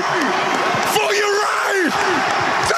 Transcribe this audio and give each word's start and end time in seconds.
right! 0.00 0.88
For 0.94 1.12
your 1.14 1.32
right 1.32 1.92
to 2.68 2.76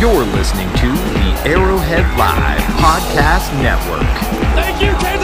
You're 0.00 0.24
listening 0.36 0.68
to 0.74 0.86
the 0.86 1.42
Arrowhead 1.44 2.04
Live 2.16 2.60
Podcast 2.78 3.52
Network. 3.60 4.06
Thank 4.54 4.80
you, 4.80 4.92
Kansas 5.04 5.17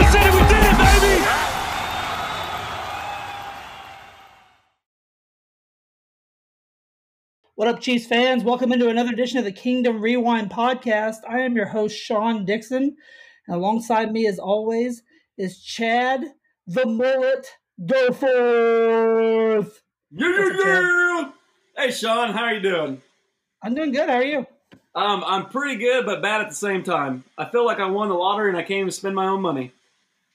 What 7.65 7.77
up, 7.77 7.81
Chiefs 7.81 8.05
fans? 8.05 8.43
Welcome 8.43 8.71
into 8.71 8.89
another 8.89 9.09
edition 9.09 9.39
of 9.39 9.43
the 9.43 9.51
Kingdom 9.51 9.99
Rewind 9.99 10.51
podcast. 10.51 11.21
I 11.27 11.39
am 11.39 11.55
your 11.55 11.65
host, 11.65 11.97
Sean 11.97 12.45
Dixon. 12.45 12.95
And 13.47 13.55
alongside 13.55 14.11
me, 14.11 14.27
as 14.27 14.37
always, 14.37 15.01
is 15.35 15.63
Chad 15.63 16.25
the 16.67 16.85
Mullet 16.85 17.47
Goforth. 17.81 18.21
Yeah, 20.11 20.29
What's 20.29 20.59
up, 20.59 20.61
yeah, 20.63 21.21
yeah. 21.21 21.31
Hey, 21.75 21.89
Sean, 21.89 22.33
how 22.33 22.43
are 22.43 22.53
you 22.53 22.61
doing? 22.61 23.01
I'm 23.63 23.73
doing 23.73 23.91
good. 23.91 24.09
How 24.09 24.17
are 24.17 24.23
you? 24.23 24.45
Um, 24.93 25.23
I'm 25.25 25.49
pretty 25.49 25.77
good, 25.79 26.05
but 26.05 26.21
bad 26.21 26.41
at 26.41 26.49
the 26.49 26.55
same 26.55 26.83
time. 26.83 27.23
I 27.35 27.45
feel 27.45 27.65
like 27.65 27.79
I 27.79 27.87
won 27.87 28.09
the 28.09 28.13
lottery 28.13 28.49
and 28.49 28.57
I 28.59 28.61
can't 28.61 28.81
even 28.81 28.91
spend 28.91 29.15
my 29.15 29.25
own 29.25 29.41
money. 29.41 29.71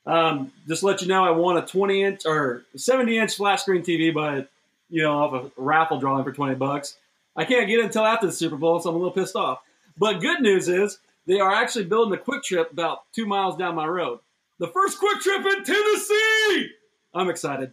Um, 0.04 0.51
just 0.66 0.80
to 0.80 0.87
let 0.87 1.01
you 1.01 1.06
know, 1.06 1.23
I 1.23 1.30
won 1.30 1.56
a 1.56 1.65
20 1.65 2.02
inch 2.02 2.26
or 2.26 2.65
70 2.74 3.18
inch 3.18 3.37
flat 3.37 3.60
screen 3.60 3.82
TV, 3.82 4.12
but 4.12 4.51
you 4.88 5.04
know, 5.04 5.12
off 5.12 5.32
a 5.32 5.52
raffle 5.56 6.01
drawing 6.01 6.24
for 6.24 6.32
20 6.32 6.56
bucks. 6.56 6.96
I 7.36 7.44
can't 7.44 7.68
get 7.68 7.78
it 7.78 7.86
until 7.86 8.04
after 8.04 8.26
the 8.26 8.32
Super 8.32 8.56
Bowl, 8.56 8.80
so 8.80 8.90
I'm 8.90 8.96
a 8.96 8.98
little 8.98 9.12
pissed 9.12 9.36
off. 9.36 9.60
But 9.96 10.20
good 10.20 10.40
news 10.40 10.68
is 10.68 10.98
they 11.26 11.40
are 11.40 11.52
actually 11.52 11.84
building 11.84 12.18
a 12.18 12.22
QuikTrip 12.22 12.72
about 12.72 13.12
two 13.12 13.26
miles 13.26 13.56
down 13.56 13.74
my 13.74 13.86
road. 13.86 14.20
The 14.59 14.68
first 14.68 15.00
QuikTrip 15.00 15.46
in 15.56 15.64
Tennessee. 15.64 16.70
I'm 17.14 17.30
excited. 17.30 17.72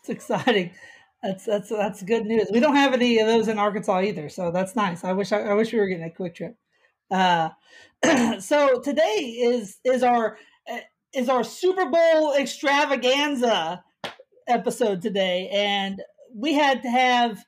It's 0.00 0.08
exciting. 0.08 0.72
That's 1.22 1.44
that's 1.44 1.68
that's 1.70 2.02
good 2.02 2.26
news. 2.26 2.48
We 2.52 2.60
don't 2.60 2.76
have 2.76 2.92
any 2.92 3.18
of 3.18 3.26
those 3.26 3.48
in 3.48 3.58
Arkansas 3.58 4.02
either, 4.02 4.28
so 4.28 4.50
that's 4.50 4.76
nice. 4.76 5.02
I 5.02 5.12
wish 5.12 5.32
I, 5.32 5.40
I 5.42 5.54
wish 5.54 5.72
we 5.72 5.78
were 5.78 5.86
getting 5.86 6.04
a 6.04 6.10
QuikTrip. 6.10 6.54
Uh, 7.10 7.50
so 8.40 8.80
today 8.80 9.36
is 9.40 9.78
is 9.84 10.02
our 10.02 10.36
is 11.12 11.28
our 11.28 11.42
Super 11.42 11.86
Bowl 11.86 12.34
extravaganza 12.34 13.82
episode 14.46 15.00
today, 15.00 15.48
and 15.52 16.02
we 16.34 16.52
had 16.52 16.82
to 16.82 16.90
have 16.90 17.44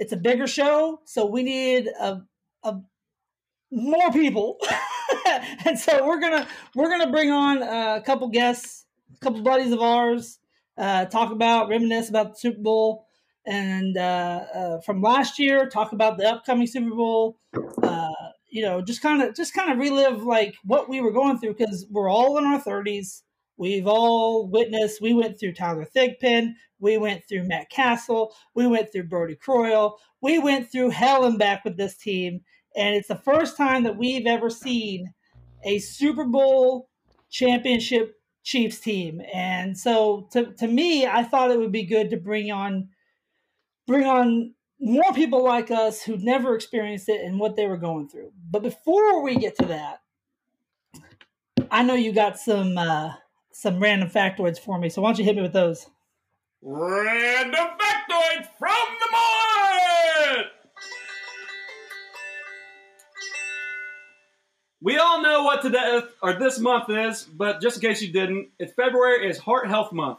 it's 0.00 0.12
a 0.12 0.16
bigger 0.16 0.46
show, 0.46 1.00
so 1.04 1.26
we 1.26 1.42
need 1.42 1.86
a, 1.86 2.22
a 2.64 2.76
more 3.70 4.10
people, 4.12 4.58
and 5.64 5.78
so 5.78 6.04
we're 6.06 6.20
gonna 6.20 6.48
we're 6.74 6.90
gonna 6.90 7.10
bring 7.12 7.30
on 7.30 7.62
a 7.62 8.02
couple 8.02 8.28
guests, 8.28 8.86
a 9.14 9.18
couple 9.20 9.42
buddies 9.42 9.72
of 9.72 9.80
ours 9.80 10.40
uh, 10.76 11.04
talk 11.04 11.30
about, 11.30 11.68
reminisce 11.68 12.08
about 12.08 12.32
the 12.32 12.38
Super 12.38 12.60
Bowl 12.60 13.06
and 13.46 13.96
uh, 13.96 14.44
uh, 14.54 14.80
from 14.80 15.02
last 15.02 15.38
year, 15.38 15.68
talk 15.68 15.92
about 15.92 16.18
the 16.18 16.28
upcoming 16.28 16.66
Super 16.66 16.94
Bowl. 16.94 17.38
Uh, 17.82 18.08
you 18.48 18.62
know, 18.62 18.82
just 18.82 19.02
kind 19.02 19.22
of 19.22 19.34
just 19.34 19.54
kind 19.54 19.72
of 19.72 19.78
relive 19.78 20.22
like 20.22 20.54
what 20.64 20.88
we 20.88 21.00
were 21.00 21.12
going 21.12 21.38
through 21.38 21.54
because 21.54 21.86
we're 21.90 22.10
all 22.10 22.38
in 22.38 22.44
our 22.44 22.60
thirties. 22.60 23.22
We've 23.56 23.86
all 23.86 24.48
witnessed. 24.48 25.00
We 25.02 25.14
went 25.14 25.38
through 25.38 25.54
Tyler 25.54 25.86
Thigpen. 25.94 26.54
We 26.80 26.98
went 26.98 27.22
through 27.28 27.44
Matt 27.44 27.70
Cassel. 27.70 28.34
We 28.54 28.66
went 28.66 28.90
through 28.92 29.04
Brodie 29.04 29.36
Croyle. 29.36 29.98
We 30.20 30.38
went 30.38 30.70
through 30.70 30.90
hell 30.90 31.24
and 31.24 31.38
back 31.38 31.64
with 31.64 31.76
this 31.76 31.96
team, 31.96 32.40
and 32.76 32.94
it's 32.94 33.08
the 33.08 33.16
first 33.16 33.56
time 33.56 33.84
that 33.84 33.96
we've 33.96 34.26
ever 34.26 34.50
seen 34.50 35.12
a 35.64 35.78
Super 35.78 36.24
Bowl 36.24 36.88
championship 37.30 38.16
Chiefs 38.42 38.80
team. 38.80 39.20
And 39.32 39.76
so 39.76 40.28
to, 40.32 40.52
to 40.54 40.66
me, 40.66 41.06
I 41.06 41.22
thought 41.24 41.50
it 41.50 41.58
would 41.58 41.72
be 41.72 41.84
good 41.84 42.10
to 42.10 42.16
bring 42.16 42.50
on 42.50 42.88
bring 43.86 44.06
on 44.06 44.54
more 44.80 45.12
people 45.12 45.44
like 45.44 45.70
us 45.70 46.02
who'd 46.02 46.22
never 46.22 46.54
experienced 46.54 47.08
it 47.08 47.20
and 47.20 47.38
what 47.38 47.56
they 47.56 47.66
were 47.66 47.76
going 47.76 48.08
through. 48.08 48.32
But 48.50 48.62
before 48.62 49.22
we 49.22 49.36
get 49.36 49.56
to 49.58 49.66
that, 49.66 50.00
I 51.70 51.82
know 51.82 51.94
you 51.94 52.12
got 52.12 52.38
some 52.38 52.78
uh, 52.78 53.12
some 53.52 53.80
random 53.80 54.08
factoids 54.08 54.58
for 54.58 54.78
me. 54.78 54.88
So 54.88 55.02
why 55.02 55.08
don't 55.10 55.18
you 55.18 55.24
hit 55.24 55.36
me 55.36 55.42
with 55.42 55.52
those? 55.52 55.86
Random 56.62 57.54
factoids 57.54 58.46
from 58.58 58.76
the 59.00 59.06
mullet! 59.10 60.46
We 64.82 64.98
all 64.98 65.22
know 65.22 65.44
what 65.44 65.62
today 65.62 66.02
or 66.22 66.34
this 66.34 66.58
month 66.58 66.90
is, 66.90 67.22
but 67.24 67.62
just 67.62 67.76
in 67.76 67.88
case 67.88 68.02
you 68.02 68.12
didn't, 68.12 68.48
it's 68.58 68.74
February 68.74 69.26
is 69.26 69.38
Heart 69.38 69.68
Health 69.68 69.90
Month. 69.92 70.18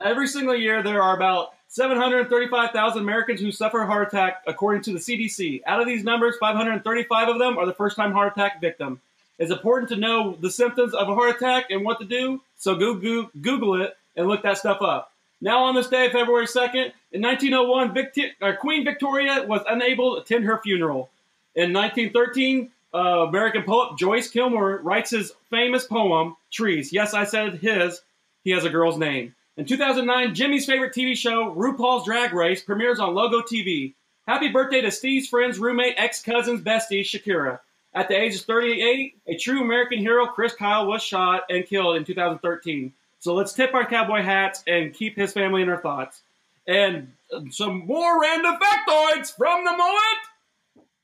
Every 0.00 0.26
single 0.26 0.56
year, 0.56 0.82
there 0.82 1.00
are 1.00 1.14
about 1.14 1.50
735,000 1.68 3.00
Americans 3.00 3.40
who 3.40 3.52
suffer 3.52 3.82
a 3.82 3.86
heart 3.86 4.08
attack, 4.08 4.42
according 4.48 4.82
to 4.82 4.92
the 4.92 4.98
CDC. 4.98 5.62
Out 5.64 5.80
of 5.80 5.86
these 5.86 6.02
numbers, 6.02 6.34
535 6.40 7.28
of 7.28 7.38
them 7.38 7.56
are 7.56 7.66
the 7.66 7.72
first-time 7.72 8.10
heart 8.10 8.32
attack 8.32 8.60
victim. 8.60 9.00
It's 9.38 9.52
important 9.52 9.90
to 9.90 9.96
know 9.96 10.36
the 10.40 10.50
symptoms 10.50 10.92
of 10.92 11.08
a 11.08 11.14
heart 11.14 11.36
attack 11.36 11.66
and 11.70 11.84
what 11.84 12.00
to 12.00 12.04
do, 12.04 12.40
so 12.56 12.74
go, 12.74 12.94
go, 12.94 13.30
Google 13.40 13.80
it 13.80 13.96
and 14.16 14.26
look 14.26 14.42
that 14.42 14.58
stuff 14.58 14.82
up. 14.82 15.12
Now, 15.40 15.64
on 15.64 15.74
this 15.74 15.88
day, 15.88 16.10
February 16.10 16.46
2nd, 16.46 16.92
in 17.12 17.22
1901, 17.22 17.94
Victi- 17.94 18.30
uh, 18.42 18.56
Queen 18.56 18.84
Victoria 18.84 19.44
was 19.46 19.62
unable 19.68 20.16
to 20.16 20.22
attend 20.22 20.44
her 20.44 20.58
funeral. 20.58 21.10
In 21.54 21.72
1913, 21.72 22.70
uh, 22.92 22.98
American 22.98 23.62
poet 23.62 23.96
Joyce 23.98 24.28
Kilmer 24.28 24.78
writes 24.82 25.10
his 25.10 25.32
famous 25.50 25.84
poem, 25.84 26.36
Trees. 26.50 26.92
Yes, 26.92 27.14
I 27.14 27.24
said 27.24 27.54
his. 27.58 28.00
He 28.42 28.50
has 28.50 28.64
a 28.64 28.70
girl's 28.70 28.98
name. 28.98 29.34
In 29.56 29.64
2009, 29.64 30.34
Jimmy's 30.34 30.66
favorite 30.66 30.94
TV 30.94 31.16
show, 31.16 31.54
RuPaul's 31.54 32.04
Drag 32.04 32.32
Race, 32.32 32.62
premieres 32.62 33.00
on 33.00 33.14
Logo 33.14 33.40
TV. 33.40 33.94
Happy 34.26 34.48
birthday 34.48 34.80
to 34.80 34.90
Steve's 34.90 35.28
friend's 35.28 35.58
roommate, 35.58 35.94
ex-cousin's 35.96 36.60
bestie, 36.60 37.00
Shakira. 37.00 37.60
At 37.94 38.08
the 38.08 38.16
age 38.16 38.36
of 38.36 38.42
38, 38.42 39.16
a 39.26 39.36
true 39.36 39.62
American 39.62 39.98
hero, 39.98 40.26
Chris 40.26 40.54
Kyle, 40.54 40.86
was 40.86 41.02
shot 41.02 41.44
and 41.50 41.66
killed 41.66 41.96
in 41.96 42.04
2013. 42.04 42.92
So 43.20 43.34
let's 43.34 43.52
tip 43.52 43.74
our 43.74 43.84
cowboy 43.84 44.22
hats 44.22 44.62
and 44.66 44.94
keep 44.94 45.16
his 45.16 45.32
family 45.32 45.62
in 45.62 45.68
our 45.68 45.80
thoughts. 45.80 46.22
And 46.66 47.12
some 47.50 47.86
more 47.86 48.20
random 48.20 48.56
factoids 48.56 49.34
from 49.34 49.64
the 49.64 49.72
moment. 49.72 50.18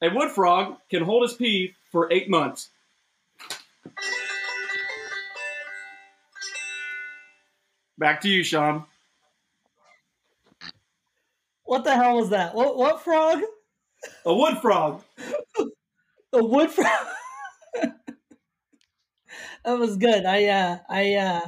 A 0.03 0.11
wood 0.11 0.31
frog 0.31 0.77
can 0.91 1.03
hold 1.03 1.23
his 1.23 1.35
pee 1.35 1.75
for 1.91 2.13
eight 2.13 2.29
months. 2.29 2.71
Back 7.97 8.21
to 8.23 8.29
you, 8.29 8.43
Sean. 8.43 8.85
What 11.65 11.85
the 11.85 11.95
hell 11.95 12.17
was 12.17 12.31
that? 12.31 12.55
What, 12.55 12.77
what 12.77 13.03
frog? 13.03 13.41
A 14.27 14.35
wood 14.35 14.59
frog. 14.59 15.03
A 16.33 16.45
wood 16.45 16.71
frog. 16.71 17.07
that 19.65 19.79
was 19.79 19.97
good. 19.97 20.25
I 20.27 20.47
uh, 20.47 20.79
I 20.89 21.15
uh, 21.15 21.41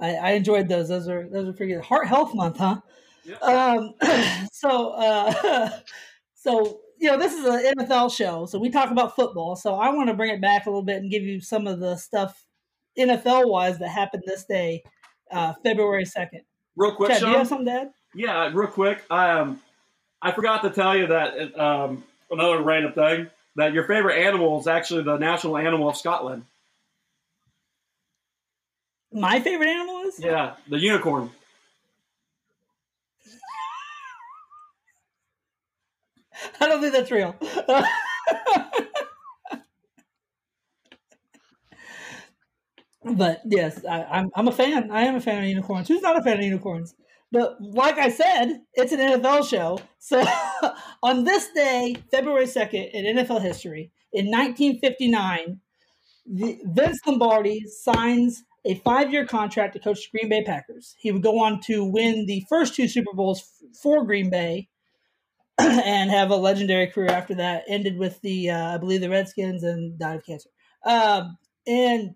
I, 0.00 0.14
I 0.14 0.30
enjoyed 0.32 0.68
those. 0.68 0.88
Those 0.88 1.08
are 1.08 1.28
those 1.28 1.48
are 1.48 1.52
pretty 1.52 1.74
good. 1.74 1.84
Heart 1.84 2.08
Health 2.08 2.34
Month, 2.34 2.58
huh? 2.58 2.80
Yep. 3.24 3.42
Um, 3.42 3.94
so 4.52 4.90
uh, 4.90 5.70
so 6.34 6.80
you 6.98 7.10
know 7.10 7.18
this 7.18 7.32
is 7.32 7.44
an 7.44 7.74
NFL 7.76 8.14
show, 8.14 8.46
so 8.46 8.58
we 8.58 8.70
talk 8.70 8.90
about 8.90 9.16
football. 9.16 9.56
So 9.56 9.74
I 9.74 9.90
want 9.90 10.08
to 10.08 10.14
bring 10.14 10.30
it 10.30 10.40
back 10.40 10.66
a 10.66 10.70
little 10.70 10.82
bit 10.82 10.96
and 10.98 11.10
give 11.10 11.22
you 11.22 11.40
some 11.40 11.66
of 11.66 11.80
the 11.80 11.96
stuff 11.96 12.44
NFL 12.98 13.48
wise 13.48 13.78
that 13.78 13.88
happened 13.88 14.24
this 14.26 14.44
day, 14.44 14.82
uh, 15.30 15.54
February 15.62 16.04
second. 16.04 16.42
Real 16.76 16.94
quick, 16.94 17.10
Chad, 17.10 17.20
do 17.20 17.26
you 17.26 17.32
Sean. 17.32 17.38
have 17.38 17.48
something 17.48 17.68
add? 17.68 17.90
Yeah, 18.14 18.50
real 18.54 18.68
quick. 18.68 19.04
Um, 19.10 19.60
I 20.22 20.32
forgot 20.32 20.62
to 20.62 20.70
tell 20.70 20.96
you 20.96 21.08
that 21.08 21.58
um, 21.58 22.04
another 22.30 22.62
random 22.62 22.92
thing 22.92 23.30
that 23.56 23.72
your 23.72 23.84
favorite 23.84 24.18
animal 24.24 24.60
is 24.60 24.66
actually 24.66 25.02
the 25.02 25.16
national 25.16 25.56
animal 25.56 25.88
of 25.88 25.96
Scotland. 25.96 26.44
My 29.18 29.40
favorite 29.40 29.68
animal 29.68 30.00
is 30.08 30.20
Yeah, 30.20 30.54
the 30.68 30.78
unicorn. 30.78 31.30
I 36.60 36.66
don't 36.68 36.80
think 36.80 36.92
that's 36.92 37.10
real. 37.10 37.34
but 43.04 43.40
yes, 43.46 43.84
I, 43.88 44.04
I'm 44.04 44.30
I'm 44.34 44.48
a 44.48 44.52
fan. 44.52 44.90
I 44.90 45.02
am 45.02 45.14
a 45.16 45.20
fan 45.20 45.42
of 45.42 45.48
unicorns. 45.48 45.88
Who's 45.88 46.02
not 46.02 46.18
a 46.18 46.22
fan 46.22 46.38
of 46.38 46.44
unicorns? 46.44 46.94
But 47.30 47.56
like 47.60 47.98
I 47.98 48.08
said, 48.08 48.62
it's 48.74 48.92
an 48.92 49.00
NFL 49.00 49.48
show. 49.48 49.78
So 49.98 50.24
on 51.02 51.24
this 51.24 51.48
day, 51.54 51.96
February 52.10 52.46
2nd, 52.46 52.90
in 52.92 53.16
NFL 53.16 53.42
history, 53.42 53.90
in 54.12 54.30
1959, 54.30 55.60
the, 56.26 56.58
Vince 56.64 56.98
Lombardi 57.06 57.64
signs 57.66 58.44
a 58.64 58.74
five 58.76 59.12
year 59.12 59.26
contract 59.26 59.74
to 59.74 59.80
coach 59.80 60.10
the 60.10 60.18
Green 60.18 60.28
Bay 60.28 60.42
Packers. 60.44 60.94
He 60.98 61.12
would 61.12 61.22
go 61.22 61.40
on 61.40 61.60
to 61.62 61.84
win 61.84 62.26
the 62.26 62.44
first 62.48 62.74
two 62.74 62.88
Super 62.88 63.12
Bowls 63.14 63.42
for 63.82 64.04
Green 64.04 64.30
Bay 64.30 64.68
and 65.58 66.10
have 66.10 66.30
a 66.30 66.36
legendary 66.36 66.88
career 66.88 67.10
after 67.10 67.34
that. 67.36 67.64
Ended 67.68 67.98
with 67.98 68.20
the, 68.20 68.50
uh, 68.50 68.74
I 68.74 68.78
believe, 68.78 69.00
the 69.00 69.10
Redskins 69.10 69.62
and 69.62 69.98
died 69.98 70.16
of 70.16 70.26
cancer. 70.26 70.50
Um, 70.84 71.38
and 71.66 72.14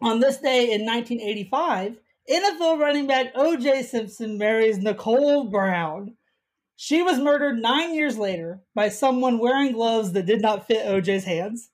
on 0.00 0.20
this 0.20 0.38
day 0.38 0.72
in 0.72 0.84
1985, 0.84 1.98
NFL 2.30 2.78
running 2.78 3.06
back 3.06 3.32
O.J. 3.34 3.82
Simpson 3.82 4.38
marries 4.38 4.78
Nicole 4.78 5.44
Brown. 5.44 6.16
She 6.76 7.02
was 7.02 7.18
murdered 7.18 7.60
nine 7.60 7.94
years 7.94 8.18
later 8.18 8.60
by 8.74 8.88
someone 8.88 9.38
wearing 9.38 9.72
gloves 9.72 10.12
that 10.12 10.26
did 10.26 10.40
not 10.40 10.66
fit 10.66 10.86
OJ's 10.86 11.24
hands. 11.24 11.70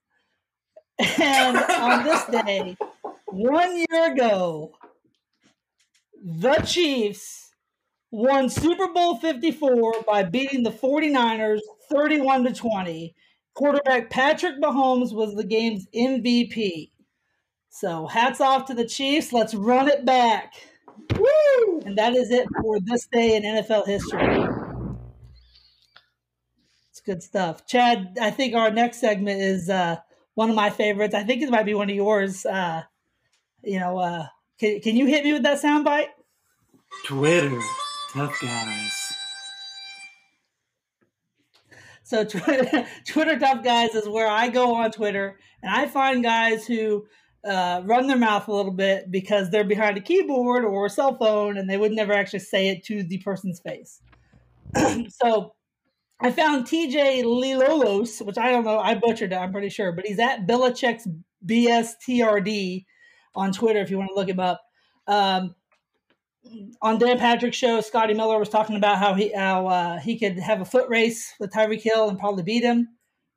And 1.18 1.56
on 1.56 2.04
this 2.04 2.24
day, 2.44 2.76
one 3.32 3.76
year 3.76 4.12
ago, 4.12 4.72
the 6.22 6.54
Chiefs 6.66 7.50
won 8.10 8.48
Super 8.48 8.88
Bowl 8.88 9.16
54 9.16 10.02
by 10.06 10.22
beating 10.24 10.62
the 10.62 10.70
49ers 10.70 11.60
31 11.90 12.44
to 12.44 12.52
20. 12.52 13.14
Quarterback 13.54 14.10
Patrick 14.10 14.60
Mahomes 14.60 15.12
was 15.12 15.34
the 15.34 15.44
game's 15.44 15.86
MVP. 15.94 16.90
So 17.68 18.06
hats 18.06 18.40
off 18.40 18.66
to 18.66 18.74
the 18.74 18.86
Chiefs. 18.86 19.32
Let's 19.32 19.54
run 19.54 19.88
it 19.88 20.04
back. 20.04 20.54
Woo! 21.16 21.80
And 21.84 21.96
that 21.98 22.14
is 22.14 22.30
it 22.30 22.46
for 22.60 22.78
this 22.80 23.06
day 23.06 23.36
in 23.36 23.42
NFL 23.42 23.86
history. 23.86 24.46
It's 26.90 27.00
good 27.00 27.22
stuff. 27.22 27.66
Chad, 27.66 28.18
I 28.20 28.30
think 28.30 28.54
our 28.54 28.70
next 28.70 28.98
segment 28.98 29.40
is 29.40 29.70
uh, 29.70 29.96
one 30.34 30.50
of 30.50 30.56
my 30.56 30.70
favorites. 30.70 31.14
I 31.14 31.22
think 31.22 31.42
it 31.42 31.50
might 31.50 31.64
be 31.64 31.74
one 31.74 31.88
of 31.88 31.96
yours. 31.96 32.44
Uh, 32.44 32.82
you 33.62 33.78
know, 33.78 33.98
uh, 33.98 34.26
can, 34.58 34.80
can 34.80 34.96
you 34.96 35.06
hit 35.06 35.24
me 35.24 35.32
with 35.32 35.42
that 35.42 35.62
soundbite? 35.62 36.08
Twitter, 37.06 37.58
tough 38.12 38.38
guys. 38.40 39.12
So 42.02 42.24
Twitter, 42.24 42.86
Twitter 43.06 43.38
tough 43.38 43.62
guys 43.62 43.94
is 43.94 44.08
where 44.08 44.28
I 44.28 44.48
go 44.48 44.74
on 44.74 44.90
Twitter 44.90 45.38
and 45.62 45.72
I 45.72 45.86
find 45.86 46.22
guys 46.22 46.66
who 46.66 47.06
uh, 47.44 47.82
run 47.84 48.06
their 48.06 48.18
mouth 48.18 48.48
a 48.48 48.52
little 48.52 48.72
bit 48.72 49.10
because 49.10 49.50
they're 49.50 49.64
behind 49.64 49.96
a 49.96 50.00
keyboard 50.00 50.64
or 50.64 50.86
a 50.86 50.90
cell 50.90 51.16
phone 51.16 51.56
and 51.56 51.70
they 51.70 51.76
would 51.76 51.92
never 51.92 52.12
actually 52.12 52.40
say 52.40 52.68
it 52.68 52.84
to 52.86 53.02
the 53.02 53.18
person's 53.18 53.60
face. 53.60 54.00
so 55.08 55.54
I 56.20 56.32
found 56.32 56.66
TJ 56.66 57.22
Lilolos, 57.22 58.24
which 58.24 58.36
I 58.36 58.50
don't 58.50 58.64
know, 58.64 58.78
I 58.78 58.94
butchered 58.96 59.32
it, 59.32 59.36
I'm 59.36 59.52
pretty 59.52 59.70
sure, 59.70 59.92
but 59.92 60.04
he's 60.04 60.18
at 60.18 60.46
Belichick's 60.46 61.08
BSTRD 61.46 62.84
on 63.34 63.52
Twitter 63.52 63.80
if 63.80 63.90
you 63.90 63.98
want 63.98 64.10
to 64.10 64.14
look 64.14 64.28
him 64.28 64.40
up. 64.40 64.60
Um, 65.06 65.54
on 66.80 66.98
Dan 66.98 67.18
Patrick's 67.18 67.56
show, 67.56 67.80
Scotty 67.80 68.14
Miller 68.14 68.38
was 68.38 68.48
talking 68.48 68.76
about 68.76 68.98
how 68.98 69.14
he 69.14 69.32
how 69.34 69.66
uh, 69.66 69.98
he 69.98 70.18
could 70.18 70.38
have 70.38 70.60
a 70.60 70.64
foot 70.64 70.88
race 70.88 71.34
with 71.38 71.52
Tyreek 71.52 71.82
Hill 71.82 72.08
and 72.08 72.18
probably 72.18 72.42
beat 72.42 72.62
him. 72.62 72.88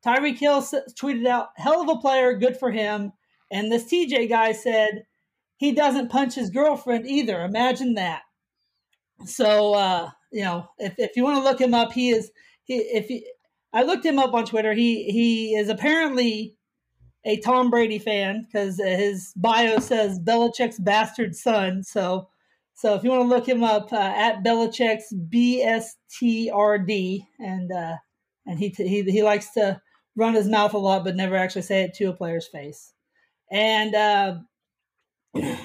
Tyreek 0.04 0.38
Hill 0.38 0.62
tweeted 0.98 1.26
out, 1.26 1.48
"Hell 1.56 1.82
of 1.82 1.88
a 1.88 2.00
player, 2.00 2.34
good 2.34 2.56
for 2.56 2.70
him." 2.70 3.12
And 3.50 3.70
this 3.70 3.84
TJ 3.84 4.28
guy 4.28 4.52
said 4.52 5.04
he 5.58 5.72
doesn't 5.72 6.10
punch 6.10 6.34
his 6.34 6.50
girlfriend 6.50 7.06
either. 7.06 7.42
Imagine 7.42 7.94
that. 7.94 8.22
So 9.26 9.74
uh, 9.74 10.10
you 10.32 10.42
know, 10.42 10.68
if, 10.78 10.94
if 10.98 11.16
you 11.16 11.24
want 11.24 11.36
to 11.36 11.44
look 11.44 11.60
him 11.60 11.74
up, 11.74 11.92
he 11.92 12.10
is 12.10 12.30
he 12.64 12.76
if 12.76 13.06
he, 13.06 13.26
I 13.72 13.82
looked 13.82 14.04
him 14.04 14.18
up 14.18 14.34
on 14.34 14.46
Twitter, 14.46 14.72
he 14.72 15.04
he 15.04 15.54
is 15.54 15.68
apparently 15.68 16.56
a 17.24 17.38
Tom 17.40 17.70
Brady 17.70 17.98
fan 17.98 18.46
because 18.46 18.76
his 18.76 19.32
bio 19.36 19.78
says 19.78 20.20
Belichick's 20.20 20.78
bastard 20.78 21.34
son. 21.34 21.82
So 21.82 22.28
so 22.74 22.94
if 22.94 23.04
you 23.04 23.10
want 23.10 23.22
to 23.22 23.28
look 23.28 23.48
him 23.48 23.62
up 23.62 23.92
uh, 23.92 23.96
at 23.96 24.42
Belichick's 24.42 25.12
BSTRD, 25.14 25.94
and 27.38 27.70
uh, 27.72 27.96
and 28.46 28.58
he 28.58 28.70
he 28.70 29.02
he 29.02 29.22
likes 29.22 29.52
to 29.52 29.80
run 30.16 30.34
his 30.34 30.48
mouth 30.48 30.74
a 30.74 30.78
lot, 30.78 31.04
but 31.04 31.14
never 31.16 31.36
actually 31.36 31.62
say 31.62 31.84
it 31.84 31.94
to 31.94 32.06
a 32.06 32.12
player's 32.12 32.48
face. 32.48 32.92
And 33.50 33.94
uh, 33.94 34.38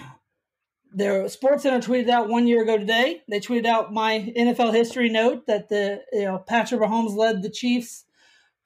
their 0.94 1.28
Sports 1.30 1.64
Center 1.64 1.86
tweeted 1.86 2.10
out 2.10 2.30
one 2.30 2.46
year 2.46 2.62
ago 2.62 2.78
today. 2.78 3.24
They 3.28 3.40
tweeted 3.40 3.66
out 3.66 3.92
my 3.92 4.32
NFL 4.38 4.74
history 4.74 5.10
note 5.10 5.48
that 5.48 5.70
the 5.70 6.04
you 6.14 6.26
know 6.26 6.38
Patrick 6.38 6.80
Mahomes 6.80 7.16
led 7.16 7.42
the 7.42 7.50
Chiefs 7.50 8.06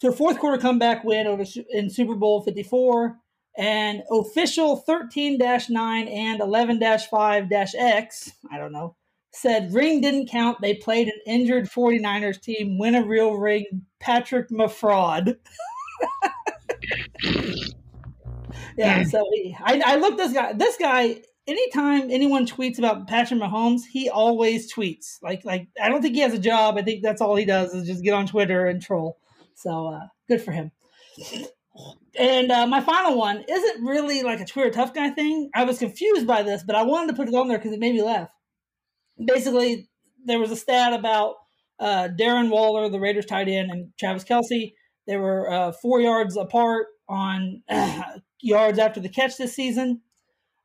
to 0.03 0.09
a 0.09 0.11
fourth 0.11 0.37
quarter 0.37 0.57
comeback 0.57 1.05
win 1.05 1.27
over 1.27 1.45
in 1.69 1.89
Super 1.89 2.15
Bowl 2.15 2.41
Fifty 2.41 2.63
Four. 2.63 3.17
And 3.55 4.01
official 4.11 4.77
13 4.77 5.37
9 5.37 6.07
and 6.07 6.41
11 6.41 6.81
5 7.09 7.51
X, 7.51 8.31
I 8.51 8.57
don't 8.57 8.71
know, 8.71 8.95
said 9.31 9.71
ring 9.71 10.01
didn't 10.01 10.27
count. 10.27 10.57
They 10.59 10.73
played 10.73 11.07
an 11.07 11.19
injured 11.27 11.69
49ers 11.69 12.41
team, 12.41 12.79
win 12.79 12.95
a 12.95 13.05
real 13.05 13.35
ring, 13.35 13.83
Patrick 13.99 14.49
Mafraud. 14.49 15.37
yeah, 18.75 19.03
so 19.03 19.23
he, 19.31 19.55
I, 19.63 19.83
I 19.85 19.95
looked 19.97 20.17
this 20.17 20.33
guy, 20.33 20.53
this 20.53 20.75
guy, 20.77 21.21
anytime 21.45 22.09
anyone 22.09 22.47
tweets 22.47 22.79
about 22.79 23.07
Patrick 23.07 23.39
Mahomes, 23.39 23.81
he 23.89 24.09
always 24.09 24.73
tweets. 24.73 25.21
Like, 25.21 25.45
like 25.45 25.67
I 25.79 25.89
don't 25.89 26.01
think 26.01 26.15
he 26.15 26.21
has 26.21 26.33
a 26.33 26.39
job. 26.39 26.75
I 26.77 26.81
think 26.81 27.03
that's 27.03 27.21
all 27.21 27.35
he 27.35 27.45
does 27.45 27.75
is 27.75 27.85
just 27.85 28.03
get 28.03 28.15
on 28.15 28.25
Twitter 28.25 28.65
and 28.65 28.81
troll. 28.81 29.19
So 29.55 29.87
uh, 29.87 30.07
good 30.27 30.41
for 30.41 30.51
him. 30.51 30.71
And 32.19 32.51
uh, 32.51 32.67
my 32.67 32.81
final 32.81 33.17
one 33.17 33.43
isn't 33.49 33.83
really 33.83 34.21
like 34.21 34.39
a 34.39 34.45
Twitter 34.45 34.69
tough 34.69 34.93
guy 34.93 35.09
thing. 35.09 35.49
I 35.55 35.63
was 35.63 35.79
confused 35.79 36.27
by 36.27 36.43
this, 36.43 36.63
but 36.63 36.75
I 36.75 36.83
wanted 36.83 37.07
to 37.07 37.15
put 37.15 37.27
it 37.27 37.33
on 37.33 37.47
there 37.47 37.57
because 37.57 37.73
it 37.73 37.79
made 37.79 37.95
me 37.95 38.03
laugh. 38.03 38.29
Basically, 39.23 39.89
there 40.25 40.39
was 40.39 40.51
a 40.51 40.55
stat 40.55 40.93
about 40.93 41.35
uh, 41.79 42.09
Darren 42.19 42.49
Waller, 42.49 42.89
the 42.89 42.99
Raiders 42.99 43.25
tight 43.25 43.47
end, 43.47 43.71
and 43.71 43.91
Travis 43.99 44.23
Kelce. 44.23 44.73
They 45.07 45.17
were 45.17 45.51
uh, 45.51 45.71
four 45.71 45.99
yards 45.99 46.37
apart 46.37 46.87
on 47.09 47.63
yards 48.41 48.79
after 48.79 48.99
the 48.99 49.09
catch 49.09 49.37
this 49.37 49.55
season. 49.55 50.01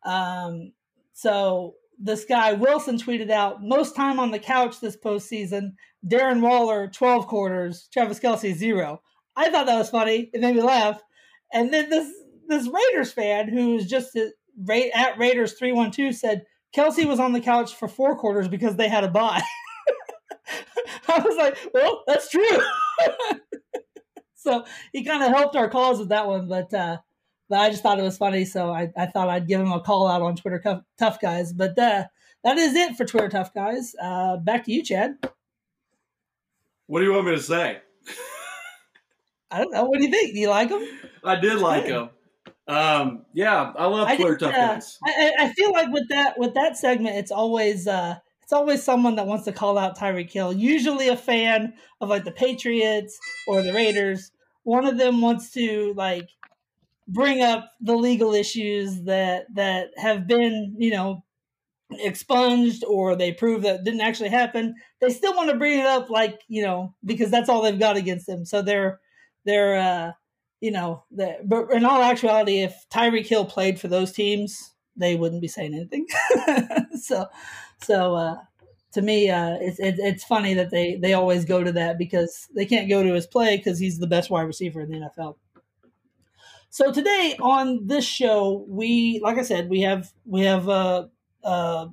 Um, 0.05 0.73
so 1.15 1.75
this 1.99 2.25
guy 2.25 2.53
Wilson 2.53 2.97
tweeted 2.97 3.31
out 3.31 3.63
most 3.63 3.97
time 3.97 4.21
on 4.21 4.31
the 4.31 4.39
couch 4.39 4.81
this 4.81 4.97
postseason. 4.97 5.73
Darren 6.07 6.41
Waller 6.41 6.89
twelve 6.89 7.27
quarters, 7.27 7.89
Travis 7.93 8.21
Kelce 8.21 8.55
zero. 8.55 9.03
I 9.37 9.51
thought 9.51 9.67
that 9.67 9.79
was 9.79 9.91
funny. 9.91 10.31
It 10.33 10.41
made 10.41 10.57
me 10.57 10.63
laugh. 10.63 11.01
And 11.53 11.73
then 11.73 11.91
this 11.91 12.11
this 12.49 12.69
Raiders 12.69 13.13
fan 13.13 13.49
who's 13.49 13.87
just 13.87 14.17
at 14.17 15.19
Raiders 15.19 15.55
three 15.55 15.73
one 15.73 15.91
two 15.91 16.13
said 16.13 16.45
Kelce 16.77 17.07
was 17.07 17.21
on 17.21 17.33
the 17.33 17.41
couch 17.41 17.75
for 17.75 17.89
four 17.89 18.17
quarters 18.17 18.49
because 18.49 18.77
they 18.77 18.89
had 18.89 19.05
a 19.05 19.09
bye. 19.09 19.43
I 21.09 21.19
was 21.21 21.37
like, 21.37 21.57
well, 21.73 22.03
that's 22.07 22.29
true. 22.31 22.59
so 24.35 24.65
he 24.93 25.05
kind 25.05 25.23
of 25.23 25.31
helped 25.31 25.57
our 25.57 25.69
cause 25.69 25.99
with 25.99 26.11
that 26.11 26.27
one, 26.27 26.49
but 26.49 26.73
uh, 26.75 26.99
but 27.49 27.61
I 27.61 27.71
just 27.71 27.83
thought 27.83 27.99
it 27.99 28.03
was 28.03 28.19
funny, 28.19 28.45
so 28.45 28.71
I, 28.71 28.91
I 28.97 29.07
thought 29.07 29.29
I'd 29.29 29.49
give 29.49 29.61
him 29.61 29.73
a 29.73 29.81
call 29.81 30.07
out 30.07 30.23
on 30.23 30.37
Twitter 30.37 30.83
Tough 30.99 31.21
Guys. 31.21 31.53
But 31.53 31.79
uh, 31.79 32.05
that 32.45 32.59
is 32.59 32.75
it 32.75 32.97
for 32.97 33.05
Twitter 33.05 33.29
Tough 33.29 33.55
Guys. 33.55 33.95
Uh, 34.01 34.37
back 34.37 34.65
to 34.65 34.73
you, 34.73 34.85
Chad. 34.85 35.17
What 36.87 37.01
do 37.01 37.07
you 37.07 37.13
want 37.13 37.27
me 37.27 37.33
to 37.33 37.43
say? 37.43 37.81
I 39.51 39.59
don't 39.61 39.73
know. 39.73 39.85
What 39.85 39.99
do 39.99 40.05
you 40.05 40.11
think? 40.11 40.35
Do 40.35 40.41
you 40.41 40.51
like 40.51 40.69
them? 40.69 40.87
I 41.25 41.37
did 41.37 41.59
like 41.59 41.87
them. 41.87 42.11
Um, 42.67 43.25
yeah, 43.33 43.73
I 43.77 43.87
love 43.87 44.15
Twitter 44.15 44.37
tough 44.37 44.55
uh, 44.55 44.75
guys. 44.75 44.99
I, 45.03 45.33
I, 45.39 45.53
feel 45.55 45.73
like 45.73 45.91
with 45.91 46.07
that 46.11 46.39
with 46.39 46.53
that 46.53 46.77
segment, 46.77 47.17
it's 47.17 47.31
always 47.31 47.87
uh, 47.87 48.17
it's 48.43 48.53
always 48.53 48.83
someone 48.83 49.17
that 49.17 49.27
wants 49.27 49.47
to 49.47 49.53
call 49.53 49.79
out 49.79 49.97
Tyreek 49.97 50.31
Hill. 50.31 50.53
Usually 50.53 51.09
a 51.09 51.17
fan 51.17 51.73
of 52.03 52.11
like 52.11 52.25
the 52.25 52.31
Patriots 52.31 53.19
or 53.47 53.63
the 53.63 53.73
Raiders. 53.73 54.33
One 54.65 54.85
of 54.85 54.99
them 54.99 55.23
wants 55.23 55.51
to 55.53 55.95
like 55.97 56.29
bring 57.09 57.43
up 57.43 57.71
the 57.81 57.97
legal 57.97 58.35
issues 58.35 59.03
that 59.05 59.47
that 59.55 59.89
have 59.97 60.27
been 60.27 60.77
you 60.79 60.91
know 60.91 61.25
expunged 61.91 62.85
or 62.85 63.17
they 63.17 63.33
prove 63.33 63.63
that 63.63 63.83
didn't 63.85 64.03
actually 64.03 64.29
happen. 64.29 64.75
They 65.01 65.11
still 65.11 65.35
want 65.35 65.51
to 65.51 65.57
bring 65.57 65.79
it 65.79 65.87
up 65.87 66.11
like 66.11 66.41
you 66.49 66.63
know 66.63 66.95
because 67.05 67.31
that's 67.31 67.49
all 67.49 67.63
they've 67.63 67.79
got 67.79 67.97
against 67.97 68.27
them. 68.27 68.45
So 68.45 68.63
they're 68.63 69.01
they're 69.45 69.77
uh, 69.77 70.13
you 70.61 70.71
know, 70.71 71.05
but 71.11 71.71
in 71.73 71.85
all 71.85 72.03
actuality, 72.03 72.63
if 72.63 72.75
Tyreek 72.91 73.27
Hill 73.27 73.45
played 73.45 73.81
for 73.81 73.89
those 73.89 74.13
teams, 74.13 74.75
they 74.97 75.15
wouldn't 75.15 75.41
be 75.41 75.49
saying 75.49 75.75
anything. 75.75 76.07
so, 77.01 77.27
so 77.81 78.17
uh, 78.17 78.37
to 78.93 79.03
me, 79.03 79.31
uh, 79.31 79.57
it's 79.61 79.79
it, 79.79 79.97
it's 79.99 80.25
funny 80.25 80.55
that 80.55 80.71
they 80.71 80.97
they 80.97 81.15
always 81.15 81.45
go 81.45 81.63
to 81.63 81.73
that 81.73 81.97
because 81.99 82.49
they 82.55 82.67
can't 82.67 82.89
go 82.89 83.03
to 83.03 83.15
his 83.15 83.27
play 83.27 83.57
because 83.57 83.79
he's 83.79 83.99
the 83.99 84.07
best 84.07 84.31
wide 84.31 84.43
receiver 84.43 84.81
in 84.81 84.91
the 84.91 85.11
NFL. 85.19 85.37
So 86.71 86.93
today 86.93 87.37
on 87.41 87.87
this 87.87 88.05
show, 88.05 88.65
we 88.69 89.21
like 89.23 89.39
I 89.39 89.43
said, 89.43 89.69
we 89.69 89.81
have 89.83 90.13
we 90.25 90.43
have 90.43 90.69
uh, 90.69 91.07
uh, 91.43 91.89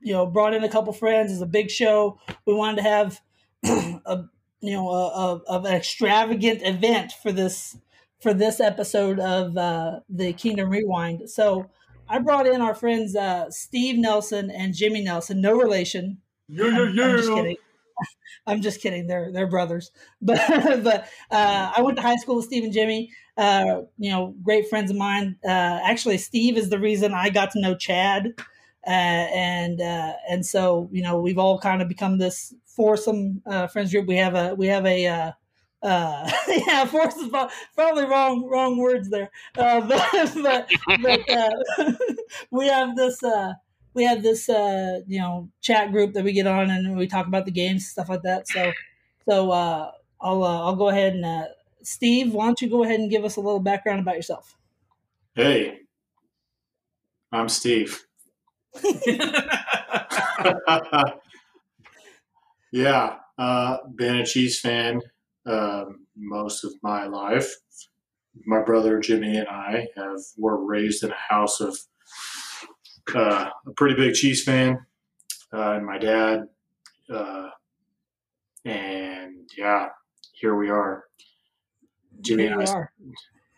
you 0.00 0.12
know 0.12 0.26
brought 0.26 0.54
in 0.54 0.64
a 0.64 0.68
couple 0.68 0.92
friends. 0.92 1.32
It's 1.32 1.40
a 1.40 1.46
big 1.46 1.70
show. 1.70 2.18
We 2.46 2.54
wanted 2.54 2.76
to 2.76 2.82
have 2.82 3.20
a 3.64 4.24
you 4.60 4.72
know 4.72 4.90
a, 4.90 5.36
of 5.48 5.64
an 5.64 5.74
extravagant 5.74 6.62
event 6.62 7.12
for 7.22 7.32
this 7.32 7.76
for 8.20 8.34
this 8.34 8.60
episode 8.60 9.18
of 9.18 9.56
uh, 9.56 10.00
the 10.08 10.32
Kingdom 10.34 10.70
Rewind. 10.70 11.28
So 11.28 11.70
I 12.08 12.18
brought 12.18 12.46
in 12.46 12.60
our 12.60 12.74
friends 12.74 13.16
uh, 13.16 13.50
Steve 13.50 13.98
Nelson 13.98 14.50
and 14.50 14.74
Jimmy 14.74 15.02
Nelson, 15.02 15.40
no 15.40 15.54
relation. 15.54 16.18
Yeah, 16.48 16.66
yeah, 16.66 16.92
yeah. 16.92 17.04
I'm 17.04 17.16
just 17.16 17.32
kidding. 17.32 17.56
I'm 18.46 18.60
just 18.60 18.80
kidding. 18.80 19.06
They're 19.06 19.30
they're 19.32 19.46
brothers. 19.46 19.90
But 20.20 20.38
but 20.82 21.08
uh, 21.30 21.72
I 21.76 21.82
went 21.82 21.96
to 21.96 22.02
high 22.02 22.16
school 22.16 22.36
with 22.36 22.44
Steve 22.46 22.64
and 22.64 22.72
Jimmy. 22.72 23.10
Uh, 23.36 23.82
you 23.98 24.10
know, 24.10 24.34
great 24.42 24.68
friends 24.68 24.90
of 24.90 24.96
mine. 24.96 25.36
Uh, 25.44 25.80
actually, 25.84 26.18
Steve 26.18 26.56
is 26.56 26.68
the 26.68 26.78
reason 26.78 27.14
I 27.14 27.30
got 27.30 27.50
to 27.52 27.60
know 27.60 27.74
Chad, 27.74 28.34
uh, 28.86 28.90
and 28.90 29.80
uh, 29.80 30.12
and 30.28 30.44
so 30.44 30.88
you 30.92 31.02
know 31.02 31.20
we've 31.20 31.38
all 31.38 31.58
kind 31.58 31.82
of 31.82 31.88
become 31.88 32.18
this 32.18 32.54
foursome 32.66 33.42
uh, 33.46 33.66
friends 33.68 33.92
group. 33.92 34.06
We 34.06 34.16
have 34.16 34.34
a 34.34 34.54
we 34.54 34.66
have 34.66 34.86
a 34.86 35.06
uh, 35.06 35.32
uh, 35.82 36.30
yeah, 36.48 36.84
force 36.84 37.14
probably 37.74 38.04
wrong 38.04 38.46
wrong 38.48 38.78
words 38.78 39.08
there. 39.10 39.30
Uh, 39.56 39.80
but 39.88 40.34
but, 40.42 40.70
but 41.02 41.30
uh, 41.30 41.92
we 42.50 42.68
have 42.68 42.96
this 42.96 43.22
uh, 43.22 43.52
we 43.94 44.04
have 44.04 44.22
this 44.22 44.48
uh, 44.48 45.00
you 45.06 45.18
know 45.18 45.48
chat 45.60 45.92
group 45.92 46.14
that 46.14 46.24
we 46.24 46.32
get 46.32 46.46
on 46.46 46.70
and 46.70 46.96
we 46.96 47.06
talk 47.06 47.26
about 47.26 47.44
the 47.44 47.50
games 47.50 47.88
stuff 47.88 48.08
like 48.08 48.22
that. 48.22 48.48
So 48.48 48.72
so 49.28 49.50
uh, 49.50 49.90
I'll 50.20 50.44
uh, 50.44 50.64
I'll 50.64 50.76
go 50.76 50.88
ahead 50.88 51.14
and 51.14 51.24
uh, 51.24 51.46
Steve, 51.82 52.32
why 52.32 52.46
don't 52.46 52.60
you 52.60 52.70
go 52.70 52.84
ahead 52.84 53.00
and 53.00 53.10
give 53.10 53.24
us 53.24 53.36
a 53.36 53.40
little 53.40 53.60
background 53.60 54.00
about 54.00 54.16
yourself? 54.16 54.56
Hey, 55.34 55.80
I'm 57.30 57.48
Steve. 57.48 58.04
yeah, 62.72 63.16
uh, 63.38 63.78
been 63.94 64.16
a 64.16 64.26
Cheese 64.26 64.60
fan 64.60 65.00
um, 65.46 66.06
most 66.16 66.64
of 66.64 66.72
my 66.82 67.06
life. 67.06 67.54
My 68.46 68.62
brother 68.62 68.98
Jimmy 68.98 69.36
and 69.36 69.48
I 69.48 69.88
have 69.96 70.20
were 70.38 70.64
raised 70.64 71.04
in 71.04 71.10
a 71.10 71.32
house 71.34 71.60
of 71.60 71.76
uh, 73.14 73.50
a 73.66 73.70
pretty 73.76 73.94
big 73.94 74.14
Chiefs 74.14 74.42
fan, 74.42 74.78
uh, 75.52 75.72
and 75.72 75.84
my 75.86 75.98
dad, 75.98 76.48
uh, 77.12 77.48
and 78.64 79.48
yeah, 79.56 79.88
here 80.32 80.54
we 80.56 80.70
are. 80.70 81.04
Jimmy 82.20 82.44
Here 82.44 82.52
and 82.52 82.60
we 82.60 82.66
I, 82.66 82.72
are. 82.72 82.92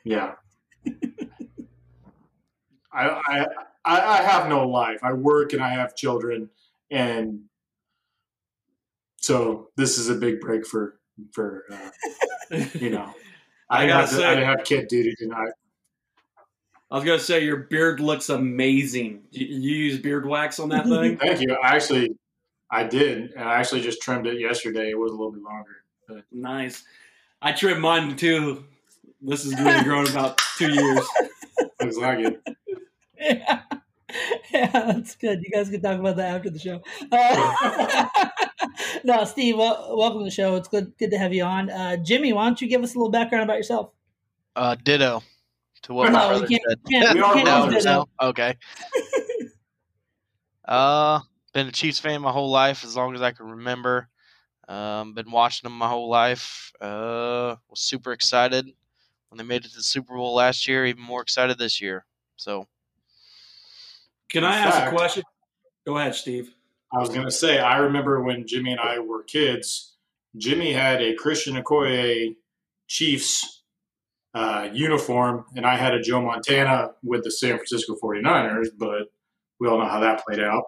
yeah. 0.04 0.32
I, 2.92 3.08
I 3.08 3.46
I 3.84 4.00
I 4.00 4.22
have 4.22 4.48
no 4.48 4.66
life. 4.68 5.00
I 5.02 5.12
work 5.12 5.52
and 5.52 5.62
I 5.62 5.70
have 5.70 5.94
children, 5.96 6.48
and 6.90 7.40
so 9.16 9.70
this 9.76 9.98
is 9.98 10.08
a 10.08 10.14
big 10.14 10.40
break 10.40 10.66
for 10.66 10.98
for 11.32 11.64
uh, 11.70 11.90
you 12.74 12.90
know. 12.90 13.12
I 13.70 13.84
I, 13.84 13.86
gotta 13.86 14.00
have 14.02 14.10
to, 14.10 14.16
say- 14.16 14.24
I 14.24 14.34
didn't 14.34 14.48
have 14.56 14.64
kid 14.64 14.88
duty 14.88 15.14
tonight. 15.18 15.52
I 16.90 16.96
was 16.96 17.04
gonna 17.04 17.18
say 17.18 17.44
your 17.44 17.56
beard 17.56 18.00
looks 18.00 18.28
amazing. 18.28 19.22
You, 19.30 19.46
you 19.46 19.76
use 19.76 19.98
beard 19.98 20.26
wax 20.26 20.58
on 20.60 20.68
that 20.70 20.84
thing? 20.86 21.16
Thank 21.20 21.40
you. 21.40 21.56
I 21.62 21.74
actually 21.74 22.16
I 22.70 22.84
did, 22.84 23.32
and 23.32 23.48
I 23.48 23.54
actually 23.54 23.80
just 23.80 24.02
trimmed 24.02 24.26
it 24.26 24.40
yesterday. 24.40 24.90
It 24.90 24.98
was 24.98 25.10
a 25.12 25.14
little 25.14 25.32
bit 25.32 25.42
longer. 25.42 25.84
But. 26.06 26.24
nice. 26.30 26.84
I 27.40 27.52
trimmed 27.52 27.80
mine 27.80 28.16
too. 28.16 28.64
This 29.20 29.44
is 29.44 29.58
really 29.58 29.82
grown 29.84 30.06
about 30.08 30.40
two 30.58 30.72
years. 30.72 31.06
Looks 31.80 31.96
like 31.96 32.18
it. 32.18 32.42
Yeah. 33.18 33.62
Yeah, 34.52 34.70
that's 34.70 35.16
good. 35.16 35.42
You 35.42 35.50
guys 35.50 35.70
can 35.70 35.80
talk 35.80 35.98
about 35.98 36.16
that 36.16 36.36
after 36.36 36.50
the 36.50 36.58
show. 36.58 36.80
Uh, 37.10 38.06
no, 39.04 39.24
Steve, 39.24 39.56
wel- 39.56 39.96
welcome 39.96 40.20
to 40.20 40.24
the 40.24 40.30
show. 40.30 40.54
It's 40.54 40.68
good 40.68 40.96
good 40.98 41.10
to 41.10 41.18
have 41.18 41.34
you 41.34 41.42
on. 41.42 41.70
Uh, 41.70 41.96
Jimmy, 41.96 42.32
why 42.32 42.44
don't 42.44 42.60
you 42.60 42.68
give 42.68 42.82
us 42.84 42.94
a 42.94 42.98
little 42.98 43.10
background 43.10 43.42
about 43.42 43.56
yourself? 43.56 43.90
Uh, 44.54 44.76
ditto 44.84 45.22
to 45.84 45.94
what 45.94 46.12
my 46.12 46.26
brother 46.28 46.46
you 46.48 46.58
said. 46.68 46.78
can't, 46.90 47.02
can't, 47.04 47.14
We 47.14 47.20
are 47.22 47.34
can't 47.34 47.46
do 47.46 47.52
brothers 47.52 47.84
that. 47.84 47.90
No? 47.94 48.06
Okay. 48.20 48.56
uh, 50.66 51.20
been 51.52 51.68
a 51.68 51.72
Chiefs 51.72 51.98
fan 51.98 52.20
my 52.22 52.32
whole 52.32 52.50
life, 52.50 52.84
as 52.84 52.96
long 52.96 53.14
as 53.14 53.22
I 53.22 53.30
can 53.32 53.46
remember. 53.46 54.08
Um, 54.68 55.12
been 55.14 55.30
watching 55.30 55.68
them 55.68 55.76
my 55.76 55.88
whole 55.88 56.08
life. 56.08 56.72
Uh, 56.80 57.56
was 57.68 57.80
super 57.80 58.12
excited 58.12 58.66
when 59.28 59.38
they 59.38 59.44
made 59.44 59.64
it 59.64 59.68
to 59.70 59.76
the 59.76 59.82
Super 59.82 60.14
Bowl 60.14 60.34
last 60.34 60.66
year. 60.66 60.86
Even 60.86 61.02
more 61.02 61.20
excited 61.22 61.58
this 61.58 61.80
year. 61.80 62.06
So 62.36 62.66
Can 64.30 64.42
I 64.44 64.56
ask 64.58 64.76
fact- 64.78 64.92
a 64.92 64.96
question? 64.96 65.22
Go 65.86 65.98
ahead, 65.98 66.14
Steve. 66.14 66.54
I 66.94 66.98
was 66.98 67.10
gonna 67.10 67.30
say, 67.30 67.58
I 67.58 67.76
remember 67.78 68.22
when 68.22 68.46
Jimmy 68.46 68.70
and 68.72 68.80
I 68.80 69.00
were 69.00 69.24
kids. 69.24 69.96
Jimmy 70.36 70.72
had 70.72 71.02
a 71.02 71.14
Christian 71.14 71.56
Okoye 71.62 72.36
Chiefs 72.86 73.63
uh, 74.34 74.68
uniform, 74.72 75.44
and 75.56 75.64
I 75.64 75.76
had 75.76 75.94
a 75.94 76.00
Joe 76.02 76.20
Montana 76.20 76.90
with 77.02 77.22
the 77.24 77.30
San 77.30 77.56
Francisco 77.56 77.96
49ers, 78.02 78.68
but 78.76 79.12
we 79.60 79.68
all 79.68 79.78
know 79.78 79.86
how 79.86 80.00
that 80.00 80.24
played 80.26 80.40
out. 80.40 80.64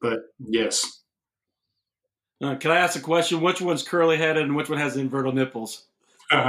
But 0.00 0.20
yes, 0.38 1.02
Uh, 2.42 2.56
can 2.56 2.70
I 2.72 2.76
ask 2.78 2.96
a 2.98 3.00
question? 3.00 3.40
Which 3.40 3.60
one's 3.60 3.82
curly 3.82 4.16
headed 4.16 4.42
and 4.42 4.56
which 4.56 4.68
one 4.68 4.78
has 4.78 4.96
inverted 4.96 5.34
nipples? 5.34 5.86
just 6.30 6.30
and 6.30 6.42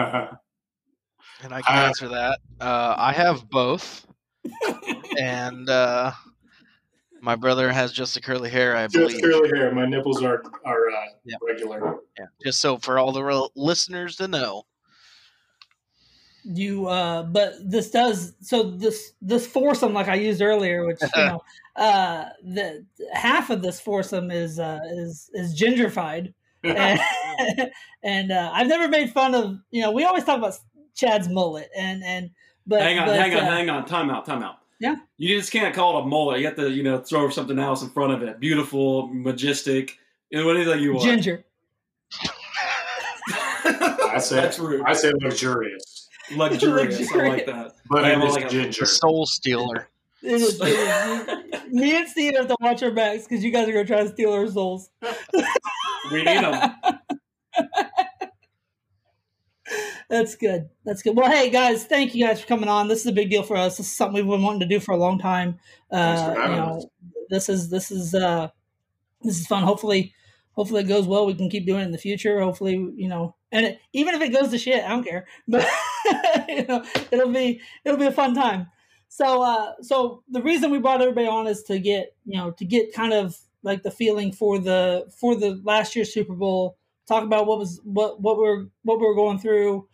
I 1.53 1.61
can 1.61 1.75
Uh, 1.77 1.87
answer 1.87 2.07
that. 2.09 2.39
Uh, 2.59 2.95
I 2.97 3.11
have 3.13 3.49
both, 3.49 4.05
and 5.19 5.69
uh, 5.69 6.11
my 7.21 7.35
brother 7.35 7.71
has 7.71 7.91
just 7.91 8.13
the 8.15 8.21
curly 8.21 8.49
hair, 8.49 8.75
I 8.75 8.87
believe. 8.87 9.21
curly 9.21 9.49
hair. 9.49 9.73
My 9.73 9.85
nipples 9.85 10.23
are 10.23 10.43
are 10.65 10.89
uh, 10.89 11.05
Yeah. 11.23 11.37
regular. 11.41 11.97
Yeah, 12.17 12.25
just 12.43 12.59
so 12.61 12.77
for 12.77 12.97
all 12.99 13.11
the 13.11 13.23
real 13.23 13.51
listeners 13.55 14.15
to 14.17 14.27
know. 14.27 14.63
You 16.45 16.87
uh 16.87 17.23
but 17.23 17.53
this 17.63 17.89
does 17.89 18.33
so 18.39 18.63
this 18.63 19.13
this 19.21 19.47
foursome 19.47 19.93
like 19.93 20.07
i 20.07 20.15
used 20.15 20.41
earlier 20.41 20.85
which 20.85 20.99
you 21.01 21.09
know 21.25 21.41
uh 21.75 22.25
the 22.43 22.85
half 23.13 23.49
of 23.49 23.61
this 23.61 23.79
foursome 23.79 24.31
is 24.31 24.59
uh 24.59 24.79
is 24.91 25.29
is 25.33 25.59
gingerfied 25.59 26.33
and, 26.63 26.99
and 28.03 28.31
uh 28.31 28.51
i've 28.53 28.67
never 28.67 28.87
made 28.87 29.11
fun 29.11 29.35
of 29.35 29.57
you 29.71 29.81
know 29.81 29.91
we 29.91 30.03
always 30.03 30.23
talk 30.23 30.37
about 30.37 30.57
chad's 30.95 31.27
mullet 31.29 31.69
and 31.75 32.03
and 32.03 32.29
but 32.67 32.81
hang 32.81 32.97
on, 32.97 33.07
but, 33.07 33.19
hang 33.19 33.33
on, 33.33 33.43
uh, 33.43 33.51
hang 33.51 33.69
on. 33.69 33.85
Time 33.85 34.09
out, 34.09 34.25
time 34.25 34.41
out. 34.41 34.57
Yeah. 34.79 34.95
You 35.17 35.37
just 35.37 35.51
can't 35.51 35.73
call 35.73 35.99
it 35.99 36.03
a 36.03 36.05
mullet. 36.07 36.39
You 36.39 36.47
have 36.47 36.55
to, 36.55 36.71
you 36.71 36.81
know, 36.81 36.97
throw 36.97 37.29
something 37.29 37.59
else 37.59 37.83
in 37.83 37.89
front 37.89 38.13
of 38.13 38.23
it. 38.23 38.39
Beautiful, 38.39 39.07
majestic, 39.07 39.97
you 40.31 40.43
know, 40.43 40.49
anything 40.49 40.81
you 40.81 40.93
want. 40.93 41.05
ginger 41.05 41.45
I 44.15 44.19
say 44.19 44.35
That's 44.35 44.59
rude. 44.59 44.83
I 44.85 44.93
say 44.93 45.11
luxurious, 45.21 45.94
Luxurious. 46.33 47.11
I 47.13 47.27
like 47.27 47.45
that. 47.45 47.73
but 47.89 48.05
I 48.05 48.13
it 48.13 48.23
is 48.23 48.33
like 48.35 48.45
a- 48.45 48.49
ginger. 48.49 48.81
The 48.81 48.85
soul 48.87 49.25
stealer. 49.25 49.89
It 50.23 50.31
is- 50.41 50.59
it 50.61 50.67
is- 50.67 51.71
me 51.71 51.95
and 51.97 52.07
steve 52.07 52.35
have 52.35 52.47
to 52.47 52.55
watch 52.61 52.81
our 52.83 52.91
backs 52.91 53.23
because 53.23 53.43
you 53.43 53.51
guys 53.51 53.67
are 53.67 53.71
gonna 53.73 53.85
try 53.85 54.03
to 54.03 54.09
steal 54.09 54.31
our 54.33 54.47
souls 54.47 54.89
We 56.11 56.23
need 56.23 56.37
them. 56.37 56.75
That's 60.07 60.35
good. 60.35 60.69
That's 60.85 61.01
good. 61.01 61.15
Well, 61.17 61.29
hey 61.31 61.49
guys, 61.49 61.85
thank 61.85 62.13
you 62.13 62.25
guys 62.25 62.39
for 62.39 62.45
coming 62.47 62.69
on. 62.69 62.87
This 62.87 62.99
is 63.01 63.07
a 63.07 63.11
big 63.11 63.31
deal 63.31 63.41
for 63.41 63.57
us. 63.57 63.77
This 63.77 63.87
is 63.87 63.95
something 63.95 64.15
we've 64.15 64.31
been 64.31 64.43
wanting 64.43 64.59
to 64.59 64.67
do 64.67 64.79
for 64.79 64.91
a 64.93 64.97
long 64.97 65.17
time. 65.17 65.57
Uh, 65.91 66.33
you 66.35 66.55
know, 66.55 66.77
us. 66.77 66.85
this 67.29 67.49
is 67.49 67.69
this 67.71 67.89
is 67.89 68.13
uh, 68.13 68.49
this 69.23 69.39
is 69.39 69.47
fun. 69.47 69.63
Hopefully, 69.63 70.13
hopefully 70.51 70.81
it 70.81 70.87
goes 70.87 71.07
well. 71.07 71.25
We 71.25 71.33
can 71.33 71.49
keep 71.49 71.65
doing 71.65 71.81
it 71.81 71.85
in 71.85 71.91
the 71.91 71.97
future. 71.97 72.39
Hopefully, 72.39 72.73
you 72.95 73.07
know, 73.07 73.35
and 73.51 73.65
it, 73.65 73.79
even 73.93 74.13
if 74.13 74.21
it 74.21 74.29
goes 74.31 74.49
to 74.49 74.59
shit, 74.59 74.83
I 74.83 74.89
don't 74.89 75.03
care. 75.03 75.25
But 75.47 75.65
you 76.49 76.65
know, 76.65 76.83
it'll 77.11 77.31
be 77.31 77.61
it'll 77.83 77.97
be 77.97 78.05
a 78.05 78.11
fun 78.11 78.33
time. 78.33 78.67
So, 79.07 79.41
uh, 79.41 79.73
so 79.81 80.23
the 80.29 80.41
reason 80.41 80.71
we 80.71 80.79
brought 80.79 81.01
everybody 81.01 81.27
on 81.27 81.47
is 81.47 81.63
to 81.63 81.79
get 81.79 82.15
you 82.25 82.37
know 82.37 82.51
to 82.51 82.65
get 82.65 82.93
kind 82.93 83.13
of 83.13 83.37
like 83.63 83.83
the 83.83 83.91
feeling 83.91 84.31
for 84.31 84.59
the 84.59 85.11
for 85.19 85.35
the 85.35 85.61
last 85.63 85.95
year's 85.95 86.13
Super 86.13 86.33
Bowl. 86.33 86.77
Talk 87.07 87.23
about 87.23 87.45
what 87.45 87.59
was 87.59 87.79
what 87.83 88.21
what 88.21 88.37
we're 88.37 88.65
what 88.83 88.99
we 88.99 89.05
were 89.05 89.15
going 89.15 89.39
through, 89.39 89.87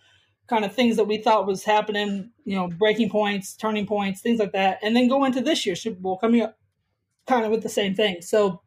kind 0.47 0.65
of 0.65 0.73
things 0.73 0.95
that 0.95 1.05
we 1.05 1.17
thought 1.17 1.47
was 1.47 1.63
happening. 1.63 2.31
You 2.45 2.55
know, 2.55 2.67
breaking 2.67 3.09
points, 3.09 3.55
turning 3.55 3.85
points, 3.85 4.21
things 4.21 4.39
like 4.39 4.53
that, 4.53 4.79
and 4.81 4.95
then 4.95 5.07
go 5.07 5.23
into 5.25 5.41
this 5.41 5.65
year's 5.65 5.81
Super 5.81 5.99
Bowl 5.99 6.17
coming 6.17 6.41
up, 6.41 6.57
kind 7.27 7.45
of 7.45 7.51
with 7.51 7.63
the 7.63 7.69
same 7.69 7.95
thing. 7.95 8.21
So, 8.21 8.61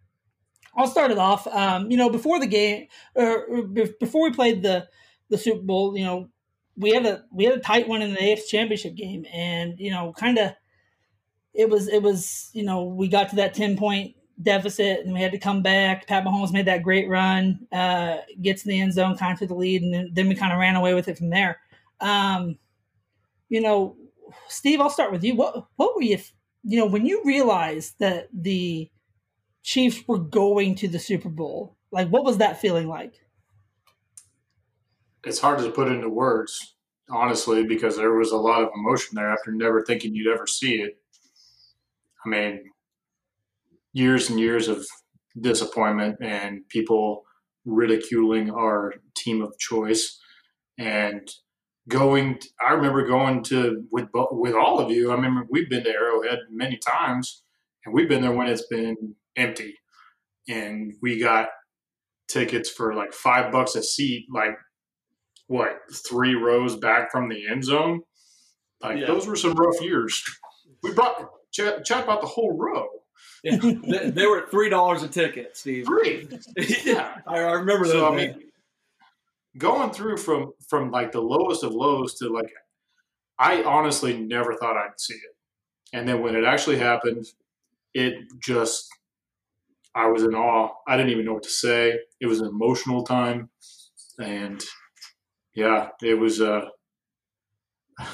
I'll 0.77 0.87
start 0.87 1.11
it 1.11 1.19
off. 1.19 1.47
Um, 1.47 1.91
you 1.91 1.97
know, 1.97 2.11
before 2.11 2.39
the 2.39 2.47
game, 2.47 2.87
or, 3.15 3.45
or 3.47 3.63
before 3.63 4.23
we 4.23 4.31
played 4.33 4.63
the 4.63 4.89
the 5.31 5.39
Super 5.39 5.63
Bowl, 5.63 5.97
you 5.97 6.05
know, 6.05 6.29
we 6.77 6.91
had 6.91 7.07
a 7.07 7.25
we 7.33 7.45
had 7.45 7.55
a 7.55 7.61
tight 7.61 7.89
one 7.89 8.03
in 8.03 8.13
the 8.13 8.19
AFC 8.19 8.49
Championship 8.49 8.95
game, 8.95 9.27
and 9.33 9.79
you 9.79 9.91
know, 9.91 10.13
kind 10.19 10.39
of 10.39 10.53
it 11.53 11.69
was 11.71 11.89
it 11.89 12.03
was 12.03 12.51
you 12.53 12.65
know 12.65 12.85
we 12.85 13.09
got 13.09 13.31
to 13.31 13.37
that 13.37 13.55
ten 13.55 13.77
point 13.77 14.15
deficit 14.43 15.05
and 15.05 15.15
we 15.15 15.21
had 15.21 15.33
to 15.33 15.39
come 15.39 15.63
back. 15.63 16.07
Pat 16.07 16.25
Mahomes 16.25 16.53
made 16.53 16.67
that 16.67 16.83
great 16.83 17.09
run, 17.09 17.67
uh, 17.73 18.17
gets 18.43 18.65
in 18.65 18.71
the 18.71 18.81
end 18.81 18.93
zone, 18.93 19.17
kind 19.17 19.33
of 19.33 19.39
took 19.39 19.49
the 19.49 19.55
lead, 19.55 19.83
and 19.83 19.95
then, 19.95 20.11
then 20.13 20.29
we 20.29 20.35
kind 20.35 20.53
of 20.53 20.59
ran 20.59 20.77
away 20.77 20.95
with 20.95 21.09
it 21.09 21.19
from 21.19 21.31
there. 21.31 21.61
Um, 22.01 22.59
you 23.49 23.61
know, 23.61 23.97
Steve, 24.49 24.81
I'll 24.81 24.91
start 24.91 25.13
with 25.13 25.23
you. 25.23 25.35
What 25.35 25.67
what 25.77 25.95
were 25.95 26.03
you? 26.03 26.19
You 26.65 26.79
know, 26.79 26.87
when 26.87 27.07
you 27.07 27.23
realized 27.25 27.99
that 27.99 28.29
the 28.33 28.91
Chiefs 29.63 30.03
were 30.09 30.19
going 30.19 30.75
to 30.77 30.89
the 30.89 30.99
Super 30.99 31.29
Bowl, 31.29 31.77
like 31.93 32.09
what 32.09 32.25
was 32.25 32.39
that 32.39 32.61
feeling 32.61 32.89
like? 32.89 33.24
It's 35.27 35.41
hard 35.41 35.59
to 35.59 35.71
put 35.71 35.89
into 35.89 36.09
words, 36.09 36.77
honestly, 37.11 37.65
because 37.65 37.97
there 37.97 38.15
was 38.15 38.33
a 38.33 38.37
lot 38.37 38.63
of 38.63 38.71
emotion 38.75 39.15
there 39.15 39.31
after 39.31 39.53
never 39.53 39.83
thinking 39.83 40.15
you'd 40.15 40.33
ever 40.33 40.47
see 40.47 40.77
it. 40.77 40.99
I 42.25 42.29
mean, 42.29 42.65
years 43.93 44.31
and 44.31 44.41
years 44.41 44.69
of 44.69 44.87
disappointment 45.41 46.19
and 46.21 46.69
people 46.69 47.25
ridiculing 47.65 48.51
our 48.51 48.95
team 49.17 49.43
of 49.43 49.59
choice 49.59 50.21
and 50.79 51.29
going. 51.89 52.39
I 52.67 52.73
remember 52.73 53.07
going 53.07 53.43
to 53.45 53.85
with 53.91 54.09
with 54.13 54.55
all 54.55 54.79
of 54.79 54.91
you. 54.91 55.11
I 55.11 55.15
remember 55.15 55.47
we've 55.51 55.71
been 55.71 55.85
to 55.85 55.91
Arrowhead 55.91 56.41
many 56.51 56.79
times, 56.79 57.43
and 57.85 57.95
we've 57.95 58.09
been 58.09 58.23
there 58.23 58.33
when 58.33 58.49
it's 58.49 58.67
been 58.67 59.15
empty, 59.37 59.77
and 60.49 60.95
we 61.03 61.19
got 61.19 61.49
tickets 62.29 62.71
for 62.71 62.95
like 62.95 63.13
five 63.13 63.53
bucks 63.53 63.75
a 63.77 63.83
seat, 63.83 64.27
like 64.33 64.57
what 65.47 65.81
three 65.93 66.35
rows 66.35 66.77
back 66.77 67.11
from 67.13 67.29
the 67.29 67.47
end 67.49 67.65
zone. 67.65 68.03
Like 68.83 68.99
Yeah. 68.99 69.07
those 69.07 69.27
were 69.27 69.37
some 69.37 69.55
rough 69.55 69.81
years. 69.81 70.23
We 70.83 70.93
brought 70.93 71.31
chat, 71.53 71.85
chat 71.85 72.05
about 72.05 72.21
the 72.21 72.27
whole 72.27 72.57
row. 72.57 72.89
Yeah. 73.43 73.57
they, 73.57 74.11
they 74.11 74.27
were 74.27 74.43
at 74.45 74.51
three 74.51 74.69
dollars 74.71 75.03
a 75.03 75.09
ticket, 75.09 75.57
Steve. 75.57 75.87
Three. 75.87 76.29
yeah, 76.85 77.19
I, 77.27 77.39
I 77.41 77.53
remember 77.53 77.85
those. 77.87 77.93
So 77.93 78.13
I 78.13 78.17
mean, 78.17 78.43
going 79.59 79.91
through 79.91 80.17
from 80.19 80.53
from 80.69 80.91
like 80.91 81.13
the 81.13 81.21
lowest 81.21 81.63
of 81.63 81.73
lows 81.73 82.15
to 82.19 82.29
like, 82.29 82.51
I 83.39 83.63
honestly 83.63 84.19
never 84.19 84.55
thought 84.55 84.77
I'd 84.77 84.99
see 84.99 85.15
it, 85.15 85.37
and 85.93 86.09
then 86.09 86.23
when 86.23 86.35
it 86.37 86.45
actually 86.45 86.79
happened, 86.79 87.27
it 87.95 88.15
just, 88.41 88.89
I 89.95 90.07
was 90.07 90.23
in 90.23 90.35
awe. 90.35 90.71
I 90.89 90.97
didn't 90.97 91.13
even 91.13 91.27
know 91.27 91.35
what 91.35 91.43
to 91.45 91.51
say. 91.51 91.99
It 92.21 92.27
was 92.27 92.41
an 92.41 92.49
emotional 92.49 93.05
time, 93.05 93.51
and 94.19 94.63
yeah, 95.55 95.91
it 96.03 96.15
was. 96.15 96.41
uh 96.41 96.69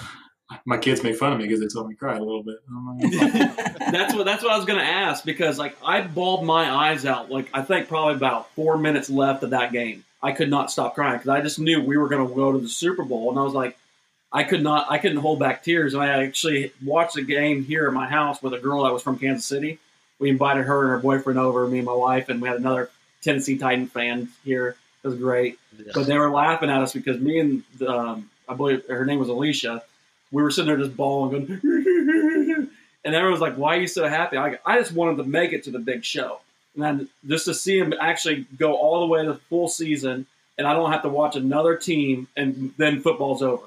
My 0.66 0.78
kids 0.78 1.04
make 1.04 1.16
fun 1.16 1.32
of 1.32 1.38
me 1.38 1.44
because 1.44 1.61
they 1.61 1.68
told 1.68 1.88
me 1.88 1.94
cry 1.94 2.16
a 2.16 2.20
little 2.20 2.42
bit. 2.42 2.56
That's 3.92 4.12
what 4.14 4.26
that's 4.26 4.42
what 4.42 4.52
I 4.52 4.56
was 4.56 4.66
gonna 4.66 4.82
ask 4.82 5.25
because 5.25 5.59
like 5.59 5.76
I 5.85 6.00
bawled 6.00 6.44
my 6.44 6.68
eyes 6.68 7.06
out 7.06 7.30
like 7.30 7.49
I 7.54 7.62
think 7.62 7.87
probably 7.88 8.14
about 8.14 8.50
four 8.54 8.76
minutes 8.76 9.09
left 9.09 9.44
of 9.44 9.50
that 9.50 9.70
game. 9.73 10.04
I 10.23 10.32
could 10.32 10.50
not 10.50 10.70
stop 10.73 10.97
crying 10.97 11.18
because 11.18 11.28
I 11.28 11.40
just 11.40 11.61
knew 11.61 11.80
we 11.80 11.97
were 11.97 12.09
gonna 12.09 12.28
go 12.28 12.50
to 12.52 12.59
the 12.59 12.68
Super 12.68 13.04
Bowl 13.04 13.30
and 13.30 13.38
I 13.38 13.42
was 13.42 13.54
like, 13.54 13.76
I 14.32 14.42
could 14.42 14.62
not 14.62 14.90
I 14.90 14.99
couldn't 14.99 15.18
hold 15.18 15.38
back 15.38 15.62
tears. 15.62 15.94
And 15.94 16.02
I 16.02 16.25
actually 16.25 16.73
watched 16.85 17.14
the 17.14 17.23
game 17.23 17.64
here 17.64 17.87
at 17.87 17.92
my 17.92 18.09
house 18.09 18.42
with 18.42 18.52
a 18.52 18.59
girl 18.59 18.82
that 18.82 18.92
was 18.92 19.02
from 19.02 19.18
Kansas 19.18 19.47
City. 19.47 19.78
We 20.18 20.30
invited 20.30 20.64
her 20.66 20.82
and 20.82 20.90
her 20.90 20.99
boyfriend 20.99 21.38
over, 21.38 21.66
me 21.66 21.78
and 21.78 21.87
my 21.87 21.94
wife, 21.94 22.28
and 22.28 22.42
we 22.42 22.49
had 22.49 22.59
another 22.59 22.90
Tennessee 23.23 23.56
Titan 23.56 23.87
fan 23.87 24.28
here. 24.44 24.76
It 25.02 25.09
was 25.09 25.16
great. 25.16 25.59
But 25.95 26.07
they 26.07 26.19
were 26.19 26.30
laughing 26.30 26.71
at 26.71 26.83
us 26.83 26.92
because 26.92 27.19
me 27.21 27.38
and 27.38 27.62
um, 27.87 28.30
I 28.49 28.54
believe 28.54 28.87
her 28.88 29.04
name 29.04 29.19
was 29.19 29.28
Alicia. 29.28 29.83
We 30.33 30.42
were 30.42 30.50
sitting 30.50 30.69
there 30.69 30.76
just 30.76 30.97
bawling, 30.97 31.47
going, 31.47 31.61
and 33.04 33.14
everyone 33.14 33.33
was 33.33 33.40
like, 33.40 33.57
"Why 33.57 33.76
are 33.76 33.80
you 33.80 33.88
so 33.88 34.07
happy?" 34.09 34.37
I, 34.37 34.59
I 34.64 34.78
just 34.78 34.92
wanted 34.92 35.16
to 35.16 35.25
make 35.25 35.52
it 35.52 35.64
to 35.64 35.71
the 35.71 35.78
big 35.78 36.04
show, 36.04 36.40
and 36.75 36.83
then 36.83 37.09
just 37.26 37.47
to 37.47 37.54
see 37.54 37.78
him 37.78 37.92
actually 37.99 38.47
go 38.59 38.75
all 38.75 39.00
the 39.00 39.07
way 39.07 39.25
to 39.25 39.33
the 39.33 39.38
full 39.49 39.69
season, 39.69 40.26
and 40.59 40.66
I 40.66 40.75
don't 40.75 40.92
have 40.92 41.02
to 41.02 41.09
watch 41.09 41.35
another 41.35 41.76
team, 41.76 42.28
and 42.37 42.73
then 42.76 43.00
football's 43.00 43.42
over. 43.42 43.64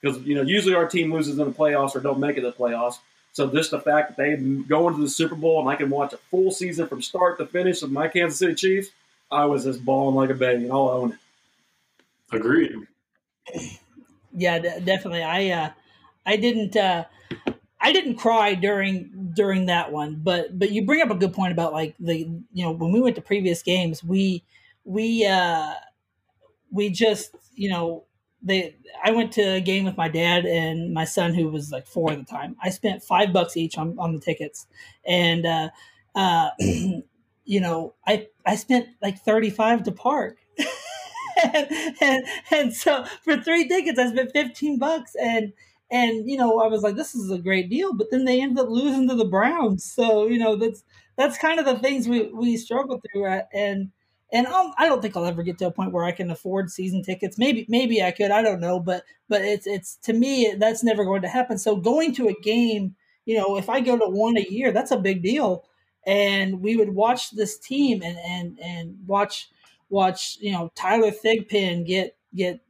Because 0.00 0.18
you 0.22 0.34
know, 0.34 0.42
usually 0.42 0.74
our 0.74 0.88
team 0.88 1.12
loses 1.12 1.38
in 1.38 1.44
the 1.46 1.52
playoffs 1.52 1.94
or 1.94 2.00
don't 2.00 2.18
make 2.18 2.36
it 2.36 2.40
to 2.40 2.48
the 2.48 2.52
playoffs. 2.52 2.98
So 3.32 3.48
just 3.48 3.70
the 3.70 3.80
fact 3.80 4.16
that 4.16 4.16
they 4.16 4.36
go 4.36 4.88
into 4.88 5.00
the 5.00 5.08
Super 5.08 5.34
Bowl 5.34 5.60
and 5.60 5.68
I 5.68 5.76
can 5.76 5.88
watch 5.88 6.12
a 6.12 6.18
full 6.30 6.50
season 6.50 6.86
from 6.86 7.00
start 7.00 7.38
to 7.38 7.46
finish 7.46 7.82
of 7.82 7.90
my 7.90 8.08
Kansas 8.08 8.38
City 8.38 8.54
Chiefs, 8.54 8.90
I 9.32 9.46
was 9.46 9.64
just 9.64 9.84
bawling 9.84 10.14
like 10.14 10.30
a 10.30 10.34
baby, 10.34 10.64
and 10.64 10.72
I'll 10.72 10.88
own 10.88 11.12
it. 11.12 12.36
agreed. 12.36 12.76
yeah, 14.32 14.58
de- 14.58 14.80
definitely. 14.80 15.22
I 15.22 15.48
uh, 15.50 15.70
I 16.26 16.36
didn't 16.36 16.76
uh, 16.76 17.04
I 17.80 17.92
didn't 17.92 18.16
cry 18.16 18.54
during 18.54 19.32
during 19.34 19.66
that 19.66 19.90
one, 19.90 20.20
but 20.22 20.58
but 20.58 20.70
you 20.70 20.84
bring 20.84 21.02
up 21.02 21.10
a 21.10 21.14
good 21.14 21.32
point 21.32 21.52
about 21.52 21.72
like 21.72 21.94
the 21.98 22.18
you 22.52 22.64
know 22.64 22.70
when 22.70 22.92
we 22.92 23.00
went 23.00 23.16
to 23.16 23.22
previous 23.22 23.62
games, 23.62 24.04
we 24.04 24.44
we 24.84 25.26
uh, 25.26 25.74
we 26.70 26.90
just 26.90 27.34
you 27.54 27.70
know 27.70 28.04
they 28.42 28.76
I 29.04 29.12
went 29.12 29.32
to 29.32 29.42
a 29.42 29.60
game 29.60 29.84
with 29.84 29.96
my 29.96 30.08
dad 30.08 30.44
and 30.44 30.92
my 30.92 31.04
son 31.04 31.34
who 31.34 31.48
was 31.48 31.72
like 31.72 31.86
four 31.86 32.12
at 32.12 32.18
the 32.18 32.24
time. 32.24 32.56
I 32.62 32.70
spent 32.70 33.02
five 33.02 33.32
bucks 33.32 33.56
each 33.56 33.78
on 33.78 33.98
on 33.98 34.14
the 34.14 34.20
tickets, 34.20 34.66
and 35.06 35.46
uh, 35.46 35.70
uh, 36.14 36.50
you 37.44 37.60
know 37.60 37.94
I 38.06 38.28
I 38.46 38.56
spent 38.56 38.88
like 39.02 39.18
thirty 39.20 39.50
five 39.50 39.82
to 39.84 39.92
park. 39.92 40.38
and, 41.44 41.68
and 42.00 42.24
and 42.50 42.74
so 42.74 43.04
for 43.22 43.36
three 43.36 43.68
tickets 43.68 43.98
I 43.98 44.10
spent 44.10 44.32
fifteen 44.32 44.78
bucks. 44.78 45.14
And 45.20 45.52
and 45.90 46.28
you 46.28 46.36
know 46.36 46.60
I 46.60 46.68
was 46.68 46.82
like 46.82 46.96
this 46.96 47.14
is 47.14 47.30
a 47.30 47.38
great 47.38 47.68
deal 47.68 47.92
but 47.94 48.10
then 48.10 48.24
they 48.24 48.40
ended 48.40 48.58
up 48.64 48.70
losing 48.70 49.08
to 49.08 49.14
the 49.14 49.24
Browns. 49.24 49.84
So 49.84 50.26
you 50.26 50.38
know 50.38 50.56
that's 50.56 50.84
that's 51.16 51.38
kind 51.38 51.58
of 51.58 51.66
the 51.66 51.78
things 51.78 52.08
we 52.08 52.28
we 52.32 52.56
struggle 52.56 53.00
through 53.12 53.26
at, 53.26 53.48
and 53.52 53.90
and 54.32 54.46
I'll, 54.46 54.72
I 54.78 54.86
don't 54.88 55.02
think 55.02 55.14
I'll 55.16 55.26
ever 55.26 55.42
get 55.42 55.58
to 55.58 55.66
a 55.66 55.70
point 55.70 55.92
where 55.92 56.04
I 56.04 56.12
can 56.12 56.30
afford 56.30 56.70
season 56.70 57.02
tickets. 57.02 57.36
Maybe 57.38 57.66
maybe 57.68 58.02
I 58.02 58.10
could 58.12 58.30
I 58.30 58.42
don't 58.42 58.60
know 58.60 58.80
but 58.80 59.04
but 59.28 59.42
it's 59.42 59.66
it's 59.66 59.96
to 60.04 60.12
me 60.12 60.54
that's 60.58 60.82
never 60.84 61.04
going 61.04 61.22
to 61.22 61.28
happen. 61.28 61.58
So 61.58 61.76
going 61.76 62.14
to 62.14 62.28
a 62.28 62.34
game 62.42 62.94
you 63.26 63.36
know 63.36 63.56
if 63.56 63.68
I 63.68 63.80
go 63.80 63.98
to 63.98 64.08
one 64.08 64.36
a 64.36 64.46
year 64.48 64.72
that's 64.72 64.90
a 64.90 64.98
big 64.98 65.22
deal 65.22 65.64
and 66.06 66.60
we 66.60 66.76
would 66.76 66.90
watch 66.94 67.30
this 67.30 67.58
team 67.58 68.02
and 68.02 68.18
and 68.18 68.58
and 68.60 68.96
watch 69.06 69.48
watch 69.88 70.36
you 70.40 70.52
know 70.52 70.70
Tyler 70.74 71.10
Thigpen 71.10 71.84
get 71.86 72.16
get 72.34 72.60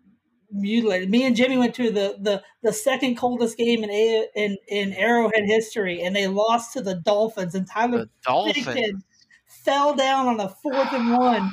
mutilated. 0.50 1.08
Me 1.10 1.24
and 1.24 1.34
Jimmy 1.34 1.56
went 1.56 1.74
to 1.76 1.90
the 1.90 2.16
the, 2.20 2.42
the 2.62 2.72
second 2.72 3.16
coldest 3.16 3.56
game 3.56 3.82
in, 3.84 3.90
A, 3.90 4.26
in 4.36 4.56
in 4.68 4.92
Arrowhead 4.92 5.44
history, 5.46 6.02
and 6.02 6.14
they 6.14 6.26
lost 6.26 6.72
to 6.74 6.82
the 6.82 6.94
Dolphins. 6.96 7.54
And 7.54 7.66
Tyler 7.66 8.06
Dolphins. 8.24 8.66
Thigpen 8.66 9.02
fell 9.46 9.94
down 9.94 10.26
on 10.26 10.40
a 10.40 10.48
fourth 10.48 10.92
and 10.92 11.16
one 11.16 11.50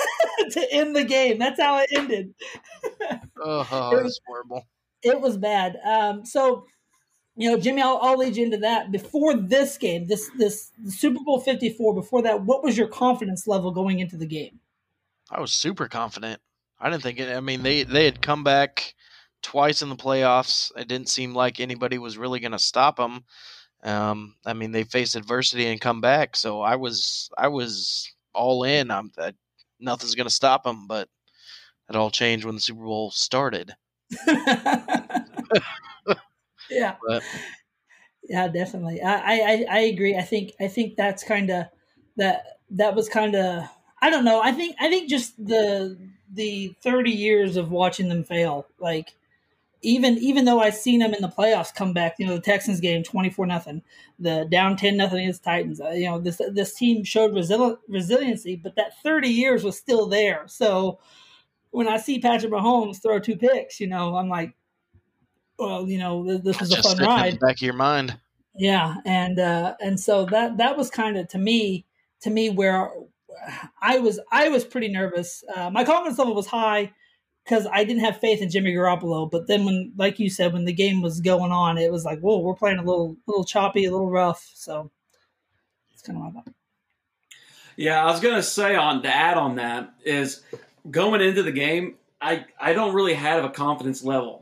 to 0.50 0.72
end 0.72 0.94
the 0.96 1.04
game. 1.04 1.38
That's 1.38 1.60
how 1.60 1.78
it 1.78 1.88
ended. 1.96 2.34
Oh, 3.40 3.60
It 3.96 4.02
was- 4.04 4.20
horrible. 4.26 4.66
It 5.02 5.20
was 5.20 5.36
bad. 5.36 5.78
Um, 5.84 6.24
so. 6.24 6.66
You 7.34 7.50
know, 7.50 7.58
Jimmy, 7.58 7.80
I'll, 7.80 7.98
I'll 8.02 8.18
lead 8.18 8.36
you 8.36 8.44
into 8.44 8.58
that. 8.58 8.92
Before 8.92 9.34
this 9.34 9.78
game, 9.78 10.06
this 10.06 10.30
this 10.36 10.70
Super 10.88 11.20
Bowl 11.24 11.40
Fifty 11.40 11.70
Four. 11.70 11.94
Before 11.94 12.22
that, 12.22 12.42
what 12.42 12.62
was 12.62 12.76
your 12.76 12.88
confidence 12.88 13.46
level 13.46 13.70
going 13.70 14.00
into 14.00 14.16
the 14.16 14.26
game? 14.26 14.60
I 15.30 15.40
was 15.40 15.52
super 15.52 15.88
confident. 15.88 16.40
I 16.78 16.90
didn't 16.90 17.02
think 17.02 17.18
it. 17.20 17.34
I 17.34 17.40
mean, 17.40 17.62
they 17.62 17.84
they 17.84 18.04
had 18.04 18.20
come 18.20 18.44
back 18.44 18.94
twice 19.40 19.80
in 19.80 19.88
the 19.88 19.96
playoffs. 19.96 20.70
It 20.76 20.88
didn't 20.88 21.08
seem 21.08 21.34
like 21.34 21.58
anybody 21.58 21.96
was 21.96 22.18
really 22.18 22.40
going 22.40 22.52
to 22.52 22.58
stop 22.58 22.96
them. 22.96 23.24
Um, 23.82 24.36
I 24.44 24.52
mean, 24.52 24.72
they 24.72 24.84
faced 24.84 25.16
adversity 25.16 25.66
and 25.66 25.80
come 25.80 26.00
back. 26.02 26.36
So 26.36 26.60
I 26.60 26.76
was 26.76 27.30
I 27.38 27.48
was 27.48 28.12
all 28.34 28.64
in. 28.64 28.90
I'm 28.90 29.10
that 29.16 29.34
nothing's 29.80 30.14
going 30.14 30.28
to 30.28 30.34
stop 30.34 30.64
them. 30.64 30.86
But 30.86 31.08
it 31.88 31.96
all 31.96 32.10
changed 32.10 32.44
when 32.44 32.56
the 32.56 32.60
Super 32.60 32.84
Bowl 32.84 33.10
started. 33.10 33.74
yeah, 36.74 36.96
But 37.06 37.22
yeah, 38.24 38.48
definitely. 38.48 39.02
I, 39.02 39.14
I, 39.14 39.66
I 39.70 39.78
agree. 39.80 40.16
I 40.16 40.22
think, 40.22 40.52
I 40.60 40.68
think 40.68 40.96
that's 40.96 41.24
kind 41.24 41.50
of 41.50 41.66
that. 42.16 42.44
That 42.70 42.94
was 42.94 43.08
kind 43.08 43.34
of. 43.34 43.64
I 44.00 44.10
don't 44.10 44.24
know. 44.24 44.40
I 44.42 44.52
think, 44.52 44.76
I 44.80 44.88
think 44.88 45.10
just 45.10 45.36
the 45.44 45.98
the 46.32 46.74
thirty 46.82 47.10
years 47.10 47.56
of 47.56 47.70
watching 47.70 48.08
them 48.08 48.24
fail, 48.24 48.66
like 48.78 49.14
even 49.82 50.16
even 50.18 50.44
though 50.44 50.60
I've 50.60 50.74
seen 50.74 51.00
them 51.00 51.12
in 51.12 51.22
the 51.22 51.28
playoffs 51.28 51.74
come 51.74 51.92
back, 51.92 52.14
you 52.18 52.26
know, 52.26 52.36
the 52.36 52.40
Texans 52.40 52.80
game 52.80 53.02
twenty 53.02 53.30
four 53.30 53.46
nothing, 53.46 53.82
the 54.18 54.46
down 54.50 54.76
ten 54.76 54.96
nothing 54.96 55.20
against 55.20 55.44
Titans. 55.44 55.80
Uh, 55.80 55.90
you 55.90 56.06
know, 56.06 56.20
this 56.20 56.40
this 56.52 56.74
team 56.74 57.04
showed 57.04 57.32
resili- 57.32 57.78
resiliency, 57.88 58.56
but 58.56 58.76
that 58.76 59.00
thirty 59.02 59.28
years 59.28 59.64
was 59.64 59.76
still 59.76 60.06
there. 60.06 60.44
So 60.46 61.00
when 61.70 61.88
I 61.88 61.96
see 61.96 62.20
Patrick 62.20 62.52
Mahomes 62.52 63.02
throw 63.02 63.18
two 63.18 63.36
picks, 63.36 63.80
you 63.80 63.88
know, 63.88 64.16
I'm 64.16 64.28
like, 64.28 64.54
well, 65.58 65.88
you 65.88 65.98
know, 65.98 66.24
this, 66.24 66.40
this 66.42 66.60
was 66.60 66.72
a 66.72 66.76
just 66.76 66.88
fun 66.88 66.96
sitting 66.96 67.10
in 67.10 67.16
ride. 67.16 67.32
the 67.34 67.38
back 67.38 67.56
of 67.56 67.62
your 67.62 67.74
mind. 67.74 68.18
Yeah, 68.54 68.96
and 69.04 69.38
uh, 69.38 69.74
and 69.80 69.98
so 69.98 70.26
that 70.26 70.58
that 70.58 70.76
was 70.76 70.90
kind 70.90 71.16
of 71.16 71.28
to 71.28 71.38
me 71.38 71.86
to 72.20 72.30
me 72.30 72.50
where 72.50 72.90
I 73.80 73.98
was 73.98 74.20
I 74.30 74.48
was 74.48 74.64
pretty 74.64 74.88
nervous. 74.88 75.42
Uh, 75.54 75.70
my 75.70 75.84
confidence 75.84 76.18
level 76.18 76.34
was 76.34 76.46
high 76.46 76.92
because 77.44 77.66
I 77.70 77.84
didn't 77.84 78.04
have 78.04 78.18
faith 78.18 78.40
in 78.40 78.50
Jimmy 78.50 78.72
Garoppolo. 78.72 79.30
But 79.30 79.46
then 79.48 79.64
when, 79.64 79.92
like 79.96 80.18
you 80.18 80.30
said, 80.30 80.52
when 80.52 80.64
the 80.64 80.72
game 80.72 81.02
was 81.02 81.20
going 81.20 81.52
on, 81.52 81.78
it 81.78 81.90
was 81.90 82.04
like, 82.04 82.20
whoa, 82.20 82.38
we're 82.38 82.54
playing 82.54 82.78
a 82.78 82.84
little 82.84 83.16
little 83.26 83.44
choppy, 83.44 83.84
a 83.84 83.90
little 83.90 84.10
rough. 84.10 84.50
So 84.54 84.90
it's 85.92 86.02
kind 86.02 86.18
of 86.18 86.24
my 86.24 86.30
thought. 86.30 86.54
Yeah, 87.76 88.02
I 88.04 88.10
was 88.10 88.20
gonna 88.20 88.42
say 88.42 88.74
on 88.74 89.02
to 89.02 89.08
add 89.08 89.36
on 89.36 89.56
that 89.56 89.94
is 90.04 90.42
going 90.90 91.20
into 91.20 91.42
the 91.42 91.52
game, 91.52 91.96
I 92.20 92.44
I 92.60 92.74
don't 92.74 92.94
really 92.94 93.14
have 93.14 93.44
a 93.44 93.50
confidence 93.50 94.04
level. 94.04 94.41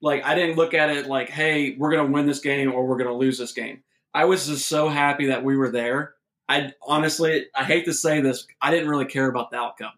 Like 0.00 0.24
I 0.24 0.34
didn't 0.34 0.56
look 0.56 0.74
at 0.74 0.90
it 0.90 1.06
like, 1.06 1.28
hey, 1.28 1.76
we're 1.76 1.90
gonna 1.90 2.10
win 2.10 2.26
this 2.26 2.40
game 2.40 2.72
or 2.72 2.86
we're 2.86 2.98
gonna 2.98 3.16
lose 3.16 3.38
this 3.38 3.52
game. 3.52 3.82
I 4.14 4.24
was 4.24 4.46
just 4.46 4.66
so 4.66 4.88
happy 4.88 5.26
that 5.26 5.44
we 5.44 5.56
were 5.56 5.70
there. 5.70 6.14
I 6.48 6.72
honestly, 6.82 7.46
I 7.54 7.64
hate 7.64 7.84
to 7.84 7.94
say 7.94 8.20
this, 8.20 8.46
I 8.60 8.70
didn't 8.70 8.88
really 8.88 9.04
care 9.04 9.28
about 9.28 9.50
the 9.50 9.56
outcome. 9.56 9.92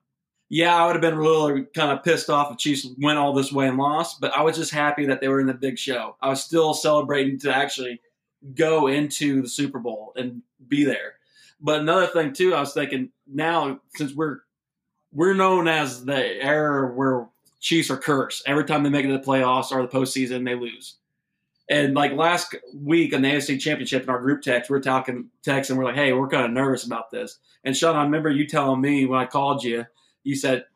Yeah, 0.51 0.77
I 0.77 0.85
would 0.85 0.97
have 0.97 1.01
been 1.01 1.17
really 1.17 1.65
kind 1.75 1.91
of 1.91 2.05
pissed 2.05 2.29
off 2.29 2.53
if 2.53 2.59
Chiefs 2.59 2.87
went 2.99 3.19
all 3.19 3.33
this 3.33 3.51
way 3.51 3.69
and 3.69 3.79
lost, 3.79 4.21
but 4.21 4.37
I 4.37 4.43
was 4.43 4.57
just 4.57 4.71
happy 4.71 5.07
that 5.07 5.23
they 5.23 5.29
were 5.29 5.41
in 5.41 5.47
the 5.47 5.55
big 5.55 5.79
show. 5.79 6.17
I 6.21 6.29
was 6.29 6.43
still 6.43 6.75
celebrating 6.75 7.39
to 7.41 7.57
actually 7.57 8.03
go 8.55 8.89
into 8.89 9.41
the 9.41 9.49
Super 9.49 9.79
Bowl 9.79 10.13
and 10.15 10.43
be 10.69 10.85
there. 10.85 11.15
But 11.59 11.81
another 11.81 12.07
thing 12.07 12.35
too, 12.35 12.55
I 12.55 12.61
was 12.61 12.75
thinking 12.75 13.11
now 13.27 13.81
since 13.95 14.13
we're 14.15 14.41
we're 15.13 15.35
known 15.35 15.69
as 15.69 16.05
the 16.05 16.43
era 16.43 16.93
where 16.93 17.29
Chiefs 17.63 17.91
are 17.91 17.97
cursed. 17.97 18.43
Every 18.45 18.65
time 18.65 18.83
they 18.83 18.91
make 18.91 19.05
it 19.05 19.09
to 19.09 19.17
the 19.17 19.25
playoffs 19.25 19.71
or 19.71 19.81
the 19.81 19.89
postseason, 19.89 20.45
they 20.45 20.57
lose. 20.57 20.97
And 21.71 21.95
like 21.95 22.13
last 22.13 22.57
week 22.75 23.13
in 23.13 23.23
the 23.23 23.29
AFC 23.29 23.59
Championship 23.59 24.03
in 24.03 24.11
our 24.11 24.21
group 24.21 24.43
text, 24.43 24.69
we 24.69 24.77
are 24.77 24.81
talking 24.81 25.31
text 25.43 25.71
and 25.71 25.79
we're 25.79 25.85
like, 25.85 25.95
"Hey, 25.95 26.13
we're 26.13 26.29
kind 26.29 26.45
of 26.45 26.51
nervous 26.51 26.85
about 26.85 27.13
this." 27.13 27.39
And 27.65 27.75
Sean, 27.77 27.95
I 27.97 28.03
remember 28.03 28.31
you 28.31 28.47
telling 28.47 28.81
me 28.81 29.07
when 29.07 29.21
I 29.21 29.27
called 29.27 29.63
you, 29.63 29.87
you 30.25 30.35
said, 30.35 30.67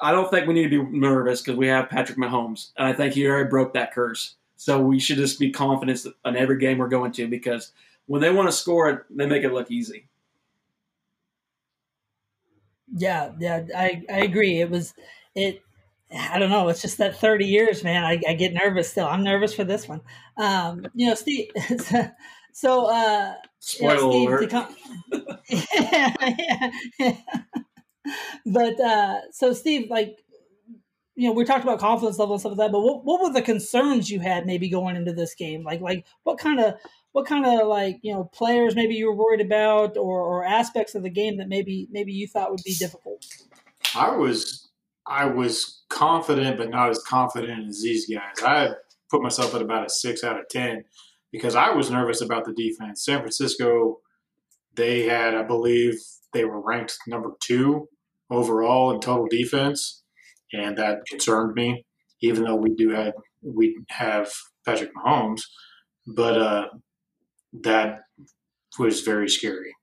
"I 0.00 0.12
don't 0.12 0.30
think 0.30 0.46
we 0.46 0.54
need 0.54 0.70
to 0.70 0.84
be 0.84 0.98
nervous 0.98 1.42
because 1.42 1.58
we 1.58 1.66
have 1.66 1.90
Patrick 1.90 2.16
Mahomes, 2.16 2.70
and 2.78 2.86
I 2.86 2.92
think 2.92 3.14
he 3.14 3.26
already 3.26 3.50
broke 3.50 3.74
that 3.74 3.92
curse. 3.92 4.36
So 4.56 4.80
we 4.80 5.00
should 5.00 5.16
just 5.16 5.40
be 5.40 5.50
confident 5.50 6.06
in 6.24 6.36
every 6.36 6.58
game 6.58 6.78
we're 6.78 6.88
going 6.88 7.12
to 7.12 7.26
because 7.26 7.72
when 8.06 8.22
they 8.22 8.30
want 8.30 8.48
to 8.48 8.52
score 8.52 8.88
it, 8.90 9.04
they 9.10 9.26
make 9.26 9.42
it 9.42 9.52
look 9.52 9.72
easy." 9.72 10.06
Yeah, 12.96 13.32
yeah, 13.40 13.64
I 13.76 14.04
I 14.08 14.18
agree. 14.20 14.60
It 14.60 14.70
was 14.70 14.94
it 15.34 15.62
I 16.10 16.38
don't 16.38 16.50
know. 16.50 16.68
It's 16.68 16.80
just 16.80 16.98
that 16.98 17.18
30 17.18 17.44
years, 17.44 17.84
man. 17.84 18.04
I, 18.04 18.20
I 18.26 18.34
get 18.34 18.54
nervous 18.54 18.90
still. 18.90 19.06
I'm 19.06 19.22
nervous 19.22 19.54
for 19.54 19.64
this 19.64 19.86
one. 19.86 20.00
Um, 20.36 20.86
you 20.94 21.06
know, 21.06 21.14
Steve. 21.14 21.50
so, 22.52 22.86
uh, 22.86 23.34
spoiler 23.58 23.94
you 23.94 24.00
know, 24.00 24.10
alert. 24.10 24.50
Come, 24.50 24.76
yeah, 25.50 26.14
yeah. 26.98 27.16
But 28.46 28.80
uh, 28.80 29.20
so, 29.32 29.52
Steve, 29.52 29.90
like, 29.90 30.16
you 31.14 31.28
know, 31.28 31.34
we 31.34 31.44
talked 31.44 31.64
about 31.64 31.80
confidence 31.80 32.18
level 32.18 32.34
and 32.34 32.40
stuff 32.40 32.52
like 32.52 32.66
that. 32.66 32.72
But 32.72 32.80
what, 32.80 33.04
what 33.04 33.20
were 33.20 33.32
the 33.32 33.42
concerns 33.42 34.10
you 34.10 34.20
had 34.20 34.46
maybe 34.46 34.70
going 34.70 34.96
into 34.96 35.12
this 35.12 35.34
game? 35.34 35.62
Like, 35.64 35.80
like 35.80 36.06
what 36.22 36.38
kind 36.38 36.60
of 36.60 36.74
what 37.12 37.26
kind 37.26 37.44
of 37.44 37.66
like 37.66 37.98
you 38.02 38.12
know 38.12 38.24
players 38.24 38.76
maybe 38.76 38.94
you 38.94 39.06
were 39.06 39.16
worried 39.16 39.44
about 39.44 39.96
or, 39.96 40.22
or 40.22 40.44
aspects 40.44 40.94
of 40.94 41.02
the 41.02 41.10
game 41.10 41.36
that 41.38 41.48
maybe 41.48 41.88
maybe 41.90 42.12
you 42.12 42.28
thought 42.28 42.50
would 42.50 42.62
be 42.64 42.74
difficult? 42.74 43.26
I 43.94 44.10
was 44.10 44.67
I 45.08 45.26
was 45.26 45.82
confident, 45.88 46.58
but 46.58 46.70
not 46.70 46.90
as 46.90 47.02
confident 47.02 47.68
as 47.68 47.82
these 47.82 48.06
guys. 48.06 48.42
I 48.42 48.70
put 49.10 49.22
myself 49.22 49.54
at 49.54 49.62
about 49.62 49.86
a 49.86 49.90
six 49.90 50.22
out 50.22 50.38
of 50.38 50.48
10 50.50 50.84
because 51.32 51.54
I 51.54 51.70
was 51.70 51.90
nervous 51.90 52.20
about 52.20 52.44
the 52.44 52.52
defense. 52.52 53.04
San 53.04 53.18
Francisco, 53.20 54.00
they 54.74 55.04
had, 55.04 55.34
I 55.34 55.42
believe, 55.42 55.94
they 56.32 56.44
were 56.44 56.60
ranked 56.60 56.98
number 57.06 57.32
two 57.40 57.88
overall 58.30 58.92
in 58.92 59.00
total 59.00 59.26
defense, 59.26 60.02
and 60.52 60.76
that 60.76 61.06
concerned 61.06 61.54
me, 61.54 61.86
even 62.20 62.44
though 62.44 62.56
we 62.56 62.74
do 62.74 62.90
have, 62.90 63.14
we 63.42 63.78
have 63.88 64.30
Patrick 64.66 64.90
Mahomes, 64.94 65.42
but 66.06 66.38
uh, 66.38 66.68
that 67.62 68.00
was 68.78 69.00
very 69.00 69.28
scary. 69.28 69.74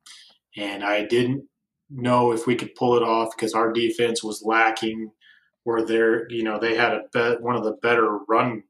And 0.58 0.84
I 0.84 1.04
didn't 1.06 1.48
know 1.90 2.32
if 2.32 2.48
we 2.48 2.56
could 2.56 2.76
pull 2.76 2.96
it 2.96 3.04
off 3.04 3.36
because 3.36 3.54
our 3.54 3.72
defense 3.72 4.24
was 4.24 4.44
lacking. 4.44 5.12
Where 5.66 5.86
they're, 5.86 6.32
you 6.32 6.44
know, 6.44 6.58
they 6.58 6.76
had 6.76 6.94
a 6.94 7.02
bet, 7.12 7.42
one 7.42 7.56
of 7.56 7.64
the 7.64 7.78
better 7.82 8.20
run 8.30 8.64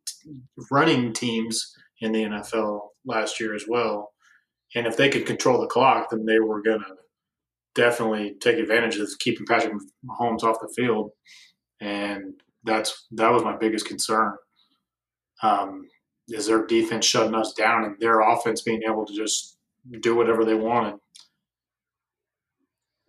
running 0.72 1.14
teams 1.14 1.76
in 2.02 2.12
the 2.12 2.24
NFL 2.24 2.88
last 3.06 3.40
year 3.40 3.54
as 3.54 3.66
well. 3.68 4.14
And 4.76 4.88
if 4.88 4.98
they 4.98 5.10
could 5.10 5.26
control 5.26 5.62
the 5.62 5.68
clock, 5.68 6.10
then 6.10 6.26
they 6.26 6.40
were 6.40 6.62
going 6.62 6.80
to 6.80 6.96
definitely 7.76 8.36
take 8.40 8.58
advantage 8.58 8.98
of 8.98 9.10
keeping 9.20 9.46
Patrick 9.46 9.74
Mahomes 10.06 10.44
off 10.44 10.60
the 10.60 10.74
field. 10.76 11.12
And 11.80 12.34
that's 12.64 13.06
that 13.12 13.32
was 13.32 13.44
my 13.44 13.56
biggest 13.56 13.86
concern. 13.86 14.34
Um, 15.44 15.88
is 16.28 16.48
their 16.48 16.66
defense 16.66 17.06
shutting 17.06 17.36
us 17.36 17.54
down 17.54 17.84
and 17.84 18.00
their 18.00 18.22
offense 18.22 18.62
being 18.62 18.82
able 18.90 19.06
to 19.06 19.14
just 19.14 19.58
do 20.00 20.16
whatever 20.16 20.44
they 20.44 20.56
wanted. 20.56 20.96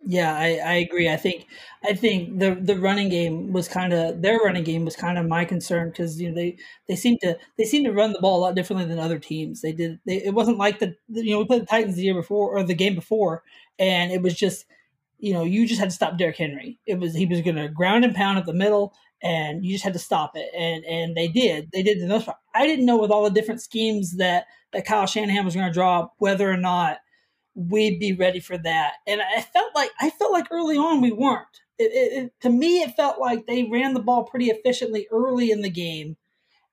Yeah, 0.05 0.33
I, 0.37 0.57
I 0.63 0.73
agree. 0.75 1.09
I 1.09 1.17
think 1.17 1.47
I 1.83 1.93
think 1.93 2.39
the 2.39 2.55
the 2.55 2.77
running 2.79 3.09
game 3.09 3.51
was 3.51 3.67
kind 3.67 3.91
of 3.93 4.21
their 4.21 4.37
running 4.37 4.63
game 4.63 4.85
was 4.85 4.95
kind 4.95 5.17
of 5.17 5.25
my 5.27 5.43
concern 5.43 5.89
because 5.89 6.21
you 6.21 6.29
know 6.29 6.35
they 6.35 6.57
they 6.87 6.95
seem 6.95 7.17
to 7.23 7.37
they 7.57 7.65
seem 7.65 7.83
to 7.83 7.91
run 7.91 8.13
the 8.13 8.19
ball 8.19 8.39
a 8.39 8.41
lot 8.41 8.55
differently 8.55 8.85
than 8.87 8.99
other 8.99 9.19
teams. 9.19 9.61
They 9.61 9.73
did 9.73 9.99
they, 10.05 10.23
it 10.23 10.33
wasn't 10.33 10.59
like 10.59 10.79
the 10.79 10.95
you 11.09 11.31
know 11.31 11.39
we 11.39 11.45
played 11.45 11.63
the 11.63 11.65
Titans 11.65 11.95
the 11.95 12.03
year 12.03 12.13
before 12.13 12.55
or 12.55 12.63
the 12.63 12.75
game 12.75 12.95
before, 12.95 13.43
and 13.79 14.11
it 14.11 14.21
was 14.21 14.35
just 14.35 14.65
you 15.19 15.33
know 15.33 15.43
you 15.43 15.67
just 15.67 15.79
had 15.79 15.89
to 15.89 15.95
stop 15.95 16.17
Derrick 16.17 16.37
Henry. 16.37 16.79
It 16.85 16.99
was 16.99 17.13
he 17.15 17.25
was 17.25 17.41
going 17.41 17.55
to 17.57 17.67
ground 17.67 18.05
and 18.05 18.15
pound 18.15 18.37
at 18.37 18.45
the 18.45 18.53
middle, 18.53 18.93
and 19.23 19.65
you 19.65 19.73
just 19.73 19.83
had 19.83 19.93
to 19.93 19.99
stop 19.99 20.33
it, 20.35 20.49
and 20.55 20.85
and 20.85 21.17
they 21.17 21.27
did 21.27 21.69
they 21.73 21.83
did 21.83 21.99
the 22.01 22.07
most 22.07 22.25
part. 22.25 22.37
I 22.55 22.65
didn't 22.67 22.85
know 22.85 22.97
with 22.97 23.11
all 23.11 23.23
the 23.23 23.31
different 23.31 23.61
schemes 23.61 24.17
that 24.17 24.45
that 24.73 24.85
Kyle 24.85 25.07
Shanahan 25.07 25.43
was 25.43 25.55
going 25.55 25.67
to 25.67 25.73
draw 25.73 26.09
whether 26.19 26.49
or 26.49 26.57
not 26.57 26.99
we'd 27.57 27.99
be 27.99 28.13
ready 28.13 28.39
for 28.39 28.57
that. 28.59 28.93
And 29.07 29.19
I 29.19 29.41
felt 29.41 29.75
like 29.75 29.89
I 29.99 30.11
felt 30.11 30.31
like 30.31 30.47
early 30.51 30.77
on 30.77 31.01
we 31.01 31.11
weren't. 31.11 31.47
It, 31.79 31.91
it, 31.91 32.23
it, 32.23 32.33
to 32.41 32.49
me, 32.49 32.81
it 32.81 32.95
felt 32.95 33.19
like 33.19 33.45
they 33.45 33.63
ran 33.63 33.93
the 33.93 33.99
ball 33.99 34.23
pretty 34.23 34.47
efficiently 34.47 35.07
early 35.11 35.51
in 35.51 35.61
the 35.61 35.69
game, 35.69 36.17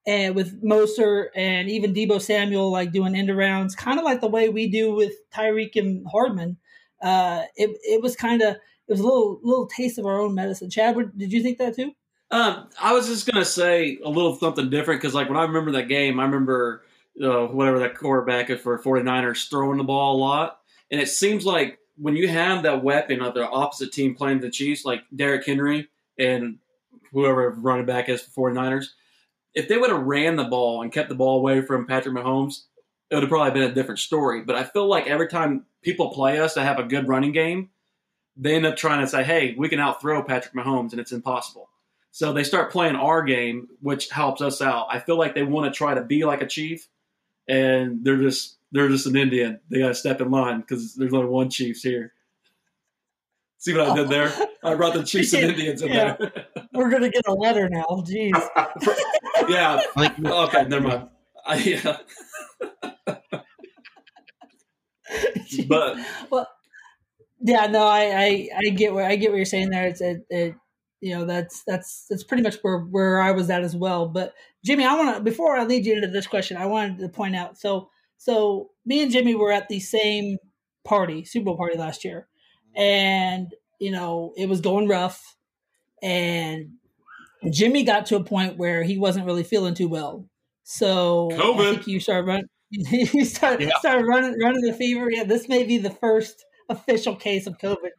and 0.06 0.34
with 0.34 0.62
Mostert 0.62 1.28
and 1.34 1.68
even 1.68 1.92
Deebo 1.92 2.20
Samuel 2.20 2.70
like 2.70 2.92
doing 2.92 3.14
end 3.14 3.28
arounds, 3.28 3.76
kind 3.76 3.98
of 3.98 4.04
like 4.04 4.20
the 4.20 4.28
way 4.28 4.48
we 4.48 4.68
do 4.68 4.94
with 4.94 5.12
Tyreek 5.34 5.76
and 5.76 6.06
Hardman. 6.10 6.58
Uh, 7.02 7.42
it 7.56 7.70
it 7.82 8.02
was 8.02 8.16
kind 8.16 8.40
of 8.42 8.54
it 8.54 8.92
was 8.92 9.00
a 9.00 9.04
little 9.04 9.40
little 9.42 9.66
taste 9.66 9.98
of 9.98 10.06
our 10.06 10.20
own 10.20 10.34
medicine. 10.34 10.70
Chad, 10.70 10.96
did 11.16 11.32
you 11.32 11.42
think 11.42 11.58
that 11.58 11.76
too? 11.76 11.92
Um, 12.30 12.68
I 12.80 12.92
was 12.94 13.08
just 13.08 13.30
gonna 13.30 13.44
say 13.44 13.98
a 14.04 14.08
little 14.08 14.36
something 14.36 14.70
different 14.70 15.00
because 15.00 15.14
like 15.14 15.28
when 15.28 15.38
I 15.38 15.42
remember 15.42 15.72
that 15.72 15.88
game, 15.88 16.18
I 16.18 16.24
remember 16.24 16.82
uh, 17.22 17.46
whatever 17.46 17.78
that 17.80 17.96
quarterback 17.96 18.48
for 18.58 18.78
49ers 18.78 19.48
throwing 19.50 19.78
the 19.78 19.84
ball 19.84 20.16
a 20.16 20.18
lot 20.18 20.60
and 20.90 21.00
it 21.00 21.08
seems 21.08 21.44
like 21.44 21.78
when 21.96 22.16
you 22.16 22.28
have 22.28 22.62
that 22.62 22.82
weapon 22.82 23.20
of 23.20 23.34
the 23.34 23.48
opposite 23.48 23.92
team 23.92 24.14
playing 24.14 24.40
the 24.40 24.50
Chiefs, 24.50 24.84
like 24.84 25.02
Derrick 25.14 25.46
Henry 25.46 25.88
and 26.18 26.58
whoever 27.12 27.50
running 27.50 27.86
back 27.86 28.08
is 28.08 28.22
for 28.22 28.52
49ers, 28.52 28.86
if 29.54 29.68
they 29.68 29.78
would 29.78 29.90
have 29.90 30.02
ran 30.02 30.36
the 30.36 30.44
ball 30.44 30.82
and 30.82 30.92
kept 30.92 31.08
the 31.08 31.14
ball 31.14 31.38
away 31.38 31.62
from 31.62 31.86
Patrick 31.86 32.14
Mahomes, 32.14 32.62
it 33.10 33.14
would 33.14 33.22
have 33.22 33.30
probably 33.30 33.52
been 33.52 33.70
a 33.70 33.74
different 33.74 34.00
story. 34.00 34.42
But 34.42 34.56
I 34.56 34.64
feel 34.64 34.86
like 34.86 35.06
every 35.06 35.28
time 35.28 35.66
people 35.82 36.10
play 36.10 36.40
us 36.40 36.54
that 36.54 36.64
have 36.64 36.78
a 36.78 36.84
good 36.84 37.06
running 37.06 37.32
game, 37.32 37.70
they 38.36 38.56
end 38.56 38.66
up 38.66 38.76
trying 38.76 39.00
to 39.00 39.06
say, 39.06 39.22
hey, 39.22 39.54
we 39.56 39.68
can 39.68 39.78
outthrow 39.78 40.22
Patrick 40.22 40.54
Mahomes, 40.54 40.90
and 40.90 41.00
it's 41.00 41.12
impossible. 41.12 41.68
So 42.10 42.32
they 42.32 42.42
start 42.42 42.72
playing 42.72 42.96
our 42.96 43.22
game, 43.22 43.68
which 43.80 44.10
helps 44.10 44.40
us 44.40 44.60
out. 44.60 44.88
I 44.90 44.98
feel 44.98 45.16
like 45.16 45.34
they 45.34 45.44
want 45.44 45.72
to 45.72 45.76
try 45.76 45.94
to 45.94 46.02
be 46.02 46.24
like 46.24 46.42
a 46.42 46.46
Chief, 46.46 46.88
and 47.46 48.04
they're 48.04 48.20
just 48.20 48.53
they're 48.74 48.88
just 48.88 49.06
an 49.06 49.16
Indian. 49.16 49.60
They 49.70 49.78
got 49.78 49.88
to 49.88 49.94
step 49.94 50.20
in 50.20 50.30
line 50.30 50.60
because 50.60 50.96
there's 50.96 51.14
only 51.14 51.28
one 51.28 51.48
Chiefs 51.48 51.82
here. 51.82 52.12
See 53.58 53.72
what 53.72 53.88
I 53.88 53.94
did 53.94 54.08
there? 54.08 54.32
I 54.64 54.74
brought 54.74 54.94
the 54.94 55.04
Chiefs 55.04 55.32
and 55.32 55.44
Indians 55.50 55.80
in 55.80 55.88
yeah. 55.92 56.16
there. 56.18 56.46
We're 56.74 56.90
gonna 56.90 57.08
get 57.08 57.22
a 57.26 57.32
letter 57.32 57.68
now. 57.68 57.84
Jeez. 57.88 58.34
yeah. 59.48 59.80
okay. 59.96 60.64
Never 60.64 60.88
mind. 60.88 61.08
I, 61.46 61.56
yeah. 61.56 61.96
but 65.68 65.96
well, 66.30 66.48
yeah. 67.40 67.66
No, 67.68 67.86
I, 67.86 68.02
I, 68.02 68.48
I 68.56 68.70
get 68.70 68.92
where 68.92 69.06
I 69.06 69.14
get 69.14 69.30
what 69.30 69.36
you're 69.36 69.44
saying 69.44 69.70
there. 69.70 69.86
It's 69.86 70.00
it, 70.00 70.26
it 70.28 70.56
you 71.00 71.14
know 71.14 71.24
that's 71.24 71.62
that's 71.64 72.06
that's 72.10 72.24
pretty 72.24 72.42
much 72.42 72.56
where 72.62 72.80
where 72.80 73.20
I 73.20 73.30
was 73.30 73.48
at 73.50 73.62
as 73.62 73.76
well. 73.76 74.08
But 74.08 74.34
Jimmy, 74.64 74.84
I 74.84 74.94
want 74.96 75.16
to 75.16 75.22
before 75.22 75.56
I 75.56 75.64
lead 75.64 75.86
you 75.86 75.94
into 75.94 76.08
this 76.08 76.26
question, 76.26 76.56
I 76.56 76.66
wanted 76.66 76.98
to 76.98 77.08
point 77.08 77.36
out 77.36 77.56
so 77.56 77.88
so 78.24 78.70
me 78.86 79.02
and 79.02 79.12
Jimmy 79.12 79.34
were 79.34 79.52
at 79.52 79.68
the 79.68 79.80
same 79.80 80.38
party, 80.82 81.26
Super 81.26 81.44
Bowl 81.44 81.58
party 81.58 81.76
last 81.76 82.06
year, 82.06 82.26
and 82.74 83.52
you 83.78 83.90
know 83.90 84.32
it 84.38 84.48
was 84.48 84.62
going 84.62 84.88
rough, 84.88 85.36
and 86.02 86.70
Jimmy 87.50 87.82
got 87.82 88.06
to 88.06 88.16
a 88.16 88.24
point 88.24 88.56
where 88.56 88.82
he 88.82 88.96
wasn't 88.96 89.26
really 89.26 89.42
feeling 89.42 89.74
too 89.74 89.88
well. 89.88 90.26
So 90.62 91.28
COVID. 91.32 91.54
I 91.60 91.74
think 91.74 91.86
you 91.86 92.00
started 92.00 92.26
running. 92.26 92.48
you 92.70 93.26
started 93.26 93.68
yeah. 93.68 93.78
started 93.78 94.06
running 94.06 94.40
running 94.40 94.62
the 94.62 94.72
fever. 94.72 95.10
Yeah, 95.10 95.24
this 95.24 95.46
may 95.46 95.64
be 95.64 95.76
the 95.76 95.90
first 95.90 96.46
official 96.70 97.16
case 97.16 97.46
of 97.46 97.58
COVID. 97.58 97.90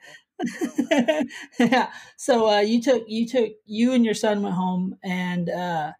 yeah. 1.59 1.91
So 2.17 2.49
uh, 2.49 2.61
you 2.61 2.81
took 2.81 3.03
you 3.07 3.27
took 3.27 3.51
you 3.67 3.93
and 3.93 4.03
your 4.03 4.15
son 4.15 4.41
went 4.41 4.55
home, 4.55 4.95
and 5.03 5.51
uh, 5.51 5.91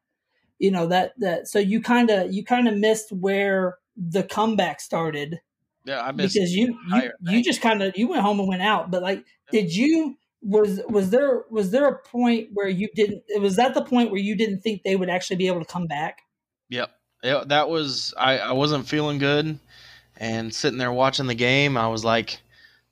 you 0.57 0.71
know 0.71 0.88
that 0.88 1.13
that 1.19 1.47
so 1.47 1.59
you 1.59 1.79
kind 1.79 2.09
of 2.09 2.33
you 2.33 2.43
kind 2.43 2.67
of 2.67 2.75
missed 2.75 3.11
where 3.11 3.77
the 3.95 4.23
comeback 4.23 4.79
started. 4.79 5.39
Yeah, 5.86 6.01
I 6.01 6.12
missed 6.12 6.34
because 6.34 6.51
you 6.51 6.77
you, 6.89 7.12
you 7.21 7.43
just 7.43 7.62
kind 7.62 7.81
of 7.84 7.95
you 7.95 8.08
went 8.08 8.21
home 8.21 8.39
and 8.39 8.49
went 8.49 8.62
out. 8.62 8.89
But 8.89 9.03
like, 9.03 9.23
did 9.51 9.73
you 9.73 10.17
was 10.41 10.81
was 10.89 11.12
there 11.12 11.43
was 11.49 11.71
there 11.71 11.88
a 11.88 11.97
point 11.99 12.49
where 12.53 12.67
you 12.67 12.89
didn't? 12.95 13.23
Was 13.39 13.55
that 13.58 13.73
the 13.73 13.84
point 13.84 14.12
where 14.12 14.19
you 14.19 14.36
didn't 14.36 14.62
think 14.62 14.84
they 14.84 14.95
would 14.95 15.10
actually 15.10 15.38
be 15.38 15.47
able 15.47 15.60
to 15.60 15.65
come 15.65 15.88
back? 15.88 16.19
Yep, 16.69 16.91
yeah, 17.23 17.43
that 17.47 17.69
was 17.69 18.13
I. 18.17 18.39
I 18.39 18.51
wasn't 18.53 18.88
feeling 18.88 19.19
good, 19.19 19.60
and 20.17 20.53
sitting 20.53 20.79
there 20.79 20.91
watching 20.91 21.27
the 21.27 21.36
game, 21.36 21.77
I 21.77 21.88
was 21.88 22.03
like, 22.03 22.39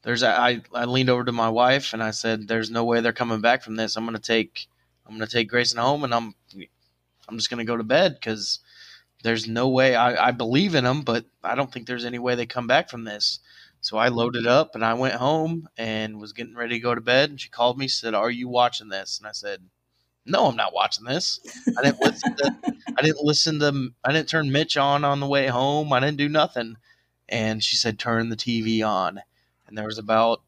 "There's." 0.04 0.22
I 0.22 0.62
I 0.74 0.86
leaned 0.86 1.10
over 1.10 1.24
to 1.24 1.32
my 1.32 1.50
wife 1.50 1.94
and 1.94 2.04
I 2.04 2.12
said, 2.12 2.48
"There's 2.48 2.70
no 2.70 2.84
way 2.84 3.02
they're 3.02 3.14
coming 3.14 3.42
back 3.42 3.64
from 3.64 3.76
this. 3.76 3.96
I'm 3.96 4.06
gonna 4.06 4.20
take 4.20 4.68
I'm 5.08 5.16
gonna 5.16 5.28
take 5.28 5.50
Grayson 5.50 5.80
home, 5.80 6.04
and 6.04 6.14
I'm 6.14 6.36
I'm 7.28 7.38
just 7.38 7.50
gonna 7.50 7.66
go 7.66 7.78
to 7.78 7.84
bed 7.84 8.16
because." 8.16 8.60
There's 9.24 9.48
no 9.48 9.70
way 9.70 9.96
I, 9.96 10.28
I 10.28 10.32
believe 10.32 10.76
in 10.76 10.84
them, 10.84 11.02
but 11.02 11.26
I 11.44 11.56
don't 11.56 11.72
think 11.72 11.88
there's 11.88 12.06
any 12.06 12.20
way 12.20 12.36
they 12.36 12.46
come 12.46 12.68
back 12.68 12.90
from 12.90 13.06
this. 13.06 13.40
So 13.82 13.98
I 13.98 14.10
loaded 14.10 14.46
up 14.46 14.76
and 14.76 14.86
I 14.86 14.94
went 14.94 15.16
home 15.16 15.68
and 15.78 16.20
was 16.20 16.34
getting 16.34 16.56
ready 16.56 16.76
to 16.76 16.80
go 16.80 16.94
to 16.94 17.02
bed. 17.02 17.32
And 17.32 17.42
she 17.42 17.50
called 17.50 17.78
me, 17.78 17.88
said, 17.88 18.14
"Are 18.14 18.30
you 18.30 18.48
watching 18.48 18.90
this?" 18.90 19.18
And 19.18 19.28
I 19.28 19.32
said, 19.32 19.62
"No, 20.26 20.48
I'm 20.48 20.56
not 20.56 20.74
watching 20.74 21.06
this. 21.06 21.40
I 21.78 21.84
didn't 21.84 22.02
listen 22.02 22.36
to. 22.38 22.56
I 22.98 23.02
didn't 23.02 23.26
listen 23.26 23.60
to. 23.60 23.90
I 24.04 24.12
didn't 24.14 24.30
turn 24.30 24.52
Mitch 24.52 24.78
on 24.78 25.04
on 25.04 25.20
the 25.20 25.28
way 25.28 25.48
home. 25.48 25.92
I 25.92 26.00
didn't 26.00 26.18
do 26.18 26.30
nothing." 26.30 26.78
And 27.28 27.64
she 27.64 27.76
said, 27.76 27.98
"Turn 28.00 28.30
the 28.30 28.36
TV 28.36 28.88
on." 28.88 29.22
And 29.68 29.78
there 29.78 29.86
was 29.88 29.98
about, 29.98 30.42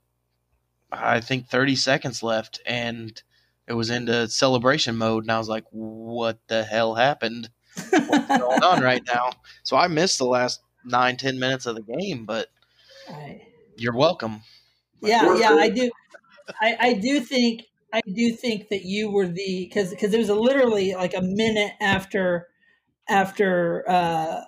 I 0.92 1.20
think, 1.22 1.48
30 1.48 1.76
seconds 1.76 2.24
left, 2.24 2.62
and 2.66 3.22
it 3.68 3.74
was 3.74 3.90
into 3.90 4.30
celebration 4.30 4.96
mode. 4.98 5.24
And 5.24 5.32
I 5.32 5.40
was 5.40 5.50
like, 5.50 5.66
"What 5.72 6.40
the 6.48 6.64
hell 6.64 6.96
happened? 6.96 7.50
What's 7.90 8.28
going 8.28 8.64
on 8.64 8.82
right 8.84 9.04
now?" 9.14 9.32
So 9.64 9.78
I 9.78 9.88
missed 9.88 10.18
the 10.18 10.26
last 10.26 10.62
nine, 10.84 11.18
ten 11.18 11.40
minutes 11.40 11.66
of 11.66 11.76
the 11.76 11.82
game, 11.82 12.26
but 12.26 12.48
Right. 13.10 13.42
you're 13.78 13.96
welcome. 13.96 14.42
Yeah, 15.02 15.38
yeah, 15.38 15.52
I 15.56 15.70
do. 15.70 15.92
I, 16.62 16.78
I 16.80 16.94
do 16.94 17.20
think 17.20 17.64
I 17.94 18.02
do 18.14 18.32
think 18.32 18.70
that 18.70 18.84
you 18.86 19.12
were 19.12 19.28
the 19.28 19.66
because 19.68 19.92
because 19.92 20.14
it 20.14 20.18
was 20.18 20.30
a, 20.30 20.36
literally 20.36 20.94
like 20.96 21.14
a 21.16 21.22
minute 21.22 21.74
after 21.82 22.48
after 23.10 23.84
uh, 23.90 24.42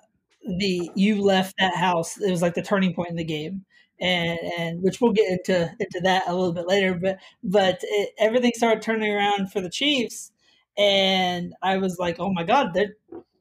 the 0.60 0.90
you 0.96 1.22
left 1.22 1.56
that 1.60 1.76
house. 1.76 2.20
It 2.20 2.32
was 2.32 2.42
like 2.42 2.56
the 2.56 2.62
turning 2.62 2.94
point 2.94 3.10
in 3.10 3.16
the 3.16 3.24
game, 3.24 3.66
and 4.00 4.40
and 4.58 4.82
which 4.84 5.02
we'll 5.02 5.14
get 5.14 5.30
into 5.32 5.72
into 5.80 6.00
that 6.04 6.24
a 6.28 6.34
little 6.34 6.54
bit 6.54 6.68
later. 6.68 6.94
But 6.96 7.18
but 7.44 7.80
it, 7.84 8.14
everything 8.18 8.52
started 8.56 8.82
turning 8.82 9.14
around 9.14 9.52
for 9.52 9.62
the 9.62 9.70
Chiefs, 9.70 10.32
and 10.78 11.54
I 11.62 11.78
was 11.78 12.00
like, 12.00 12.18
oh 12.20 12.32
my 12.32 12.44
god, 12.44 12.74
they're- 12.74 12.96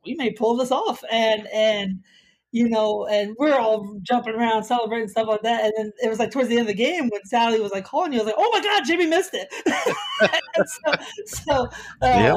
we 0.06 0.14
may 0.14 0.32
pull 0.32 0.56
this 0.56 0.70
off, 0.72 1.02
and 1.10 1.46
and 1.48 2.00
you 2.52 2.68
know, 2.68 3.06
and 3.06 3.36
we're 3.38 3.58
all 3.58 3.98
jumping 4.02 4.34
around, 4.34 4.64
celebrating 4.64 5.08
stuff 5.08 5.28
like 5.28 5.42
that. 5.42 5.64
And 5.64 5.72
then 5.76 5.92
it 6.02 6.08
was 6.08 6.18
like 6.18 6.30
towards 6.30 6.48
the 6.48 6.56
end 6.58 6.62
of 6.70 6.76
the 6.76 6.82
game 6.82 7.08
when 7.10 7.24
Sally 7.24 7.60
was 7.60 7.72
like 7.72 7.84
calling 7.84 8.12
you, 8.12 8.20
I 8.20 8.22
was 8.22 8.32
like, 8.32 8.36
"Oh 8.38 8.50
my 8.52 8.60
god, 8.62 8.84
Jimmy 8.86 9.06
missed 9.06 9.34
it!" 9.34 9.48
so, 10.66 10.94
so 11.26 11.68
uh, 12.02 12.36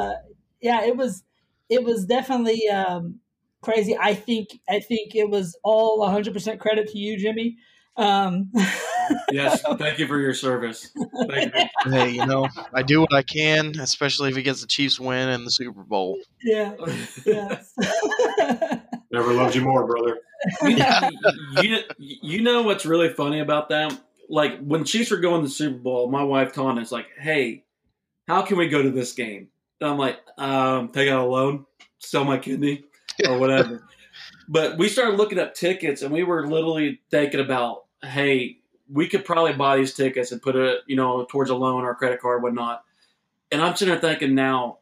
yeah, 0.60 0.84
it 0.84 0.96
was 0.96 1.24
it 1.68 1.84
was 1.84 2.04
definitely 2.04 2.68
um, 2.68 3.20
crazy. 3.62 3.96
I 3.98 4.14
think 4.14 4.48
I 4.68 4.80
think 4.80 5.14
it 5.14 5.30
was 5.30 5.56
all 5.64 6.00
100 6.00 6.34
percent 6.34 6.60
credit 6.60 6.88
to 6.88 6.98
you, 6.98 7.16
Jimmy. 7.18 7.56
Um, 7.96 8.50
Yes, 9.30 9.62
thank 9.78 9.98
you 9.98 10.06
for 10.06 10.18
your 10.18 10.34
service. 10.34 10.90
Thank 11.28 11.54
you. 11.54 11.64
Hey, 11.92 12.10
you 12.10 12.26
know, 12.26 12.48
I 12.74 12.82
do 12.82 13.00
what 13.00 13.12
I 13.12 13.22
can, 13.22 13.78
especially 13.80 14.30
if 14.30 14.36
it 14.36 14.42
gets 14.42 14.60
the 14.60 14.66
Chiefs 14.66 14.98
win 14.98 15.28
in 15.28 15.44
the 15.44 15.50
Super 15.50 15.82
Bowl. 15.82 16.18
yeah, 16.42 16.74
yes. 17.24 17.74
Never 19.12 19.32
loved 19.32 19.54
you 19.54 19.62
more, 19.62 19.86
brother. 19.86 20.18
you, 21.62 21.78
you 21.98 22.42
know 22.42 22.62
what's 22.62 22.86
really 22.86 23.08
funny 23.08 23.40
about 23.40 23.68
that? 23.70 23.98
Like 24.28 24.60
when 24.60 24.84
Chiefs 24.84 25.10
were 25.10 25.18
going 25.18 25.42
to 25.42 25.48
the 25.48 25.52
Super 25.52 25.78
Bowl, 25.78 26.10
my 26.10 26.22
wife 26.22 26.52
Tana 26.52 26.80
is 26.80 26.92
like, 26.92 27.06
"Hey, 27.18 27.64
how 28.28 28.42
can 28.42 28.56
we 28.56 28.68
go 28.68 28.82
to 28.82 28.90
this 28.90 29.12
game?" 29.12 29.48
And 29.80 29.90
I'm 29.90 29.98
like, 29.98 30.18
um, 30.38 30.90
"Take 30.90 31.10
out 31.10 31.24
a 31.24 31.28
loan, 31.28 31.66
sell 31.98 32.24
my 32.24 32.38
kidney, 32.38 32.84
or 33.26 33.38
whatever." 33.38 33.82
but 34.48 34.78
we 34.78 34.88
started 34.88 35.16
looking 35.16 35.40
up 35.40 35.54
tickets, 35.54 36.02
and 36.02 36.12
we 36.12 36.22
were 36.22 36.46
literally 36.46 37.00
thinking 37.10 37.40
about, 37.40 37.86
"Hey, 38.02 38.59
we 38.92 39.08
could 39.08 39.24
probably 39.24 39.52
buy 39.52 39.76
these 39.76 39.94
tickets 39.94 40.32
and 40.32 40.42
put 40.42 40.56
it, 40.56 40.80
you 40.86 40.96
know, 40.96 41.24
towards 41.24 41.50
a 41.50 41.54
loan 41.54 41.82
or 41.84 41.90
a 41.90 41.94
credit 41.94 42.20
card, 42.20 42.42
whatnot." 42.42 42.84
And 43.52 43.60
I'm 43.60 43.74
sitting 43.76 43.92
there 43.92 44.00
thinking 44.00 44.34
now, 44.34 44.78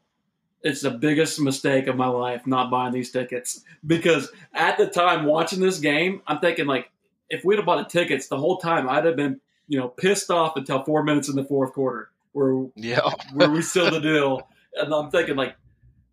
it's 0.62 0.82
the 0.82 0.90
biggest 0.90 1.40
mistake 1.40 1.86
of 1.86 1.96
my 1.96 2.08
life 2.08 2.46
not 2.46 2.70
buying 2.70 2.92
these 2.92 3.10
tickets 3.10 3.62
because 3.86 4.30
at 4.52 4.76
the 4.76 4.86
time 4.86 5.24
watching 5.24 5.60
this 5.60 5.78
game, 5.78 6.20
I'm 6.26 6.40
thinking 6.40 6.66
like 6.66 6.90
if 7.30 7.44
we'd 7.44 7.56
have 7.56 7.66
bought 7.66 7.88
the 7.88 7.98
tickets 7.98 8.28
the 8.28 8.38
whole 8.38 8.58
time, 8.58 8.88
I'd 8.88 9.04
have 9.04 9.16
been 9.16 9.40
you 9.68 9.78
know 9.78 9.88
pissed 9.88 10.30
off 10.30 10.56
until 10.56 10.82
four 10.84 11.02
minutes 11.04 11.28
in 11.28 11.36
the 11.36 11.44
fourth 11.44 11.72
quarter 11.72 12.10
where 12.32 12.66
Yeah. 12.74 13.08
where 13.32 13.50
we 13.50 13.62
sealed 13.62 13.92
the 13.94 14.00
deal, 14.00 14.48
and 14.74 14.92
I'm 14.92 15.10
thinking 15.10 15.36
like 15.36 15.56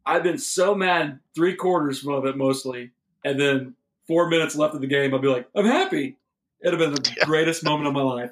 I've 0.06 0.24
been 0.24 0.38
so 0.38 0.76
mad 0.76 1.20
three 1.34 1.56
quarters 1.56 2.06
of 2.08 2.26
it 2.26 2.38
mostly, 2.38 2.92
and 3.24 3.40
then 3.40 3.76
four 4.08 4.30
minutes 4.30 4.56
left 4.56 4.76
of 4.76 4.82
the 4.82 4.88
game, 4.88 5.14
I'll 5.14 5.20
be 5.20 5.28
like 5.28 5.48
I'm 5.56 5.66
happy. 5.66 6.18
It'd 6.62 6.80
have 6.80 6.80
been 6.80 6.94
the 7.02 7.14
Yeah. 7.18 7.26
greatest 7.26 7.64
moment 7.64 7.88
of 7.88 7.94
my 7.94 8.02
life. 8.02 8.32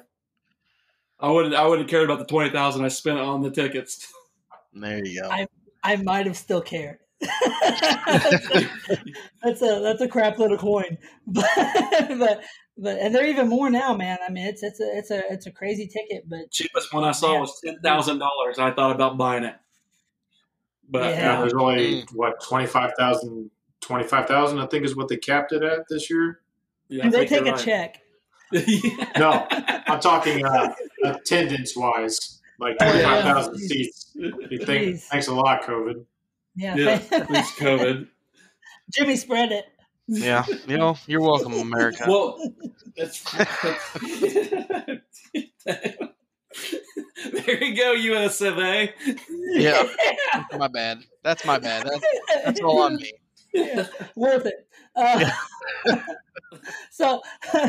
I 1.20 1.30
wouldn't 1.30 1.54
I 1.54 1.66
wouldn't 1.66 1.88
have 1.88 1.90
cared 1.90 2.10
about 2.10 2.18
the 2.18 2.26
twenty 2.26 2.50
thousand 2.50 2.84
I 2.84 2.88
spent 2.88 3.18
on 3.18 3.42
the 3.42 3.50
tickets. 3.50 4.12
There 4.72 5.04
you 5.04 5.22
go. 5.22 5.28
I- 5.30 5.46
I 5.84 5.96
might 5.96 6.26
have 6.26 6.36
still 6.36 6.62
cared. 6.62 6.98
that's 7.20 7.32
a 9.62 9.80
that's 9.80 10.00
a 10.00 10.08
crap 10.08 10.38
little 10.38 10.56
coin, 10.56 10.98
but 11.26 11.46
but 12.18 12.42
but 12.76 12.98
and 12.98 13.14
they're 13.14 13.26
even 13.26 13.48
more 13.48 13.70
now, 13.70 13.94
man. 13.94 14.18
I 14.26 14.32
mean, 14.32 14.46
it's 14.46 14.62
it's 14.62 14.80
a 14.80 14.98
it's 14.98 15.10
a 15.10 15.32
it's 15.32 15.46
a 15.46 15.50
crazy 15.50 15.86
ticket, 15.86 16.28
but 16.28 16.50
cheapest 16.50 16.92
one 16.92 17.04
I 17.04 17.12
saw 17.12 17.38
was 17.38 17.60
ten 17.62 17.78
thousand 17.80 18.18
dollars. 18.18 18.58
I 18.58 18.72
thought 18.72 18.94
about 18.94 19.16
buying 19.18 19.44
it, 19.44 19.54
but 20.88 21.04
Yeah. 21.04 21.10
Yeah, 21.10 21.40
there's 21.40 21.54
only 21.54 22.02
mm. 22.02 22.14
what 22.14 22.42
25,000 22.42 23.50
25,000 23.80 24.58
I 24.58 24.66
think 24.66 24.84
is 24.84 24.96
what 24.96 25.08
they 25.08 25.16
capped 25.18 25.52
it 25.52 25.62
at 25.62 25.80
this 25.90 26.08
year. 26.08 26.40
yeah, 26.88 27.06
I 27.06 27.10
do 27.10 27.18
they 27.18 27.26
take 27.26 27.46
a 27.46 27.52
right. 27.52 27.60
check? 27.64 28.00
Yeah. 28.54 29.06
No, 29.18 29.46
I'm 29.50 30.00
talking 30.00 30.44
uh, 30.44 30.74
attendance 31.04 31.76
wise, 31.76 32.40
like 32.58 32.76
Oh, 32.80 32.86
yeah. 32.86 33.22
25,000 33.22 33.58
seats. 33.58 34.10
You 34.14 34.58
think, 34.64 35.00
thanks 35.00 35.26
a 35.28 35.34
lot, 35.34 35.62
COVID. 35.62 36.04
Yeah, 36.56 36.76
yeah, 36.76 36.98
thanks 36.98 37.52
COVID. 37.58 38.06
Jimmy 38.92 39.16
spread 39.16 39.50
it. 39.52 39.64
yeah. 40.06 40.44
You 40.68 40.76
know, 40.78 40.96
you're 41.06 41.20
welcome, 41.22 41.54
America. 41.54 42.04
Well, 42.06 42.38
that's, 42.96 43.22
there 45.64 47.64
you 47.64 47.76
go, 47.76 47.92
US 47.92 48.40
of 48.40 48.58
A. 48.58 48.92
Yeah. 49.36 49.88
my 50.58 50.68
bad. 50.68 50.98
That's 51.22 51.44
my 51.44 51.58
bad. 51.58 51.86
That's, 51.86 52.04
that's 52.44 52.60
all 52.60 52.82
on 52.82 52.96
me. 52.96 53.12
Yeah, 53.54 53.86
worth 54.16 54.46
it. 54.46 54.68
Uh, 54.96 55.30
so, 56.90 57.22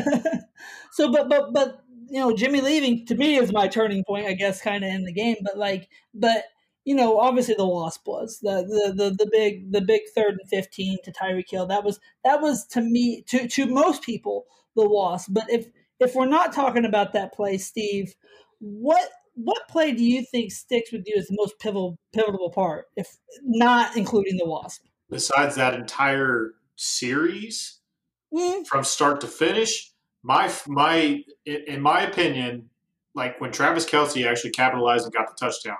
so, 0.92 1.12
but, 1.12 1.28
but, 1.28 1.52
but, 1.52 1.84
you 2.08 2.20
know, 2.20 2.34
Jimmy 2.36 2.60
leaving 2.60 3.06
to 3.06 3.14
me 3.14 3.36
is 3.36 3.52
my 3.52 3.68
turning 3.68 4.04
point, 4.04 4.26
I 4.26 4.34
guess, 4.34 4.60
kind 4.60 4.84
of 4.84 4.90
in 4.90 5.04
the 5.04 5.12
game. 5.12 5.36
But 5.42 5.58
like, 5.58 5.88
but 6.14 6.44
you 6.84 6.94
know, 6.94 7.18
obviously 7.18 7.54
the 7.56 7.66
Wasp 7.66 8.06
was 8.06 8.38
the 8.42 8.62
the 8.62 8.94
the, 8.94 9.10
the 9.10 9.28
big 9.32 9.72
the 9.72 9.80
big 9.80 10.02
third 10.14 10.36
and 10.40 10.48
fifteen 10.48 10.98
to 11.04 11.12
Tyreek 11.12 11.50
Hill. 11.50 11.66
That 11.66 11.82
was 11.84 11.98
that 12.24 12.40
was 12.40 12.64
to 12.68 12.80
me 12.80 13.22
to 13.28 13.48
to 13.48 13.66
most 13.66 14.02
people 14.02 14.46
the 14.76 14.88
Wasp. 14.88 15.30
But 15.32 15.50
if 15.50 15.66
if 15.98 16.14
we're 16.14 16.26
not 16.26 16.52
talking 16.52 16.84
about 16.84 17.12
that 17.14 17.34
play, 17.34 17.58
Steve, 17.58 18.14
what 18.60 19.10
what 19.34 19.68
play 19.68 19.92
do 19.92 20.04
you 20.04 20.24
think 20.30 20.52
sticks 20.52 20.92
with 20.92 21.02
you 21.06 21.16
as 21.18 21.26
the 21.26 21.36
most 21.36 21.58
pivotal 21.58 21.98
pivotal 22.14 22.50
part, 22.50 22.86
if 22.96 23.16
not 23.42 23.96
including 23.96 24.36
the 24.36 24.46
Wasp? 24.46 24.84
Besides 25.10 25.56
that 25.56 25.74
entire 25.74 26.54
series, 26.76 27.80
Mm, 28.34 28.66
from 28.66 28.82
start 28.84 29.20
to 29.20 29.28
finish, 29.28 29.92
my 30.22 30.52
my 30.66 31.22
in 31.44 31.80
my 31.80 32.02
opinion, 32.02 32.70
like 33.14 33.40
when 33.40 33.52
Travis 33.52 33.86
Kelce 33.86 34.26
actually 34.28 34.50
capitalized 34.50 35.04
and 35.04 35.14
got 35.14 35.28
the 35.28 35.34
touchdown, 35.38 35.78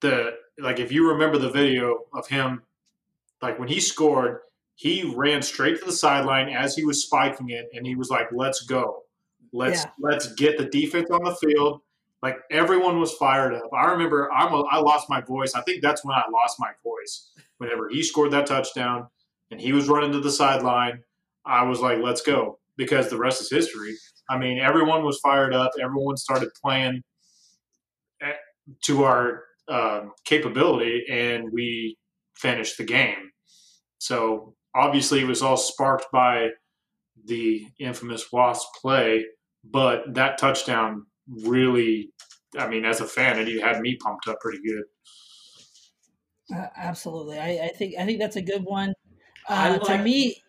the 0.00 0.36
like 0.58 0.78
if 0.78 0.92
you 0.92 1.08
remember 1.08 1.38
the 1.38 1.50
video 1.50 2.04
of 2.12 2.28
him, 2.28 2.62
like 3.42 3.58
when 3.58 3.68
he 3.68 3.80
scored, 3.80 4.40
he 4.74 5.12
ran 5.16 5.42
straight 5.42 5.78
to 5.80 5.84
the 5.86 5.92
sideline 5.92 6.48
as 6.50 6.76
he 6.76 6.84
was 6.84 7.02
spiking 7.04 7.50
it, 7.50 7.68
and 7.72 7.86
he 7.86 7.94
was 7.96 8.10
like, 8.10 8.28
"Let's 8.32 8.62
go, 8.62 9.04
let's 9.52 9.84
Yeah. 9.84 9.90
let's 9.98 10.34
get 10.34 10.58
the 10.58 10.66
defense 10.66 11.10
on 11.10 11.24
the 11.24 11.34
field." 11.36 11.82
Like 12.22 12.36
everyone 12.50 13.00
was 13.00 13.12
fired 13.14 13.54
up. 13.54 13.70
I 13.72 13.86
remember 13.92 14.30
I'm 14.32 14.52
a, 14.52 14.60
I 14.70 14.78
lost 14.78 15.08
my 15.08 15.20
voice. 15.22 15.54
I 15.54 15.62
think 15.62 15.82
that's 15.82 16.04
when 16.04 16.14
I 16.14 16.22
lost 16.30 16.56
my 16.58 16.70
voice. 16.84 17.32
Whenever 17.58 17.88
he 17.88 18.02
scored 18.02 18.30
that 18.32 18.46
touchdown 18.46 19.08
and 19.50 19.60
he 19.60 19.72
was 19.72 19.88
running 19.88 20.12
to 20.12 20.20
the 20.20 20.30
sideline, 20.30 21.02
I 21.46 21.62
was 21.64 21.80
like, 21.80 21.98
"Let's 21.98 22.20
go," 22.20 22.58
because 22.76 23.08
the 23.08 23.16
rest 23.16 23.40
is 23.40 23.50
history. 23.50 23.94
I 24.28 24.38
mean, 24.38 24.58
everyone 24.58 25.04
was 25.04 25.18
fired 25.20 25.54
up. 25.54 25.72
Everyone 25.82 26.16
started 26.16 26.50
playing 26.62 27.02
at, 28.22 28.36
to 28.84 29.04
our 29.04 29.44
um, 29.68 30.12
capability, 30.24 31.06
and 31.10 31.50
we 31.52 31.96
finished 32.36 32.76
the 32.76 32.84
game. 32.84 33.30
So 33.98 34.54
obviously, 34.74 35.20
it 35.20 35.26
was 35.26 35.42
all 35.42 35.56
sparked 35.56 36.06
by 36.12 36.50
the 37.24 37.66
infamous 37.78 38.30
Wasp 38.32 38.66
play, 38.80 39.26
but 39.64 40.14
that 40.14 40.38
touchdown 40.38 41.06
really, 41.44 42.10
I 42.58 42.68
mean, 42.68 42.84
as 42.84 43.00
a 43.00 43.06
fan, 43.06 43.38
it 43.38 43.60
had 43.62 43.80
me 43.80 43.96
pumped 43.96 44.28
up 44.28 44.40
pretty 44.40 44.60
good. 44.66 44.82
Uh, 46.54 46.66
absolutely, 46.76 47.38
I, 47.38 47.66
I 47.66 47.68
think 47.68 47.94
I 47.98 48.04
think 48.04 48.18
that's 48.18 48.36
a 48.36 48.42
good 48.42 48.64
one. 48.64 48.92
I 49.48 49.70
Uh, 49.70 49.78
to 49.78 49.84
like- 49.92 50.02
me, 50.02 50.42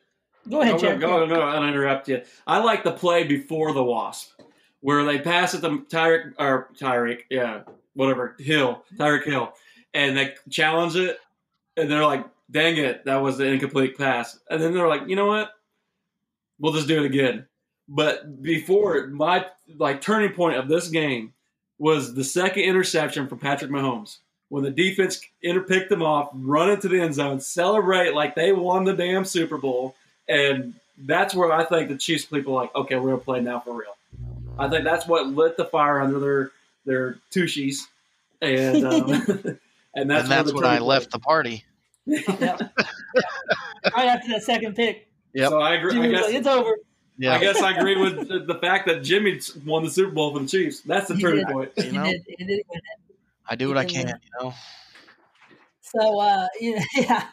go 0.49 0.61
ahead, 0.61 0.73
No, 0.73 0.77
no, 0.77 0.83
Jared. 0.83 1.01
go, 1.01 1.25
no, 1.25 1.41
I'll 1.41 1.67
interrupt 1.67 2.07
you. 2.09 2.21
I 2.47 2.57
like 2.59 2.83
the 2.83 2.91
play 2.91 3.23
before 3.23 3.71
the 3.73 3.83
Wasp, 3.83 4.31
where 4.79 5.03
they 5.05 5.19
pass 5.19 5.53
it 5.53 5.61
to 5.61 5.69
Tyreek 5.89 6.33
or 6.39 6.69
Tyreek, 6.79 7.21
yeah, 7.29 7.61
whatever 7.93 8.35
Hill, 8.39 8.83
Tyreek 8.97 9.25
Hill, 9.25 9.53
and 9.93 10.17
they 10.17 10.33
challenge 10.49 10.95
it, 10.95 11.19
and 11.77 11.91
they're 11.91 12.05
like, 12.05 12.25
"Dang 12.49 12.77
it, 12.77 13.05
that 13.05 13.17
was 13.17 13.39
an 13.39 13.47
incomplete 13.47 13.95
pass," 13.97 14.39
and 14.49 14.59
then 14.61 14.73
they're 14.73 14.87
like, 14.87 15.07
"You 15.07 15.15
know 15.15 15.27
what? 15.27 15.51
We'll 16.57 16.73
just 16.73 16.87
do 16.87 16.97
it 17.03 17.05
again." 17.05 17.45
But 17.93 18.41
before 18.41 19.07
my 19.07 19.45
like 19.77 20.01
turning 20.01 20.31
point 20.31 20.57
of 20.57 20.69
this 20.69 20.87
game 20.87 21.33
was 21.77 22.13
the 22.13 22.23
second 22.23 22.63
interception 22.63 23.27
for 23.27 23.35
Patrick 23.35 23.69
Mahomes 23.69 24.19
when 24.47 24.63
the 24.63 24.71
defense 24.71 25.21
interpicked 25.41 25.89
them 25.89 26.01
off, 26.01 26.29
run 26.33 26.69
into 26.69 26.87
the 26.87 27.01
end 27.01 27.15
zone, 27.15 27.39
celebrate 27.39 28.13
like 28.13 28.35
they 28.35 28.53
won 28.53 28.85
the 28.85 28.93
damn 28.93 29.25
Super 29.25 29.57
Bowl, 29.57 29.95
and 30.27 30.73
that's 30.97 31.33
where 31.33 31.51
I 31.51 31.65
think 31.65 31.89
the 31.89 31.97
Chiefs 31.97 32.25
people 32.25 32.57
are 32.57 32.63
like, 32.63 32.75
okay, 32.75 32.95
we're 32.95 33.11
gonna 33.11 33.21
play 33.21 33.41
now 33.41 33.59
for 33.59 33.73
real. 33.73 33.95
I 34.57 34.69
think 34.69 34.85
that's 34.85 35.05
what 35.07 35.27
lit 35.27 35.57
the 35.57 35.65
fire 35.65 36.01
under 36.01 36.19
their 36.19 36.51
their 36.85 37.17
tushies, 37.31 37.87
and 38.41 38.85
um, 38.85 39.11
and 39.95 40.09
that's, 40.09 40.23
and 40.23 40.31
that's 40.31 40.53
when 40.53 40.65
I 40.65 40.79
left 40.79 41.11
the 41.11 41.19
party. 41.19 41.65
Yep. 42.05 42.73
Yep. 43.83 43.95
right 43.95 44.07
after 44.07 44.29
that 44.29 44.43
second 44.43 44.75
pick, 44.75 45.07
Yeah, 45.33 45.49
So 45.49 45.59
I 45.59 45.73
agree. 45.73 45.91
I 45.91 45.95
Jimmy 45.95 46.09
was 46.09 46.21
guess, 46.21 46.29
it's 46.29 46.47
over. 46.47 46.77
Yeah. 47.21 47.35
I 47.35 47.39
guess 47.39 47.61
I 47.61 47.77
agree 47.77 47.95
with 47.97 48.27
the, 48.29 48.39
the 48.39 48.55
fact 48.55 48.87
that 48.87 49.03
Jimmy 49.03 49.39
won 49.63 49.83
the 49.83 49.91
Super 49.91 50.11
Bowl 50.11 50.33
for 50.33 50.39
the 50.39 50.47
Chiefs. 50.47 50.81
That's 50.81 51.07
the 51.07 51.15
He 51.15 51.21
turning 51.21 51.45
point. 51.45 51.71
You 51.77 51.83
He 51.83 51.91
know? 51.91 52.03
did, 52.05 52.23
he 52.27 52.43
did. 52.43 52.61
I 53.47 53.55
do 53.55 53.67
what 53.67 53.77
I 53.77 53.85
can, 53.85 54.07
you 54.07 54.13
know. 54.39 54.53
So 55.81 56.19
uh, 56.19 56.47
you 56.59 56.75
know, 56.77 56.83
yeah, 56.95 57.27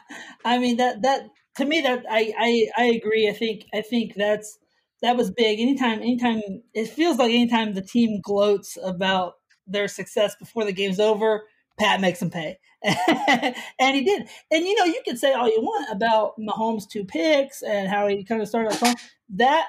I 0.45 0.59
mean 0.59 0.77
that 0.77 1.01
that 1.01 1.31
to 1.57 1.65
me 1.65 1.81
that 1.81 2.05
I, 2.07 2.31
I 2.37 2.67
I 2.77 2.85
agree. 2.85 3.27
I 3.27 3.33
think 3.33 3.65
I 3.73 3.81
think 3.81 4.13
that's 4.13 4.59
that 5.01 5.17
was 5.17 5.31
big. 5.31 5.59
Anytime 5.59 6.01
anytime 6.01 6.41
it 6.75 6.85
feels 6.89 7.17
like 7.17 7.31
anytime 7.31 7.73
the 7.73 7.81
team 7.81 8.21
gloats 8.21 8.77
about 8.83 9.37
their 9.65 9.87
success 9.87 10.35
before 10.35 10.65
the 10.65 10.71
game's 10.71 10.99
over, 10.99 11.45
Pat 11.79 11.99
makes 11.99 12.19
them 12.19 12.29
pay. 12.29 12.59
and 12.83 13.95
he 13.95 14.03
did. 14.03 14.29
And 14.51 14.65
you 14.67 14.75
know, 14.75 14.85
you 14.85 15.01
can 15.03 15.17
say 15.17 15.33
all 15.33 15.47
you 15.47 15.61
want 15.61 15.89
about 15.91 16.39
Mahomes' 16.39 16.87
two 16.87 17.05
picks 17.05 17.63
and 17.63 17.87
how 17.87 18.07
he 18.07 18.23
kind 18.23 18.39
of 18.39 18.47
started 18.47 18.69
off 18.69 18.77
strong. 18.77 18.95
That 19.29 19.67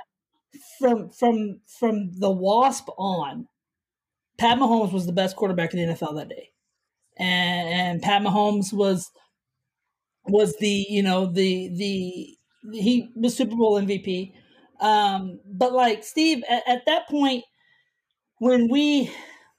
from 0.79 1.11
from 1.11 1.61
from 1.79 2.13
the 2.19 2.31
wasp 2.31 2.89
on, 2.99 3.49
Pat 4.39 4.59
Mahomes 4.59 4.93
was 4.93 5.07
the 5.07 5.13
best 5.13 5.37
quarterback 5.37 5.75
in 5.75 5.87
the 5.87 5.95
NFL 5.95 6.17
that 6.17 6.29
day 6.29 6.51
and, 7.21 7.69
and 7.69 8.03
Pat 8.03 8.23
Mahomes 8.23 8.73
was 8.73 9.11
was 10.25 10.57
the 10.57 10.87
you 10.89 11.03
know 11.03 11.27
the 11.27 11.69
the 11.77 12.37
he 12.73 13.11
was 13.15 13.37
Super 13.37 13.55
Bowl 13.55 13.81
MVP. 13.81 14.33
Um, 14.81 15.41
but 15.47 15.73
like 15.73 16.03
Steve, 16.03 16.43
at, 16.49 16.63
at 16.67 16.87
that 16.87 17.09
point, 17.09 17.45
when 18.39 18.69
we 18.69 19.11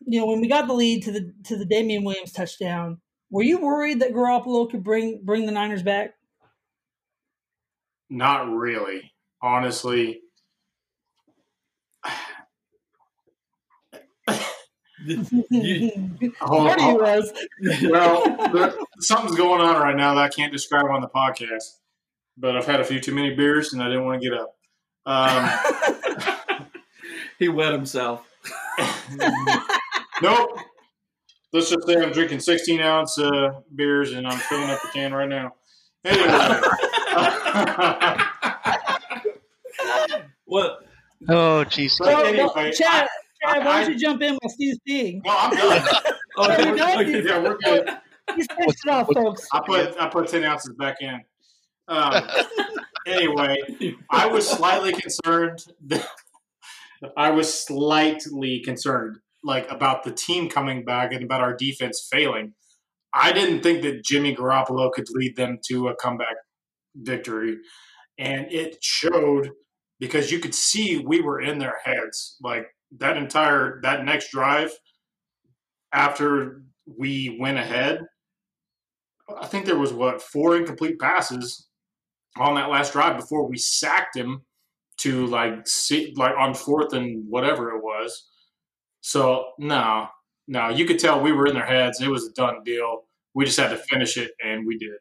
you 0.05 0.19
know 0.19 0.25
when 0.25 0.41
we 0.41 0.47
got 0.47 0.67
the 0.67 0.73
lead 0.73 1.03
to 1.03 1.11
the 1.11 1.31
to 1.45 1.55
the 1.55 1.65
Damien 1.65 2.03
Williams 2.03 2.33
touchdown, 2.33 2.99
were 3.29 3.43
you 3.43 3.59
worried 3.59 4.01
that 4.01 4.13
Garoppolo 4.13 4.69
could 4.69 4.83
bring 4.83 5.21
bring 5.23 5.45
the 5.45 5.51
Niners 5.51 5.83
back? 5.83 6.15
Not 8.09 8.49
really, 8.49 9.13
honestly. 9.41 10.21
Hold- 16.39 16.63
Marty 16.65 16.81
hold- 16.83 17.01
was. 17.01 17.31
well, 17.83 18.23
there, 18.53 18.73
something's 18.99 19.35
going 19.35 19.61
on 19.61 19.81
right 19.81 19.95
now 19.95 20.13
that 20.15 20.21
I 20.23 20.29
can't 20.29 20.51
describe 20.53 20.85
on 20.85 21.01
the 21.01 21.09
podcast. 21.09 21.77
But 22.37 22.55
I've 22.57 22.65
had 22.65 22.79
a 22.79 22.83
few 22.83 22.99
too 22.99 23.13
many 23.13 23.35
beers 23.35 23.73
and 23.73 23.83
I 23.83 23.87
didn't 23.87 24.05
want 24.05 24.21
to 24.21 24.29
get 24.29 24.37
up. 24.39 24.55
Um, 25.05 25.49
He 27.39 27.49
wet 27.49 27.71
himself. 27.73 28.27
nope. 30.21 30.59
Let's 31.51 31.71
just 31.71 31.87
say 31.87 31.95
I'm 31.95 32.11
drinking 32.11 32.39
16 32.39 32.79
ounce 32.81 33.17
uh, 33.17 33.49
beers 33.75 34.11
and 34.13 34.27
I'm 34.27 34.37
filling 34.37 34.69
up 34.69 34.79
the 34.83 34.89
can 34.93 35.11
right 35.11 35.27
now. 35.27 35.55
Anyway. 36.05 36.27
What? 40.45 40.79
Oh, 41.29 41.63
jeez. 41.67 41.93
But 41.97 42.09
anyway, 42.25 42.47
well, 42.53 42.71
Chad, 42.73 43.05
I- 43.05 43.07
Chad, 43.43 43.65
why 43.65 43.83
don't 43.83 43.93
you 43.93 43.99
jump 43.99 44.21
in 44.21 44.37
while 44.41 44.49
Steve's 44.49 44.79
peeing? 44.87 45.21
no, 45.25 45.37
I'm 45.37 45.55
done. 45.55 45.87
Oh, 46.37 46.49
okay, 46.49 46.71
we're 46.71 46.77
done. 46.77 47.25
Yeah, 47.25 47.43
we're 47.43 47.57
good. 47.57 47.89
He's 48.37 48.47
finished 48.57 48.79
it 48.85 48.89
off, 48.89 49.09
folks. 49.13 49.45
I 49.51 49.59
put 49.65 49.99
I 49.99 50.07
put 50.07 50.29
10 50.29 50.45
ounces 50.45 50.73
back 50.79 50.95
in. 51.01 51.19
Um, 51.89 52.23
anyway, 53.05 53.57
I 54.09 54.27
was 54.27 54.49
slightly 54.49 54.93
concerned. 54.93 55.59
I 57.17 57.31
was 57.31 57.53
slightly 57.53 58.61
concerned, 58.61 59.17
like 59.43 59.69
about 59.69 60.03
the 60.03 60.11
team 60.11 60.49
coming 60.49 60.85
back 60.85 61.11
and 61.11 61.23
about 61.23 61.41
our 61.41 61.53
defense 61.53 62.07
failing. 62.09 62.53
I 63.13 63.33
didn't 63.33 63.61
think 63.61 63.81
that 63.81 64.05
Jimmy 64.05 64.33
Garoppolo 64.33 64.89
could 64.91 65.07
lead 65.09 65.35
them 65.35 65.59
to 65.67 65.89
a 65.89 65.95
comeback 65.95 66.37
victory, 66.95 67.57
and 68.17 68.49
it 68.49 68.77
showed 68.81 69.49
because 69.99 70.31
you 70.31 70.39
could 70.39 70.55
see 70.55 71.03
we 71.05 71.21
were 71.21 71.41
in 71.41 71.59
their 71.59 71.75
heads. 71.83 72.37
Like 72.41 72.67
that 72.97 73.17
entire 73.17 73.79
that 73.81 74.05
next 74.05 74.31
drive 74.31 74.71
after 75.93 76.63
we 76.85 77.37
went 77.39 77.57
ahead, 77.57 78.01
I 79.39 79.47
think 79.47 79.65
there 79.65 79.77
was 79.77 79.93
what 79.93 80.21
four 80.21 80.57
incomplete 80.57 80.99
passes 80.99 81.67
on 82.37 82.55
that 82.55 82.69
last 82.69 82.93
drive 82.93 83.17
before 83.17 83.47
we 83.47 83.57
sacked 83.57 84.15
him 84.15 84.41
to 84.97 85.25
like 85.27 85.67
see 85.67 86.13
like 86.15 86.35
on 86.37 86.53
fourth 86.53 86.93
and 86.93 87.25
whatever 87.29 87.75
it 87.75 87.83
was. 87.83 88.27
So 89.01 89.51
no, 89.57 90.07
no, 90.47 90.69
you 90.69 90.85
could 90.85 90.99
tell 90.99 91.21
we 91.21 91.31
were 91.31 91.47
in 91.47 91.55
their 91.55 91.65
heads. 91.65 92.01
It 92.01 92.07
was 92.09 92.27
a 92.27 92.33
done 92.33 92.63
deal. 92.63 93.03
We 93.33 93.45
just 93.45 93.59
had 93.59 93.69
to 93.69 93.77
finish 93.77 94.17
it, 94.17 94.31
and 94.43 94.67
we 94.67 94.77
did. 94.77 94.97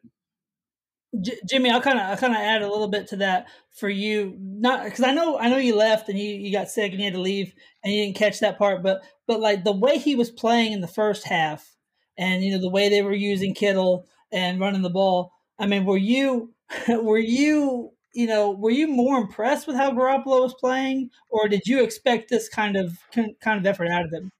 J- 1.19 1.39
Jimmy, 1.47 1.69
I'll 1.69 1.81
kind 1.81 1.99
of 1.99 2.05
I'll 2.09 2.17
kind 2.17 2.33
of 2.33 2.39
add 2.39 2.61
a 2.61 2.69
little 2.69 2.87
bit 2.87 3.07
to 3.07 3.17
that 3.17 3.47
for 3.71 3.89
you, 3.89 4.35
not 4.39 4.85
because 4.85 5.03
I 5.03 5.13
know 5.13 5.37
I 5.37 5.49
know 5.49 5.57
you 5.57 5.75
left 5.75 6.07
and 6.09 6.17
you, 6.17 6.29
you 6.35 6.51
got 6.51 6.69
sick 6.69 6.91
and 6.91 6.99
you 7.01 7.05
had 7.05 7.13
to 7.13 7.19
leave 7.19 7.53
and 7.83 7.93
you 7.93 8.03
didn't 8.05 8.15
catch 8.17 8.39
that 8.39 8.57
part, 8.57 8.81
but 8.81 9.01
but 9.27 9.39
like 9.41 9.63
the 9.63 9.73
way 9.73 9.97
he 9.97 10.15
was 10.15 10.31
playing 10.31 10.71
in 10.71 10.81
the 10.81 10.87
first 10.87 11.25
half, 11.27 11.75
and 12.17 12.43
you 12.43 12.51
know 12.51 12.61
the 12.61 12.69
way 12.69 12.87
they 12.89 13.01
were 13.01 13.13
using 13.13 13.53
Kittle 13.53 14.05
and 14.31 14.59
running 14.59 14.83
the 14.83 14.89
ball. 14.89 15.33
I 15.59 15.65
mean, 15.67 15.83
were 15.85 15.97
you 15.97 16.53
were 16.87 17.17
you 17.19 17.91
you 18.13 18.27
know 18.27 18.51
were 18.51 18.71
you 18.71 18.87
more 18.87 19.17
impressed 19.17 19.67
with 19.67 19.75
how 19.75 19.91
Garoppolo 19.91 20.43
was 20.43 20.53
playing, 20.53 21.09
or 21.29 21.49
did 21.49 21.67
you 21.67 21.83
expect 21.83 22.29
this 22.29 22.47
kind 22.47 22.77
of 22.77 22.97
kind 23.11 23.59
of 23.59 23.65
effort 23.65 23.89
out 23.89 24.05
of 24.05 24.13
him? 24.13 24.31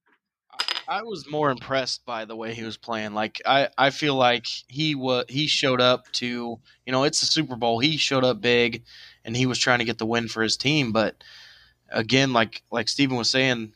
I 0.91 1.03
was 1.03 1.25
more 1.25 1.51
impressed 1.51 2.05
by 2.05 2.25
the 2.25 2.35
way 2.35 2.53
he 2.53 2.63
was 2.63 2.75
playing. 2.75 3.13
Like 3.13 3.41
I, 3.45 3.69
I 3.77 3.91
feel 3.91 4.15
like 4.15 4.45
he 4.67 4.93
was 4.93 5.23
he 5.29 5.47
showed 5.47 5.79
up 5.79 6.11
to 6.13 6.59
you 6.85 6.91
know 6.91 7.05
it's 7.05 7.21
the 7.21 7.27
Super 7.27 7.55
Bowl. 7.55 7.79
He 7.79 7.95
showed 7.95 8.25
up 8.25 8.41
big, 8.41 8.83
and 9.23 9.35
he 9.37 9.45
was 9.45 9.57
trying 9.57 9.79
to 9.79 9.85
get 9.85 9.99
the 9.99 10.05
win 10.05 10.27
for 10.27 10.43
his 10.43 10.57
team. 10.57 10.91
But 10.91 11.23
again, 11.89 12.33
like 12.33 12.61
like 12.71 12.89
Steven 12.89 13.15
was 13.15 13.29
saying, 13.29 13.71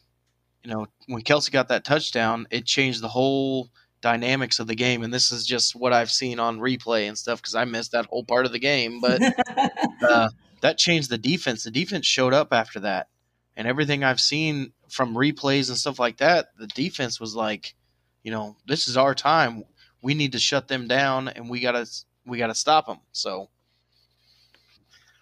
you 0.65 0.71
know 0.71 0.88
when 1.08 1.21
Kelce 1.21 1.49
got 1.49 1.69
that 1.69 1.86
touchdown, 1.86 2.47
it 2.51 2.65
changed 2.65 3.01
the 3.01 3.08
whole 3.08 3.69
dynamics 4.01 4.60
of 4.60 4.67
the 4.67 4.75
game. 4.75 5.01
And 5.01 5.13
this 5.13 5.32
is 5.32 5.45
just 5.45 5.73
what 5.73 5.93
I've 5.93 6.12
seen 6.12 6.38
on 6.38 6.60
replay 6.60 7.08
and 7.08 7.17
stuff 7.17 7.41
because 7.41 7.56
I 7.56 7.63
missed 7.63 7.93
that 7.93 8.08
whole 8.08 8.25
part 8.25 8.45
of 8.45 8.51
the 8.51 8.60
game. 8.60 8.99
But 8.99 9.21
uh, 10.01 10.30
that 10.60 10.78
changed 10.78 11.10
the 11.10 11.17
defense. 11.17 11.63
The 11.63 11.71
defense 11.71 12.06
showed 12.06 12.34
up 12.34 12.51
after 12.51 12.82
that, 12.82 13.08
and 13.56 13.68
everything 13.68 14.04
I've 14.04 14.22
seen 14.22 14.72
from 14.89 15.15
replays 15.15 15.70
and 15.70 15.78
stuff 15.78 16.00
like 16.00 16.18
that, 16.18 16.48
the 16.58 16.68
defense 16.68 17.20
was 17.20 17.36
like, 17.36 17.76
you 18.24 18.32
know, 18.32 18.56
this 18.68 18.88
is 18.88 18.98
our 18.98 19.15
time. 19.15 19.63
We 20.02 20.13
need 20.13 20.34
to 20.34 20.39
shut 20.39 20.68
them 20.68 20.88
down, 20.88 21.28
and 21.30 21.50
we 21.50 21.60
gotta 21.60 21.88
we 22.26 22.38
gotta 22.38 22.56
stop 22.56 22.88
them. 22.88 23.00
So 23.12 23.50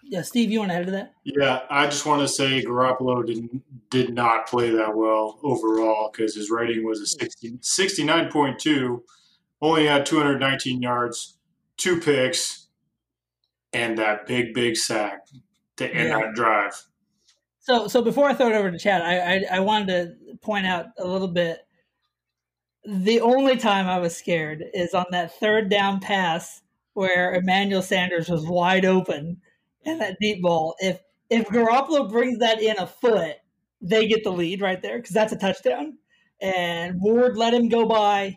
yeah, 0.06 0.22
Steve, 0.22 0.50
you 0.50 0.58
want 0.58 0.70
to 0.70 0.76
add 0.76 0.86
to 0.86 0.92
that? 0.92 1.14
Yeah, 1.24 1.60
I 1.70 1.86
just 1.86 2.04
want 2.04 2.20
to 2.20 2.28
say 2.28 2.62
Garoppolo 2.62 3.26
did 3.26 3.48
did 3.90 4.14
not 4.14 4.46
play 4.46 4.70
that 4.70 4.94
well 4.94 5.38
overall 5.42 6.10
because 6.10 6.34
his 6.34 6.50
rating 6.50 6.84
was 6.84 7.00
a 7.00 7.06
60, 7.06 7.52
69.2, 7.62 9.00
only 9.62 9.86
had 9.86 10.04
219 10.04 10.82
yards, 10.82 11.38
two 11.76 12.00
picks, 12.00 12.66
and 13.72 13.96
that 13.98 14.26
big, 14.26 14.52
big 14.52 14.76
sack 14.76 15.26
to 15.76 15.88
end 15.88 16.08
Yeah. 16.10 16.18
that 16.18 16.34
drive. 16.34 16.84
So, 17.64 17.88
so 17.88 18.02
before 18.02 18.28
I 18.28 18.34
throw 18.34 18.48
it 18.48 18.54
over 18.54 18.70
to 18.70 18.78
Chad, 18.78 19.00
I, 19.02 19.36
I 19.36 19.44
I 19.56 19.60
wanted 19.60 19.86
to 19.88 20.36
point 20.42 20.66
out 20.66 20.86
a 20.98 21.06
little 21.06 21.28
bit. 21.28 21.60
The 22.86 23.20
only 23.20 23.56
time 23.56 23.86
I 23.88 23.98
was 23.98 24.16
scared 24.16 24.62
is 24.74 24.92
on 24.92 25.06
that 25.10 25.32
third 25.38 25.70
down 25.70 26.00
pass 26.00 26.60
where 26.92 27.34
Emmanuel 27.34 27.82
Sanders 27.82 28.28
was 28.28 28.46
wide 28.46 28.84
open 28.84 29.40
and 29.86 30.00
that 30.00 30.18
deep 30.20 30.42
ball. 30.42 30.74
If 30.80 31.00
if 31.30 31.48
Garoppolo 31.48 32.10
brings 32.10 32.38
that 32.40 32.60
in 32.60 32.78
a 32.78 32.86
foot, 32.86 33.36
they 33.80 34.06
get 34.06 34.24
the 34.24 34.32
lead 34.32 34.60
right 34.60 34.80
there 34.82 34.98
because 34.98 35.14
that's 35.14 35.32
a 35.32 35.38
touchdown. 35.38 35.96
And 36.42 37.00
Ward 37.00 37.36
let 37.38 37.54
him 37.54 37.68
go 37.70 37.86
by. 37.86 38.36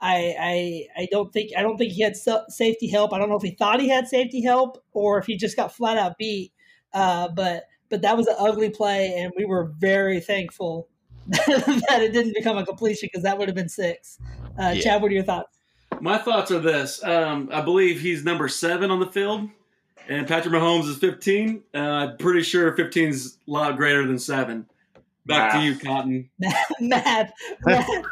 I, 0.00 0.36
I 0.40 1.02
I 1.02 1.08
don't 1.10 1.32
think 1.32 1.52
I 1.56 1.62
don't 1.62 1.78
think 1.78 1.92
he 1.92 2.02
had 2.02 2.16
safety 2.16 2.88
help. 2.88 3.12
I 3.12 3.18
don't 3.18 3.28
know 3.30 3.36
if 3.36 3.42
he 3.42 3.56
thought 3.56 3.80
he 3.80 3.88
had 3.88 4.08
safety 4.08 4.42
help 4.42 4.82
or 4.92 5.18
if 5.18 5.26
he 5.26 5.36
just 5.36 5.56
got 5.56 5.74
flat 5.74 5.98
out 5.98 6.18
beat. 6.18 6.52
Uh, 6.92 7.28
but 7.28 7.64
but 7.90 8.02
that 8.02 8.16
was 8.16 8.26
an 8.26 8.36
ugly 8.38 8.70
play, 8.70 9.12
and 9.18 9.32
we 9.36 9.44
were 9.44 9.72
very 9.78 10.20
thankful 10.20 10.88
that 11.26 11.98
it 12.00 12.12
didn't 12.12 12.34
become 12.34 12.56
a 12.56 12.64
completion 12.64 13.08
because 13.12 13.22
that 13.24 13.36
would 13.38 13.48
have 13.48 13.54
been 13.54 13.68
six. 13.68 14.18
Uh, 14.58 14.72
Yeah. 14.74 14.80
Chad, 14.80 15.02
what 15.02 15.10
are 15.10 15.14
your 15.14 15.24
thoughts? 15.24 15.58
My 16.00 16.16
thoughts 16.18 16.50
are 16.50 16.60
this: 16.60 17.02
um, 17.04 17.48
I 17.52 17.60
believe 17.60 18.00
he's 18.00 18.24
number 18.24 18.48
seven 18.48 18.90
on 18.90 19.00
the 19.00 19.06
field, 19.06 19.48
and 20.08 20.26
Patrick 20.26 20.54
Mahomes 20.54 20.88
is 20.88 20.96
15. 20.98 21.62
Uh, 21.74 21.78
I'm 21.78 22.16
pretty 22.16 22.42
sure 22.42 22.74
15 22.74 23.08
is 23.08 23.38
a 23.46 23.50
lot 23.50 23.76
greater 23.76 24.06
than 24.06 24.18
seven. 24.18 24.66
Back 25.26 25.52
to 25.52 25.60
you, 25.60 25.78
Cotton. 25.78 26.30
Matt, 26.80 27.32
Matt, 27.64 28.02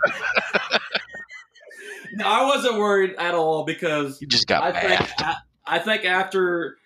No, 2.13 2.25
I 2.27 2.45
wasn't 2.47 2.79
worried 2.79 3.15
at 3.19 3.35
all 3.35 3.65
because 3.65 4.21
You 4.21 4.27
just 4.27 4.47
got 4.47 4.63
I 4.63 4.73
mad. 4.73 4.99
think 4.99 5.11
I, 5.21 5.37
I 5.67 5.79
think 5.79 6.05
after 6.05 6.79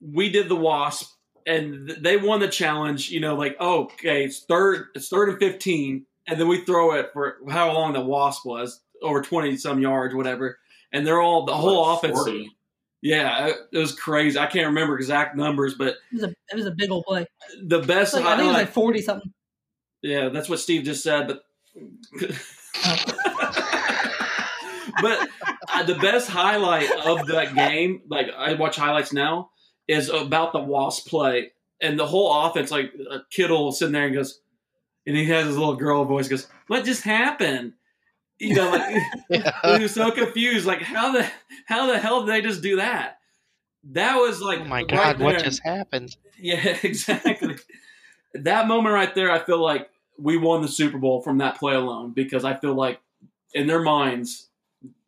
we 0.00 0.30
did 0.30 0.48
the 0.48 0.56
Wasp 0.56 1.13
and 1.46 1.88
they 2.00 2.16
won 2.16 2.40
the 2.40 2.48
challenge, 2.48 3.10
you 3.10 3.20
know, 3.20 3.34
like 3.34 3.56
oh, 3.60 3.84
okay, 3.84 4.24
it's 4.24 4.44
third, 4.44 4.86
it's 4.94 5.08
third 5.08 5.28
and 5.28 5.38
15, 5.38 6.06
and 6.26 6.40
then 6.40 6.48
we 6.48 6.64
throw 6.64 6.92
it 6.94 7.10
for 7.12 7.36
how 7.50 7.72
long 7.72 7.92
the 7.92 8.00
Wasp 8.00 8.44
was 8.46 8.80
over 9.02 9.20
20 9.22 9.56
some 9.56 9.80
yards, 9.80 10.14
whatever, 10.14 10.58
and 10.92 11.06
they're 11.06 11.20
all 11.20 11.44
the 11.44 11.54
whole 11.54 11.82
What, 11.82 11.98
offense. 11.98 12.18
40? 12.18 12.50
Yeah, 13.02 13.48
it, 13.48 13.56
it 13.72 13.78
was 13.78 13.92
crazy. 13.92 14.38
I 14.38 14.46
can't 14.46 14.68
remember 14.68 14.96
exact 14.96 15.36
numbers, 15.36 15.74
but 15.74 15.88
it 15.88 15.96
was 16.14 16.22
a 16.22 16.28
it 16.28 16.56
was 16.56 16.64
a 16.66 16.70
big 16.70 16.90
old 16.90 17.04
play. 17.04 17.26
the 17.62 17.80
best. 17.80 18.14
Like, 18.14 18.24
I 18.24 18.36
think 18.36 18.44
it 18.44 18.48
was 18.48 18.56
like 18.56 18.72
forty 18.72 19.02
something. 19.02 19.30
yeah, 20.02 20.30
that's 20.30 20.48
what 20.48 20.58
Steve 20.58 20.84
just 20.84 21.02
said, 21.02 21.26
but. 21.26 21.42
but 25.02 25.28
uh, 25.72 25.82
the 25.82 25.96
best 26.00 26.28
highlight 26.28 26.90
of 27.04 27.26
that 27.26 27.54
game, 27.54 28.02
like 28.08 28.28
I 28.36 28.54
watch 28.54 28.76
highlights 28.76 29.12
now, 29.12 29.50
is 29.88 30.08
about 30.08 30.52
the 30.52 30.60
Wasp 30.60 31.08
play 31.08 31.52
and 31.80 31.98
the 31.98 32.06
whole 32.06 32.46
offense. 32.46 32.70
Like 32.70 32.92
uh, 33.10 33.18
Kittle 33.30 33.72
sitting 33.72 33.92
there 33.92 34.06
and 34.06 34.14
goes, 34.14 34.40
and 35.06 35.16
he 35.16 35.24
has 35.26 35.46
his 35.46 35.58
little 35.58 35.76
girl 35.76 36.04
voice. 36.04 36.28
Goes, 36.28 36.46
"What 36.66 36.84
just 36.84 37.02
happened?" 37.02 37.74
You 38.38 38.54
know, 38.54 38.70
like 38.70 39.02
he 39.76 39.82
was 39.82 39.94
so 39.94 40.10
confused. 40.10 40.66
Like 40.66 40.82
how 40.82 41.12
the 41.12 41.30
how 41.66 41.86
the 41.86 41.98
hell 41.98 42.24
did 42.24 42.34
they 42.34 42.40
just 42.42 42.62
do 42.62 42.76
that? 42.76 43.18
That 43.92 44.16
was 44.16 44.40
like, 44.40 44.60
oh 44.60 44.64
my 44.64 44.78
right 44.78 44.88
god, 44.88 45.20
what 45.20 45.44
just 45.44 45.62
happened? 45.62 46.16
Yeah, 46.38 46.76
exactly. 46.82 47.56
that 48.32 48.66
moment 48.66 48.94
right 48.94 49.14
there, 49.14 49.30
I 49.30 49.38
feel 49.44 49.62
like 49.62 49.90
we 50.18 50.38
won 50.38 50.62
the 50.62 50.68
Super 50.68 50.96
Bowl 50.96 51.20
from 51.20 51.38
that 51.38 51.58
play 51.58 51.74
alone 51.74 52.12
because 52.12 52.44
I 52.44 52.54
feel 52.56 52.74
like 52.74 52.98
in 53.52 53.66
their 53.66 53.82
minds 53.82 54.48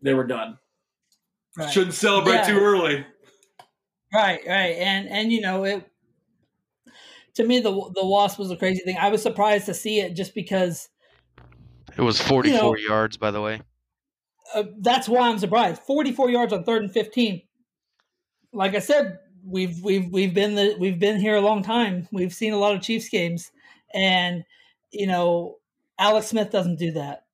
they 0.03 0.13
were 0.13 0.27
done. 0.27 0.59
Right. 1.57 1.73
Shouldn't 1.73 1.95
celebrate 1.95 2.35
Yeah. 2.35 2.49
too 2.49 2.59
early. 2.59 3.07
Right, 4.15 4.41
right, 4.47 4.77
and 4.79 5.09
and 5.09 5.33
you 5.33 5.41
know 5.41 5.65
it. 5.65 5.85
To 7.35 7.45
me, 7.45 7.61
the 7.61 7.71
the 7.95 8.07
wasp 8.07 8.39
was 8.39 8.51
a 8.51 8.57
crazy 8.57 8.81
thing. 8.85 8.97
I 8.99 9.09
was 9.11 9.23
surprised 9.23 9.67
to 9.67 9.75
see 9.75 10.01
it 10.01 10.15
just 10.15 10.35
because 10.35 10.89
It 11.97 12.01
was 12.03 12.21
44 12.21 12.59
know- 12.61 12.77
yards, 12.77 13.17
by 13.17 13.31
the 13.31 13.41
way. 13.43 13.61
uh, 14.55 14.65
that's 14.79 15.09
why 15.09 15.29
I'm 15.29 15.39
surprised. 15.39 15.83
44 15.83 16.31
yards 16.31 16.53
on 16.53 16.65
third 16.65 16.83
and 16.83 16.93
15. 16.93 17.43
Like 18.53 18.75
I 18.75 18.79
said, 18.79 19.19
we've 19.45 19.83
we've 19.83 20.11
we've 20.11 20.33
been 20.33 20.55
the 20.55 20.77
we've 20.79 20.99
been 20.99 21.21
here 21.21 21.37
a 21.37 21.41
long 21.41 21.63
time. 21.63 22.09
We've 22.13 22.33
seen 22.33 22.53
a 22.55 22.59
lot 22.59 22.75
of 22.75 22.81
Chiefs 22.83 23.09
games, 23.11 23.51
and 23.93 24.45
you 24.93 25.07
know 25.07 25.57
Alex 25.99 26.29
Smith 26.29 26.51
doesn't 26.51 26.79
do 26.79 26.93
that. 26.93 27.25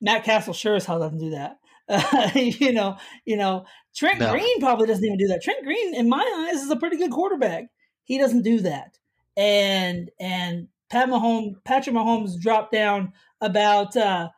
Matt 0.00 0.24
Cassel 0.24 0.54
sure 0.54 0.74
as 0.76 0.86
hell 0.86 1.00
doesn't 1.00 1.18
do 1.18 1.30
that. 1.30 1.58
Uh, 1.88 2.30
you 2.34 2.72
know, 2.72 2.96
you 3.24 3.36
know 3.36 3.64
Trent 3.94 4.18
No. 4.20 4.30
Green 4.32 4.60
probably 4.60 4.86
doesn't 4.86 5.04
even 5.04 5.18
do 5.18 5.28
that. 5.28 5.42
Trent 5.42 5.64
Green, 5.64 5.94
in 5.94 6.08
my 6.08 6.48
eyes, 6.50 6.62
is 6.62 6.70
a 6.70 6.76
pretty 6.76 6.96
good 6.96 7.10
quarterback. 7.10 7.64
He 8.04 8.18
doesn't 8.18 8.42
do 8.42 8.60
that, 8.60 8.98
and 9.36 10.10
and 10.20 10.68
Pat 10.90 11.08
Mahomes, 11.08 11.54
Patrick 11.64 11.94
Mahomes 11.96 12.40
dropped 12.40 12.72
down 12.72 13.12
about. 13.40 13.96
uh 13.96 14.28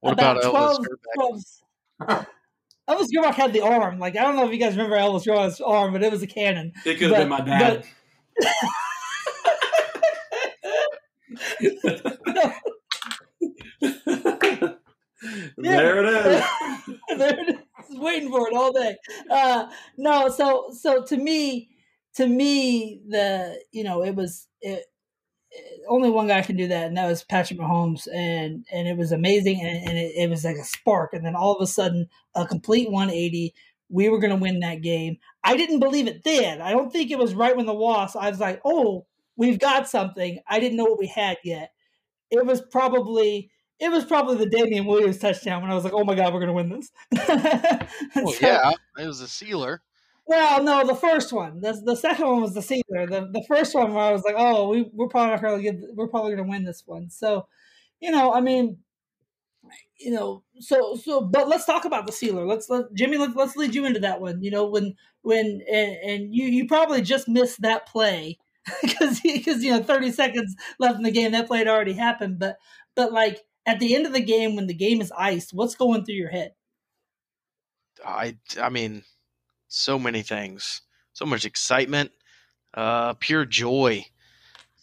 What 0.00 0.12
about 0.14 0.42
Elvis 0.42 0.50
12, 0.50 0.78
Grbac? 0.78 1.44
12 2.06 2.26
Elvis 2.88 3.06
Grbac 3.16 3.34
had 3.34 3.52
the 3.52 3.60
arm. 3.60 3.98
Like 3.98 4.16
I 4.16 4.22
don't 4.22 4.36
know 4.36 4.46
if 4.46 4.52
you 4.52 4.58
guys 4.58 4.72
remember 4.76 4.96
Elvis 4.96 5.26
Grbac's 5.26 5.60
arm, 5.60 5.92
but 5.92 6.02
it 6.02 6.10
was 6.10 6.22
a 6.22 6.26
cannon. 6.26 6.72
It 6.84 6.98
could 6.98 7.12
have 7.12 7.28
been 7.28 7.28
But- 7.28 7.46
my 7.46 7.82
dad. 15.62 15.78
there 15.78 16.04
it 16.04 16.08
is. 16.08 16.44
there 17.18 17.38
it 17.40 17.48
is, 17.50 17.98
waiting 17.98 18.30
for 18.30 18.48
it 18.48 18.54
all 18.54 18.72
day. 18.72 18.96
Uh, 19.30 19.68
no, 19.96 20.28
so 20.28 20.70
so 20.72 21.02
to 21.04 21.16
me, 21.16 21.70
to 22.14 22.26
me, 22.26 23.02
the 23.08 23.60
you 23.72 23.84
know 23.84 24.02
it 24.04 24.14
was 24.14 24.48
it, 24.60 24.86
it- 25.50 25.80
only 25.88 26.10
one 26.10 26.28
guy 26.28 26.42
can 26.42 26.56
do 26.56 26.68
that, 26.68 26.86
and 26.86 26.96
that 26.96 27.08
was 27.08 27.24
Patrick 27.24 27.58
Mahomes, 27.58 28.06
and 28.12 28.64
and 28.72 28.88
it 28.88 28.96
was 28.96 29.12
amazing, 29.12 29.60
and, 29.60 29.88
and 29.88 29.98
it, 29.98 30.12
it 30.16 30.30
was 30.30 30.44
like 30.44 30.56
a 30.56 30.64
spark, 30.64 31.12
and 31.14 31.24
then 31.24 31.34
all 31.36 31.54
of 31.54 31.62
a 31.62 31.66
sudden, 31.66 32.08
a 32.34 32.46
complete 32.46 32.90
180. 32.90 33.54
We 33.92 34.08
were 34.08 34.20
going 34.20 34.30
to 34.30 34.36
win 34.36 34.60
that 34.60 34.82
game. 34.82 35.16
I 35.42 35.56
didn't 35.56 35.80
believe 35.80 36.06
it 36.06 36.22
then. 36.22 36.60
I 36.62 36.70
don't 36.70 36.92
think 36.92 37.10
it 37.10 37.18
was 37.18 37.34
right 37.34 37.56
when 37.56 37.66
the 37.66 37.74
loss. 37.74 38.14
I 38.14 38.30
was 38.30 38.38
like, 38.38 38.60
oh, 38.64 39.06
we've 39.36 39.58
got 39.58 39.88
something. 39.88 40.38
I 40.48 40.60
didn't 40.60 40.76
know 40.76 40.84
what 40.84 41.00
we 41.00 41.08
had 41.08 41.38
yet. 41.42 41.72
It 42.30 42.46
was 42.46 42.60
probably 42.60 43.50
it 43.80 43.90
was 43.90 44.04
probably 44.04 44.36
the 44.36 44.46
Damien 44.48 44.84
Williams 44.86 45.18
touchdown 45.18 45.62
when 45.62 45.70
I 45.70 45.74
was 45.74 45.84
like, 45.84 45.94
oh 45.94 46.04
my 46.04 46.14
god, 46.14 46.32
we're 46.34 46.40
going 46.44 46.48
to 46.48 46.52
win 46.52 46.68
this. 46.68 46.90
Well, 48.16 48.32
So- 48.34 48.46
yeah, 48.46 48.70
it 48.98 49.06
was 49.06 49.20
a 49.20 49.28
sealer. 49.28 49.82
well, 50.26 50.62
no, 50.62 50.86
the 50.86 50.94
first 50.94 51.32
one. 51.32 51.60
The, 51.60 51.72
the 51.84 51.96
second 51.96 52.26
one 52.26 52.42
was 52.42 52.54
the 52.54 52.62
sealer. 52.62 53.06
The 53.06 53.28
the 53.32 53.44
first 53.48 53.74
one 53.74 53.92
where 53.94 54.04
I 54.04 54.12
was 54.12 54.22
like, 54.24 54.36
oh, 54.38 54.68
we 54.68 54.88
we're 54.92 55.08
probably 55.08 55.30
not 55.32 55.42
gonna 55.42 55.62
get 55.62 55.76
we're 55.94 56.08
probably 56.08 56.32
gonna 56.36 56.48
win 56.48 56.64
this 56.64 56.82
one. 56.86 57.10
So, 57.10 57.46
you 58.00 58.10
know, 58.10 58.32
I 58.32 58.40
mean, 58.40 58.78
you 59.98 60.10
know, 60.12 60.42
so 60.60 60.96
so 60.96 61.20
but 61.20 61.48
let's 61.48 61.64
talk 61.66 61.84
about 61.84 62.06
the 62.06 62.12
sealer. 62.12 62.46
Let's 62.46 62.68
let 62.70 62.92
Jimmy 62.94 63.18
let's 63.18 63.34
let's 63.34 63.56
lead 63.56 63.74
you 63.74 63.84
into 63.84 64.00
that 64.00 64.20
one. 64.20 64.42
You 64.42 64.50
know, 64.50 64.66
when 64.66 64.94
when 65.22 65.60
and, 65.70 65.96
and 65.96 66.34
you 66.34 66.46
you 66.46 66.66
probably 66.66 67.02
just 67.02 67.28
missed 67.28 67.60
that 67.62 67.86
play 67.86 68.38
because 68.82 69.20
because 69.20 69.62
you 69.62 69.70
know 69.72 69.82
30 69.82 70.12
seconds 70.12 70.54
left 70.78 70.96
in 70.96 71.02
the 71.02 71.10
game 71.10 71.32
that 71.32 71.46
play 71.46 71.58
had 71.58 71.68
already 71.68 71.92
happened. 71.94 72.38
But 72.38 72.56
but 72.94 73.12
like 73.12 73.40
at 73.70 73.78
the 73.78 73.94
end 73.94 74.06
of 74.06 74.12
the 74.12 74.20
game 74.20 74.56
when 74.56 74.66
the 74.66 74.74
game 74.74 75.00
is 75.00 75.12
iced, 75.16 75.54
what's 75.54 75.76
going 75.76 76.04
through 76.04 76.16
your 76.16 76.30
head? 76.30 76.52
I 78.04 78.36
I 78.60 78.68
mean, 78.68 79.04
so 79.68 79.98
many 79.98 80.22
things, 80.22 80.82
so 81.12 81.24
much 81.24 81.44
excitement, 81.44 82.10
uh, 82.74 83.14
pure 83.14 83.44
joy. 83.44 84.06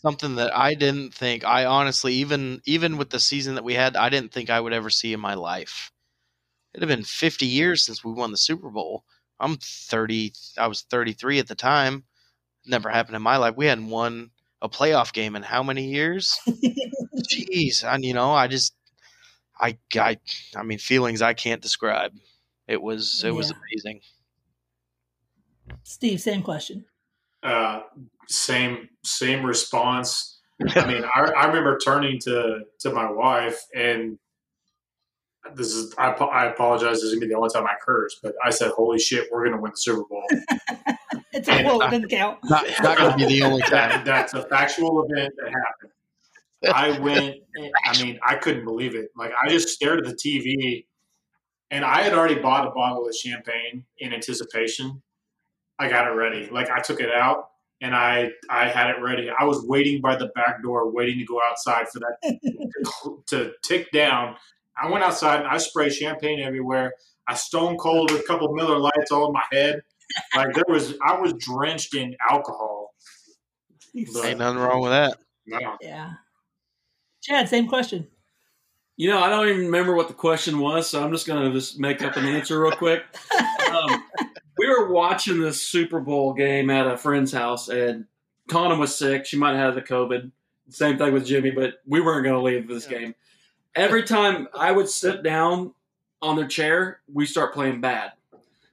Something 0.02 0.36
that 0.36 0.56
I 0.56 0.76
didn't 0.76 1.14
think. 1.14 1.44
I 1.44 1.66
honestly, 1.66 2.14
even 2.16 2.62
even 2.66 2.98
with 2.98 3.10
the 3.10 3.20
season 3.20 3.56
that 3.56 3.64
we 3.64 3.74
had, 3.74 3.98
I 3.98 4.10
didn't 4.10 4.32
think 4.32 4.50
I 4.50 4.60
would 4.60 4.74
ever 4.74 4.90
see 4.90 5.12
in 5.12 5.20
my 5.20 5.34
life. 5.34 5.92
It 6.74 6.82
had 6.82 6.88
been 6.88 7.04
50 7.04 7.46
years 7.48 7.84
since 7.84 8.04
we 8.06 8.12
won 8.14 8.32
the 8.32 8.38
Super 8.38 8.70
Bowl. 8.70 9.04
I'm 9.40 9.58
30. 9.58 10.34
I 10.58 10.68
was 10.68 10.84
33 10.84 11.40
at 11.40 11.48
the 11.48 11.56
time. 11.56 12.04
Never 12.66 12.90
happened 12.90 13.16
in 13.16 13.24
my 13.24 13.38
life. 13.38 13.56
We 13.58 13.66
hadn't 13.66 13.90
won 13.90 14.30
a 14.62 14.70
playoff 14.70 15.14
game 15.14 15.36
in 15.36 15.44
how 15.44 15.64
many 15.64 15.86
years? 15.92 16.40
Jeez, 16.48 17.84
and 17.84 18.06
you 18.06 18.14
know, 18.14 18.32
I 18.32 18.48
just, 18.48 18.76
I, 19.60 19.78
I, 19.96 20.18
I 20.56 20.64
mean, 20.64 20.78
feelings 20.78 21.22
I 21.22 21.34
can't 21.34 21.62
describe. 21.62 22.14
It 22.68 22.82
was, 22.82 23.24
it 23.26 23.32
was 23.32 23.52
amazing. 23.52 24.02
Steve, 25.84 26.22
same 26.22 26.42
question. 26.42 26.86
Uh, 27.44 27.82
same 28.28 28.90
same 29.04 29.46
response. 29.46 30.40
I 30.76 30.86
mean, 30.86 31.04
I, 31.04 31.32
I 31.32 31.46
remember 31.48 31.78
turning 31.78 32.20
to 32.22 32.62
to 32.80 32.92
my 32.92 33.10
wife, 33.10 33.62
and 33.76 34.18
this 35.56 35.68
is 35.68 35.94
I, 35.98 36.10
I 36.10 36.46
apologize. 36.46 36.96
This 36.96 37.04
is 37.04 37.14
gonna 37.14 37.22
be 37.22 37.28
the 37.28 37.38
only 37.38 37.50
time 37.50 37.66
I 37.66 37.76
curse, 37.82 38.20
but 38.22 38.34
I 38.44 38.50
said, 38.50 38.72
"Holy 38.72 39.00
shit, 39.00 39.28
we're 39.32 39.46
gonna 39.46 39.62
win 39.62 39.72
the 39.72 39.78
Super 39.78 40.04
Bowl." 40.10 40.24
It's 41.34 41.48
a 41.48 41.64
quote, 41.64 41.84
it 41.84 41.92
doesn't 41.92 42.10
count. 42.10 42.40
Not, 42.46 42.66
not 42.82 42.98
going 42.98 43.12
to 43.12 43.18
be 43.18 43.26
the 43.26 43.44
only 43.44 43.62
that, 43.70 43.92
time. 43.92 44.06
that's 44.06 44.34
a 44.34 44.44
factual 44.44 45.04
event 45.04 45.34
that 45.38 45.46
happened. 45.46 45.92
I 46.66 47.00
went. 47.00 47.36
I 47.86 48.04
mean, 48.04 48.20
I 48.26 48.36
couldn't 48.36 48.66
believe 48.66 48.96
it. 48.96 49.10
Like 49.16 49.32
I 49.42 49.50
just 49.50 49.70
stared 49.70 50.00
at 50.00 50.06
the 50.06 50.16
TV, 50.16 50.86
and 51.72 51.84
I 51.84 52.02
had 52.02 52.14
already 52.14 52.40
bought 52.40 52.68
a 52.68 52.72
bottle 52.72 53.08
of 53.08 53.16
champagne 53.16 53.86
in 54.00 54.14
anticipation. 54.14 55.02
I 55.80 55.90
got 55.90 56.08
it 56.08 56.12
ready. 56.12 56.50
Like 56.52 56.70
I 56.70 56.80
took 56.80 57.00
it 57.00 57.12
out 57.12 57.50
and 57.82 57.96
I 57.96 58.32
I 58.50 58.68
had 58.68 58.90
it 58.90 59.02
ready. 59.02 59.30
I 59.30 59.44
was 59.44 59.64
waiting 59.64 60.02
by 60.02 60.16
the 60.16 60.28
back 60.28 60.64
door, 60.64 60.92
waiting 60.92 61.20
to 61.20 61.26
go 61.26 61.40
outside 61.50 61.88
for 61.90 62.00
that 62.00 62.40
to, 63.04 63.24
to 63.28 63.52
tick 63.64 63.92
down. 63.92 64.36
I 64.82 64.90
went 64.90 65.04
outside 65.04 65.40
and 65.40 65.48
I 65.48 65.58
sprayed 65.58 65.94
champagne 65.94 66.40
everywhere. 66.40 66.94
I 67.28 67.36
stone 67.36 67.78
cold 67.78 68.12
with 68.12 68.22
a 68.22 68.24
couple 68.24 68.54
Miller 68.54 68.78
Lites 68.78 69.12
all 69.12 69.28
in 69.28 69.34
my 69.34 69.44
head. 69.52 69.82
Like 70.36 70.54
there 70.54 70.64
was, 70.68 70.94
I 71.06 71.20
was 71.20 71.34
drenched 71.34 71.96
in 71.96 72.16
alcohol. 72.30 72.94
But, 74.14 74.26
Ain't 74.26 74.40
nothing 74.40 74.60
wrong 74.60 74.82
with 74.82 74.92
that. 74.92 75.18
no. 75.46 75.78
Yeah. 75.82 76.14
Chad, 77.28 77.50
same 77.50 77.68
question. 77.68 78.08
You 78.96 79.10
know, 79.10 79.20
I 79.20 79.30
don't 79.30 79.48
even 79.50 79.66
remember 79.66 79.94
what 79.96 80.08
the 80.08 80.14
question 80.14 80.58
was, 80.60 80.90
so 80.90 81.04
I'm 81.04 81.12
just 81.12 81.28
going 81.28 81.44
to 81.46 81.52
just 81.52 81.78
make 81.80 82.02
up 82.02 82.16
an 82.16 82.26
answer 82.26 82.60
real 82.62 82.72
quick. 82.72 83.04
Um, 83.68 84.02
we 84.58 84.66
were 84.70 84.90
watching 84.94 85.42
this 85.42 85.62
Super 85.62 86.00
Bowl 86.00 86.34
game 86.34 86.70
at 86.70 86.88
a 86.88 86.98
friend's 86.98 87.34
house, 87.34 87.68
and 87.68 88.06
Tana 88.50 88.76
was 88.76 88.96
sick. 88.96 89.26
She 89.26 89.36
might 89.36 89.58
have 89.58 89.76
had 89.76 89.84
the 89.84 89.86
COVID. 89.88 90.32
Same 90.70 90.98
thing 90.98 91.12
with 91.12 91.26
Jimmy, 91.26 91.52
but 91.52 91.82
we 91.86 92.00
weren't 92.00 92.24
going 92.24 92.38
to 92.38 92.42
leave 92.42 92.66
this 92.70 92.90
Yeah. 92.90 92.98
game. 93.00 93.16
Every 93.76 94.04
time 94.04 94.48
I 94.58 94.72
would 94.72 94.88
sit 94.88 95.22
down 95.22 95.74
on 96.22 96.38
their 96.38 96.48
chair, 96.48 97.02
we 97.14 97.26
start 97.26 97.54
playing 97.54 97.82
bad. 97.82 98.14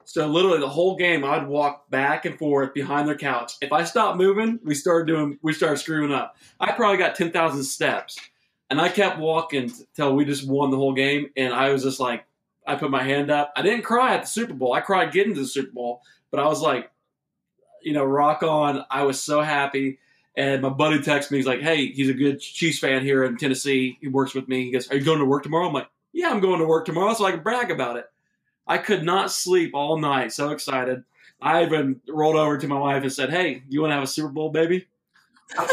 So 0.05 0.27
literally 0.27 0.59
the 0.59 0.69
whole 0.69 0.95
game, 0.95 1.25
I'd 1.25 1.45
walk 1.45 1.89
back 1.89 2.23
and 2.23 2.39
forth 2.39 2.73
behind 2.73 3.05
their 3.05 3.17
couch. 3.17 3.55
If 3.61 3.73
I 3.73 3.83
stopped 3.83 4.17
moving, 4.17 4.59
we 4.63 4.75
started 4.75 5.07
doing, 5.07 5.37
we 5.41 5.51
started 5.51 5.77
screwing 5.77 6.13
up. 6.13 6.37
I 6.61 6.71
probably 6.71 6.97
got 6.99 7.15
ten 7.15 7.31
thousand 7.31 7.65
steps, 7.65 8.17
and 8.69 8.81
I 8.81 8.89
kept 8.89 9.19
walking 9.19 9.71
till 9.95 10.15
we 10.15 10.25
just 10.25 10.47
won 10.47 10.71
the 10.71 10.77
whole 10.77 10.93
game. 10.93 11.29
And 11.37 11.53
I 11.53 11.69
was 11.69 11.83
just 11.83 11.99
like, 11.99 12.25
I 12.67 12.75
put 12.75 12.89
my 12.91 13.03
hand 13.03 13.29
up. 13.29 13.53
I 13.55 13.61
didn't 13.61 13.83
cry 13.83 14.15
at 14.15 14.23
the 14.23 14.27
Super 14.27 14.53
Bowl. 14.53 14.73
I 14.73 14.81
cried 14.81 15.11
getting 15.11 15.35
to 15.35 15.41
the 15.41 15.47
Super 15.47 15.71
Bowl, 15.71 16.01
but 16.31 16.39
I 16.39 16.47
was 16.47 16.61
like, 16.61 16.89
you 17.83 17.93
know, 17.93 18.03
rock 18.03 18.41
on. 18.41 18.83
I 18.89 19.03
was 19.03 19.21
so 19.21 19.41
happy. 19.41 19.99
And 20.35 20.61
my 20.61 20.69
buddy 20.69 21.01
texts 21.01 21.31
me. 21.31 21.37
He's 21.37 21.47
like, 21.47 21.61
"Hey, 21.61 21.91
he's 21.91 22.09
a 22.09 22.13
good 22.13 22.41
Chiefs 22.41 22.79
fan 22.79 23.03
here 23.03 23.23
in 23.23 23.37
Tennessee. 23.37 23.97
He 24.01 24.09
works 24.09 24.33
with 24.33 24.49
me. 24.49 24.65
He 24.65 24.71
goes, 24.71 24.89
"Are 24.91 24.97
you 24.97 25.05
going 25.05 25.19
to 25.19 25.25
work 25.25 25.43
tomorrow?" 25.43 25.67
I'm 25.67 25.73
like, 25.73 25.87
"Yeah, 26.11 26.29
I'm 26.29 26.41
going 26.41 26.59
to 26.59 26.65
work 26.65 26.85
tomorrow, 26.85 27.13
so 27.13 27.23
I 27.23 27.31
can 27.31 27.41
brag 27.41 27.71
about 27.71 27.95
it." 27.95 28.05
I 28.67 28.79
could 28.79 29.03
not 29.03 29.31
sleep 29.31 29.71
all 29.73 29.97
night. 29.97 30.33
So 30.33 30.49
excited. 30.49 31.05
I 31.41 31.63
even 31.63 32.01
rolled 32.09 32.35
over 32.35 32.57
to 32.57 32.67
my 32.67 32.77
wife 32.77 33.03
and 33.03 33.13
said, 33.13 33.29
"Hey, 33.29 33.63
you 33.69 33.79
want 33.79 33.91
to 33.91 33.95
have 33.95 34.03
a 34.03 34.07
Super 34.07 34.27
Bowl, 34.27 34.49
baby?" 34.49 34.87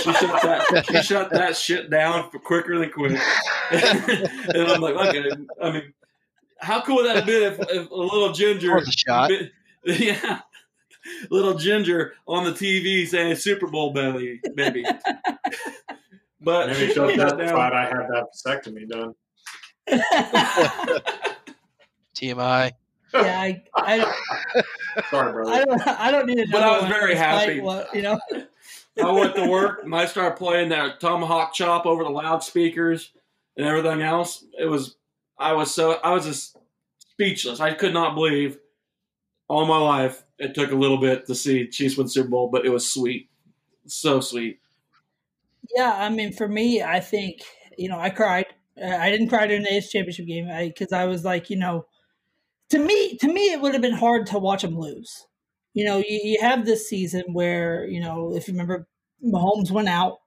She 0.03 0.13
shut 0.13 0.43
that. 0.43 0.87
She 0.87 1.03
shut 1.03 1.31
that 1.31 1.57
shit 1.57 1.91
down 1.91 2.31
for 2.31 2.39
quicker 2.39 2.79
than 2.79 2.91
quick. 2.91 3.13
and 3.71 4.69
I'm 4.69 4.81
like, 4.81 4.95
okay. 4.95 5.31
I 5.63 5.71
mean, 5.71 5.95
how 6.59 6.83
cool 6.83 6.97
would 6.97 7.07
that 7.07 7.17
have 7.17 7.27
been 7.27 7.53
if, 7.53 7.59
if 7.61 7.91
a 7.91 7.95
little 7.95 8.33
ginger, 8.33 8.77
a 8.77 8.85
shot. 8.93 9.31
yeah, 9.85 10.41
little 11.31 11.55
ginger 11.55 12.15
on 12.27 12.45
the 12.45 12.53
TV 12.53 13.07
saying 13.07 13.37
Super 13.37 13.67
Bowl 13.67 13.93
belly, 13.93 14.41
baby. 14.55 14.85
But 16.45 16.71
Maybe 16.71 16.89
she 16.89 16.95
she'll 16.95 17.09
shut 17.09 17.19
that 17.19 17.39
testify 17.39 17.71
down. 17.71 17.73
I 17.73 17.85
had 17.85 18.09
that 18.11 18.27
vasectomy 18.35 18.89
done. 18.89 19.15
TMI. 22.17 22.73
yeah, 23.15 23.41
I, 23.41 23.63
I, 23.77 23.99
don't, 23.99 24.15
Sorry, 25.09 25.33
brother. 25.33 25.53
I 25.53 25.65
don't, 25.65 25.87
I 25.87 26.11
don't 26.11 26.27
need 26.27 26.47
to. 26.47 26.49
But 26.51 26.65
I 26.65 26.81
was 26.81 26.89
very 26.89 27.15
happy. 27.15 27.61
What, 27.61 27.95
you 27.95 28.03
know, 28.03 28.19
I 29.01 29.11
went 29.11 29.35
to 29.37 29.49
work 29.49 29.83
and 29.85 29.95
I 29.95 30.07
started 30.07 30.37
playing 30.37 30.71
that 30.71 31.01
tomahawk 31.01 31.55
chop 31.55 31.87
over 31.87 32.05
the 32.05 32.11
loudspeakers 32.11 33.13
and 33.57 33.67
everything 33.67 34.03
else. 34.03 34.45
It 34.59 34.67
was 34.67 34.97
I 35.39 35.53
was 35.55 35.75
so 35.75 35.93
I 36.05 36.13
was 36.13 36.27
just 36.27 36.57
speechless. 36.99 37.61
I 37.61 37.75
could 37.75 37.95
not 37.95 38.15
believe 38.15 38.59
all 39.49 39.67
my 39.67 39.79
life 39.79 40.25
it 40.39 40.55
took 40.55 40.73
a 40.73 40.77
little 40.77 40.99
bit 40.99 41.27
to 41.27 41.35
see 41.35 41.69
Chiefs 41.69 41.97
win 41.97 42.09
Super 42.09 42.29
Bowl, 42.29 42.49
but 42.49 42.67
it 42.67 42.71
was 42.71 42.91
sweet. 42.91 43.29
So 43.87 44.21
sweet. 44.21 44.61
yeah. 45.75 45.95
I 45.99 46.09
mean, 46.09 46.33
for 46.33 46.49
me, 46.49 46.83
I 46.83 47.01
think 47.01 47.43
you 47.79 47.89
know, 47.89 47.99
I 47.99 48.11
cried. 48.11 48.47
I 48.83 49.11
didn't 49.11 49.29
cry 49.29 49.47
during 49.47 49.63
the 49.63 49.71
AFC 49.71 49.91
Championship 49.91 50.27
game 50.27 50.49
because 50.69 50.93
I 50.93 51.05
was 51.05 51.25
like, 51.25 51.51
you 51.51 51.57
know, 51.57 51.87
to 52.71 52.79
me, 52.79 53.17
to 53.19 53.29
me, 53.29 53.53
it 53.53 53.61
would 53.61 53.75
have 53.75 53.83
been 53.83 53.93
hard 53.93 54.27
to 54.29 54.39
watch 54.39 54.63
them 54.63 54.79
lose. 54.79 55.27
You 55.75 55.85
know, 55.85 55.99
you, 55.99 56.21
you 56.23 56.39
have 56.41 56.65
this 56.67 56.89
season 56.89 57.25
where 57.33 57.87
you 57.87 58.01
know, 58.01 58.35
if 58.35 58.49
you 58.49 58.55
remember, 58.55 58.87
Mahomes 59.25 59.71
went 59.71 59.89
out, 59.89 60.19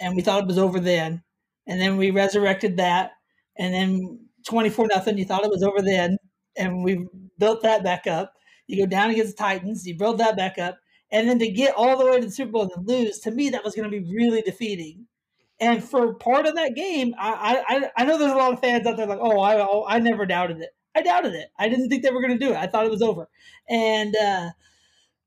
and 0.00 0.16
we 0.16 0.22
thought 0.22 0.42
it 0.42 0.46
was 0.46 0.58
over 0.58 0.80
then, 0.80 1.22
and 1.66 1.80
then 1.80 1.96
we 1.96 2.10
resurrected 2.10 2.76
that, 2.78 3.12
and 3.58 3.74
then 3.74 4.20
twenty 4.48 4.70
four 4.70 4.86
nothing. 4.86 5.18
You 5.18 5.24
thought 5.24 5.44
it 5.44 5.50
was 5.50 5.62
over 5.62 5.82
then, 5.82 6.18
and 6.56 6.84
we 6.84 7.06
built 7.38 7.62
that 7.62 7.82
back 7.84 8.06
up. 8.06 8.32
You 8.66 8.84
go 8.84 8.86
down 8.90 9.10
against 9.10 9.36
the 9.36 9.42
Titans, 9.42 9.86
you 9.86 9.96
build 9.96 10.18
that 10.18 10.36
back 10.36 10.58
up, 10.58 10.78
and 11.12 11.28
then 11.28 11.38
to 11.38 11.48
get 11.50 11.74
all 11.76 11.96
the 11.98 12.06
way 12.06 12.20
to 12.20 12.26
the 12.26 12.32
Super 12.32 12.52
Bowl 12.52 12.70
and 12.74 12.86
lose, 12.88 13.20
to 13.20 13.30
me, 13.30 13.50
that 13.50 13.64
was 13.64 13.74
going 13.74 13.90
to 13.90 14.00
be 14.00 14.12
really 14.14 14.42
defeating. 14.42 15.06
And 15.60 15.82
for 15.82 16.14
part 16.14 16.46
of 16.46 16.54
that 16.56 16.74
game, 16.74 17.14
I, 17.18 17.62
I 17.68 17.90
I 18.02 18.04
know 18.04 18.18
there's 18.18 18.32
a 18.32 18.36
lot 18.36 18.52
of 18.52 18.60
fans 18.60 18.86
out 18.86 18.96
there 18.96 19.06
like, 19.06 19.18
oh, 19.20 19.40
I 19.40 19.96
I 19.96 19.98
never 19.98 20.26
doubted 20.26 20.60
it. 20.60 20.70
I 20.94 21.02
doubted 21.02 21.34
it. 21.34 21.48
I 21.58 21.68
didn't 21.68 21.88
think 21.88 22.02
they 22.02 22.10
were 22.10 22.20
going 22.20 22.38
to 22.38 22.44
do 22.44 22.52
it. 22.52 22.56
I 22.56 22.66
thought 22.66 22.84
it 22.86 22.90
was 22.90 23.02
over. 23.02 23.28
And 23.68 24.14
uh, 24.16 24.50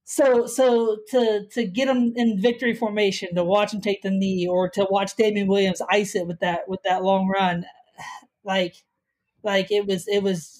so 0.09 0.47
so 0.47 0.97
to 1.09 1.45
to 1.51 1.67
get 1.67 1.85
them 1.85 2.13
in 2.15 2.41
victory 2.41 2.73
formation, 2.73 3.35
to 3.35 3.43
watch 3.43 3.71
them 3.71 3.79
take 3.79 4.01
the 4.01 4.09
knee, 4.09 4.47
or 4.47 4.67
to 4.71 4.87
watch 4.89 5.15
Damien 5.15 5.45
Williams 5.47 5.83
ice 5.87 6.15
it 6.15 6.25
with 6.25 6.39
that 6.39 6.67
with 6.67 6.81
that 6.81 7.03
long 7.03 7.27
run, 7.27 7.63
like 8.43 8.73
like 9.43 9.71
it 9.71 9.85
was 9.85 10.07
it 10.07 10.23
was. 10.23 10.55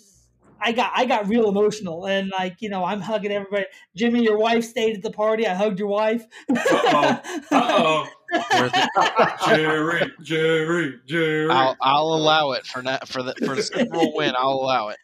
I 0.62 0.74
got 0.74 0.92
I 0.94 1.06
got 1.06 1.28
real 1.28 1.48
emotional 1.48 2.06
and 2.06 2.30
like 2.30 2.58
you 2.60 2.70
know 2.70 2.84
I'm 2.84 3.00
hugging 3.00 3.32
everybody. 3.32 3.66
Jimmy, 3.96 4.22
your 4.24 4.38
wife 4.38 4.66
stayed 4.66 4.98
at 4.98 5.02
the 5.02 5.10
party. 5.10 5.48
I 5.48 5.56
hugged 5.56 5.80
your 5.80 5.88
wife. 5.88 6.26
Uh 6.56 7.18
oh. 7.52 8.08
Jerry, 9.48 10.12
Jerry, 10.22 11.00
Jerry. 11.08 11.50
I'll, 11.50 11.78
I'll 11.82 12.14
allow 12.14 12.52
it 12.52 12.68
for 12.68 12.84
that 12.84 13.08
for 13.08 13.24
the 13.24 13.34
for 13.44 13.56
the 13.56 13.64
Super 13.64 13.86
Bowl 13.86 14.14
win. 14.16 14.36
I'll 14.38 14.50
allow 14.50 14.90
it. 14.90 14.98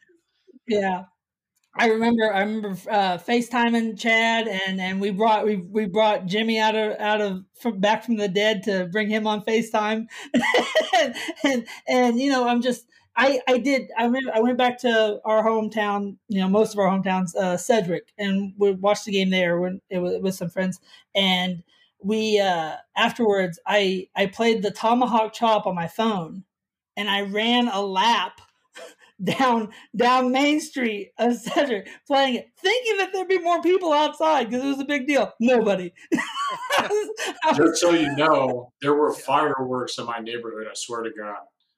Yeah. 0.67 1.05
I 1.77 1.87
remember 1.87 2.33
I 2.33 2.39
remember 2.39 2.69
uh, 2.89 3.17
FaceTiming 3.17 3.99
Chad 3.99 4.47
and, 4.47 4.79
and 4.79 5.01
we 5.01 5.11
brought 5.11 5.45
we, 5.45 5.57
we 5.57 5.85
brought 5.85 6.25
Jimmy 6.25 6.57
out 6.57 6.75
of 6.75 6.97
out 6.99 7.19
of 7.19 7.43
from 7.59 7.79
back 7.79 8.05
from 8.05 8.15
the 8.15 8.29
dead 8.29 8.63
to 8.63 8.85
bring 8.85 9.09
him 9.09 9.27
on 9.27 9.43
FaceTime. 9.43 10.07
And, 10.33 11.15
and 11.43 11.67
and 11.87 12.19
you 12.19 12.29
know 12.29 12.47
I'm 12.47 12.61
just 12.61 12.85
I 13.17 13.41
I 13.47 13.57
did 13.57 13.89
I 13.97 14.07
went 14.07 14.25
I 14.33 14.39
went 14.39 14.57
back 14.57 14.77
to 14.79 15.19
our 15.25 15.43
hometown 15.43 16.15
you 16.29 16.39
know 16.39 16.47
most 16.47 16.73
of 16.73 16.79
our 16.79 16.87
hometowns 16.87 17.35
uh, 17.35 17.57
Cedric 17.57 18.13
and 18.17 18.53
we 18.57 18.71
watched 18.71 19.05
the 19.05 19.11
game 19.11 19.29
there 19.29 19.59
when 19.59 19.81
it 19.89 19.99
was 19.99 20.21
with 20.21 20.35
some 20.35 20.49
friends. 20.49 20.79
And 21.13 21.61
we 22.01 22.39
uh, 22.39 22.75
afterwards 22.95 23.59
I 23.67 24.07
I 24.15 24.27
played 24.27 24.61
the 24.61 24.71
tomahawk 24.71 25.33
chop 25.33 25.65
on 25.67 25.75
my 25.75 25.87
phone 25.87 26.45
and 26.95 27.09
I 27.09 27.21
ran 27.21 27.67
a 27.67 27.81
lap 27.81 28.39
down 29.23 29.69
down 29.95 30.31
Main 30.31 30.59
Street 30.59 31.11
Cedric 31.19 31.87
playing 32.05 32.35
it, 32.35 32.47
thinking 32.61 32.97
that 32.97 33.11
there'd 33.13 33.27
be 33.27 33.39
more 33.39 33.61
people 33.61 33.93
outside 33.93 34.49
because 34.49 34.63
it 34.63 34.67
was 34.67 34.79
a 34.79 34.85
big 34.85 35.07
deal. 35.07 35.31
Nobody. 35.39 35.93
Was- 36.11 37.09
Just 37.57 37.81
so 37.81 37.91
you 37.91 38.13
know, 38.15 38.71
there 38.81 38.93
were 38.93 39.13
fireworks 39.13 39.97
in 39.97 40.05
my 40.05 40.19
neighborhood. 40.19 40.67
I 40.69 40.73
swear 40.75 41.01
to 41.03 41.11
God. 41.17 41.37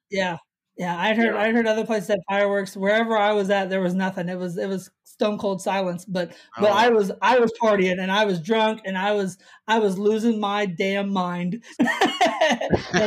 yeah, 0.10 0.38
yeah. 0.78 1.00
I 1.00 1.14
heard 1.14 1.36
Yeah. 1.36 1.42
I 1.42 1.52
heard 1.52 1.68
other 1.68 1.86
places 1.86 2.10
had 2.10 2.20
fireworks. 2.30 2.76
Wherever 2.76 3.18
I 3.18 3.32
was 3.34 3.50
at, 3.50 3.70
there 3.70 3.82
was 3.82 3.94
nothing. 3.94 4.30
It 4.30 4.38
was 4.38 4.58
it 4.58 4.68
was 4.68 4.90
stone 5.04 5.38
cold 5.38 5.62
silence. 5.62 6.06
But 6.06 6.34
but 6.60 6.72
Oh. 6.72 6.74
I 6.74 6.90
was 6.90 7.12
I 7.22 7.40
was 7.40 7.52
partying 7.62 8.02
and 8.02 8.12
I 8.12 8.26
was 8.26 8.42
drunk 8.42 8.82
and 8.86 8.98
I 8.98 9.14
was 9.14 9.38
I 9.68 9.80
was 9.80 9.98
losing 9.98 10.40
my 10.40 10.66
damn 10.66 11.12
mind. 11.14 11.64
and 11.80 11.90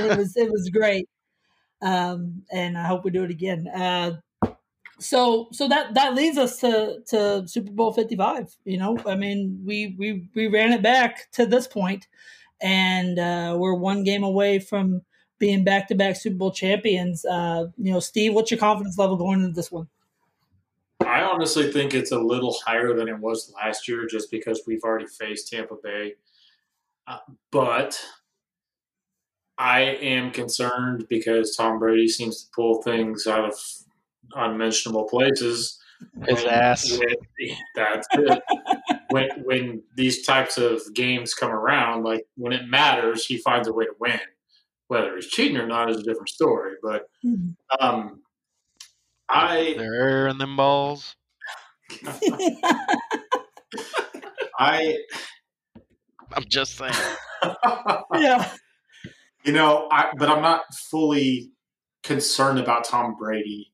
it 0.07 0.17
was 0.19 0.37
it 0.37 0.51
was 0.51 0.71
great. 0.73 1.09
Um, 1.83 2.43
and 2.53 2.77
I 2.77 2.87
hope 2.87 3.05
we 3.05 3.11
do 3.11 3.25
it 3.25 3.31
again. 3.31 3.67
Uh, 3.69 4.17
so 5.01 5.49
so 5.51 5.67
that 5.67 5.95
that 5.95 6.15
leads 6.15 6.37
us 6.37 6.59
to 6.61 7.01
to 7.09 7.49
Super 7.49 7.73
Bowl 7.73 7.93
55 7.93 8.55
you 8.65 8.77
know 8.77 8.99
I 9.07 9.15
mean 9.15 9.63
we 9.65 9.97
we 9.99 10.29
we 10.35 10.47
ran 10.47 10.73
it 10.73 10.83
back 10.83 11.31
to 11.33 11.47
this 11.47 11.67
point 11.67 12.07
and 12.61 13.19
uh 13.19 13.57
we're 13.59 13.75
one 13.75 14.05
game 14.05 14.23
away 14.23 14.59
from 14.59 15.01
being 15.39 15.65
back-to-back 15.65 16.17
Super 16.17 16.37
Bowl 16.37 16.53
champions 16.53 17.25
uh 17.25 17.67
you 17.79 17.93
know 17.93 17.99
Steve 17.99 18.35
what's 18.35 18.51
your 18.51 18.61
confidence 18.61 18.99
level 18.99 19.17
going 19.17 19.41
into 19.41 19.55
this 19.55 19.73
one 19.73 19.89
I 21.01 21.23
honestly 21.23 21.73
think 21.73 21.95
it's 21.95 22.13
a 22.13 22.19
little 22.19 22.55
higher 22.65 22.95
than 22.95 23.09
it 23.09 23.19
was 23.19 23.53
last 23.55 23.89
year 23.89 24.07
just 24.07 24.31
because 24.31 24.63
we've 24.67 24.85
already 24.85 25.07
faced 25.07 25.51
Tampa 25.51 25.77
Bay. 25.83 26.15
Uh, 27.07 27.19
but 27.51 27.99
I 29.61 29.81
am 29.81 30.31
concerned 30.31 31.07
because 31.11 31.55
Tom 31.55 31.79
Brady 31.79 32.09
seems 32.09 32.45
to 32.45 32.51
pull 32.57 32.81
things 32.81 33.27
out 33.27 33.45
of 33.45 33.55
unmentionable 34.35 35.05
places. 35.05 35.79
His 36.27 36.43
ass. 36.45 36.99
when- 36.99 37.15
that's 37.75 38.09
it. 38.15 38.43
when 39.11 39.29
when 39.45 39.83
these 39.97 40.25
types 40.25 40.57
of 40.57 40.81
games 40.95 41.35
come 41.35 41.51
around, 41.51 42.05
like 42.05 42.25
when 42.37 42.55
it 42.55 42.69
matters, 42.69 43.27
he 43.27 43.37
finds 43.37 43.69
a 43.69 43.73
way 43.75 43.85
to 43.85 43.93
win. 44.01 44.19
Whether 44.89 45.17
he's 45.17 45.27
cheating 45.27 45.59
or 45.59 45.67
not 45.67 45.91
is 45.91 45.99
a 45.99 46.03
different 46.03 46.31
story. 46.31 46.77
But 46.83 47.05
um, 47.79 48.23
I 49.29 49.75
They're 49.77 49.95
airing 49.95 50.39
them 50.39 50.57
balls. 50.57 51.17
I 54.59 54.97
I'm 56.33 56.45
just 56.49 56.79
saying. 56.79 56.95
yeah 58.15 58.51
You 59.45 59.53
know, 59.53 59.89
I 59.91 60.11
but 60.17 60.29
I'm 60.29 60.43
not 60.43 60.75
fully 60.75 61.53
concerned 62.03 62.59
about 62.59 62.85
Tom 62.85 63.17
Brady 63.17 63.73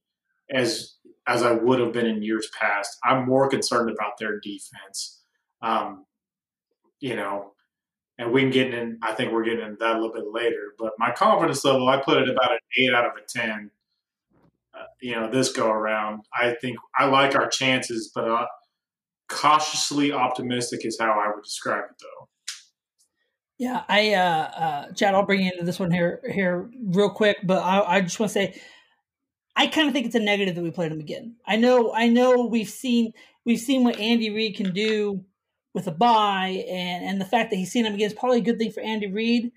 as 0.51 0.95
as 1.27 1.43
I 1.43 1.53
would 1.53 1.81
have 1.81 1.93
been 1.93 2.07
in 2.07 2.23
years 2.23 2.49
past. 2.59 2.97
I'm 3.05 3.27
more 3.27 3.49
concerned 3.49 3.91
about 3.91 4.19
their 4.19 4.39
defense. 4.39 5.23
Um, 5.61 6.05
you 7.01 7.17
know, 7.17 7.53
and 8.19 8.33
we 8.33 8.43
can 8.43 8.51
get 8.51 8.73
in. 8.73 8.99
I 9.03 9.13
think 9.13 9.33
we're 9.33 9.45
getting 9.45 9.65
into 9.65 9.77
that 9.81 9.97
a 9.97 9.99
little 9.99 10.15
bit 10.15 10.25
later. 10.31 10.75
But 10.79 10.93
my 10.99 11.11
confidence 11.11 11.65
level, 11.65 11.89
I 11.89 12.01
put 12.01 12.19
it 12.19 12.29
about 12.29 12.53
an 12.53 12.59
eight 12.79 12.95
out 12.95 13.07
of 13.07 13.13
a 13.17 13.27
ten. 13.27 13.71
Uh, 14.75 14.85
you 15.01 15.15
know, 15.15 15.31
this 15.31 15.53
go 15.53 15.71
around, 15.71 16.23
I 16.35 16.55
think 16.61 16.77
I 16.99 17.07
like 17.07 17.35
our 17.35 17.49
chances, 17.49 18.11
but 18.15 18.29
uh, 18.29 18.47
cautiously 19.29 20.13
optimistic 20.13 20.85
is 20.85 20.99
how 21.01 21.13
I 21.13 21.35
would 21.35 21.45
describe 21.45 21.85
it, 21.91 21.97
though. 21.99 22.29
Yeah, 23.59 23.85
I 23.89 24.13
uh, 24.15 24.21
uh 24.21 24.93
Chad, 24.93 25.15
I'll 25.15 25.25
bring 25.25 25.41
you 25.41 25.51
into 25.53 25.65
this 25.65 25.79
one 25.79 25.91
here 25.91 26.21
here 26.31 26.71
real 26.83 27.11
quick, 27.11 27.39
but 27.43 27.63
I, 27.63 27.97
I 27.97 28.01
just 28.03 28.21
want 28.21 28.31
to 28.31 28.35
say 28.35 28.61
I 29.57 29.67
kind 29.67 29.89
of 29.89 29.95
think 29.95 30.07
it's 30.07 30.15
a 30.15 30.21
negative 30.21 30.55
that 30.55 30.63
we 30.63 30.71
played 30.71 30.93
him 30.93 31.01
again. 31.01 31.37
I 31.47 31.57
know, 31.57 31.93
I 31.95 32.09
know, 32.09 32.47
we've 32.47 32.69
seen 32.69 33.13
we've 33.47 33.59
seen 33.59 33.85
what 33.85 33.99
Andy 33.99 34.29
Reid 34.29 34.57
can 34.57 34.73
do 34.75 35.25
with 35.73 35.87
a 35.87 35.93
bye, 35.93 36.65
and 36.69 37.05
and 37.05 37.21
the 37.21 37.25
fact 37.25 37.51
that 37.51 37.57
he's 37.57 37.73
seen 37.73 37.87
him 37.87 37.95
again 37.95 38.07
is 38.07 38.15
probably 38.15 38.39
a 38.39 38.43
good 38.43 38.59
thing 38.59 38.71
for 38.71 38.83
Andy 38.83 39.11
Reid. 39.11 39.53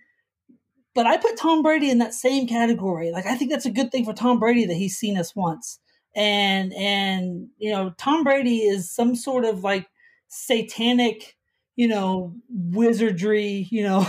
But 0.96 1.06
I 1.06 1.18
put 1.18 1.38
Tom 1.38 1.62
Brady 1.62 1.90
in 1.90 2.00
that 2.00 2.14
same 2.14 2.48
category. 2.48 3.12
Like 3.12 3.26
I 3.26 3.36
think 3.36 3.52
that's 3.52 3.66
a 3.66 3.72
good 3.72 3.92
thing 3.92 4.06
for 4.06 4.14
Tom 4.14 4.40
Brady 4.40 4.66
that 4.66 4.76
he's 4.76 4.98
seen 4.98 5.18
us 5.18 5.36
once, 5.36 5.80
and 6.16 6.74
and 6.74 7.50
you 7.58 7.72
know 7.72 7.94
Tom 7.98 8.24
Brady 8.24 8.60
is 8.60 8.90
some 8.90 9.16
sort 9.16 9.44
of 9.44 9.66
like 9.66 9.88
satanic, 10.30 11.36
you 11.80 11.88
know, 11.88 12.36
wizardry, 12.50 13.66
you 13.72 13.84
know. 13.84 14.06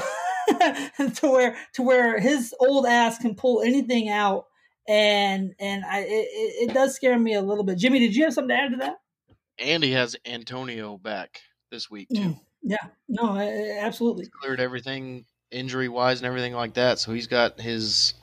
to 1.14 1.30
where 1.30 1.56
to 1.74 1.82
where 1.82 2.18
his 2.18 2.52
old 2.58 2.84
ass 2.84 3.16
can 3.18 3.36
pull 3.36 3.62
anything 3.62 4.08
out 4.08 4.46
and 4.88 5.54
and 5.60 5.84
I 5.84 6.00
it, 6.00 6.28
it 6.68 6.74
does 6.74 6.96
scare 6.96 7.16
me 7.16 7.34
a 7.34 7.40
little 7.40 7.62
bit. 7.62 7.78
Jimmy, 7.78 8.00
did 8.00 8.16
you 8.16 8.24
have 8.24 8.34
something 8.34 8.56
to 8.56 8.60
add 8.60 8.70
to 8.72 8.76
that? 8.78 8.96
And 9.60 9.84
he 9.84 9.92
has 9.92 10.16
Antonio 10.26 10.98
back 10.98 11.42
this 11.70 11.88
week 11.88 12.08
too. 12.08 12.20
Mm, 12.20 12.40
yeah, 12.64 12.88
no, 13.08 13.38
absolutely. 13.38 14.26
Cleared 14.42 14.58
everything 14.58 15.24
injury 15.52 15.88
wise 15.88 16.18
and 16.18 16.26
everything 16.26 16.54
like 16.54 16.74
that. 16.74 16.98
So 16.98 17.12
he's 17.12 17.28
got 17.28 17.60
his 17.60 18.14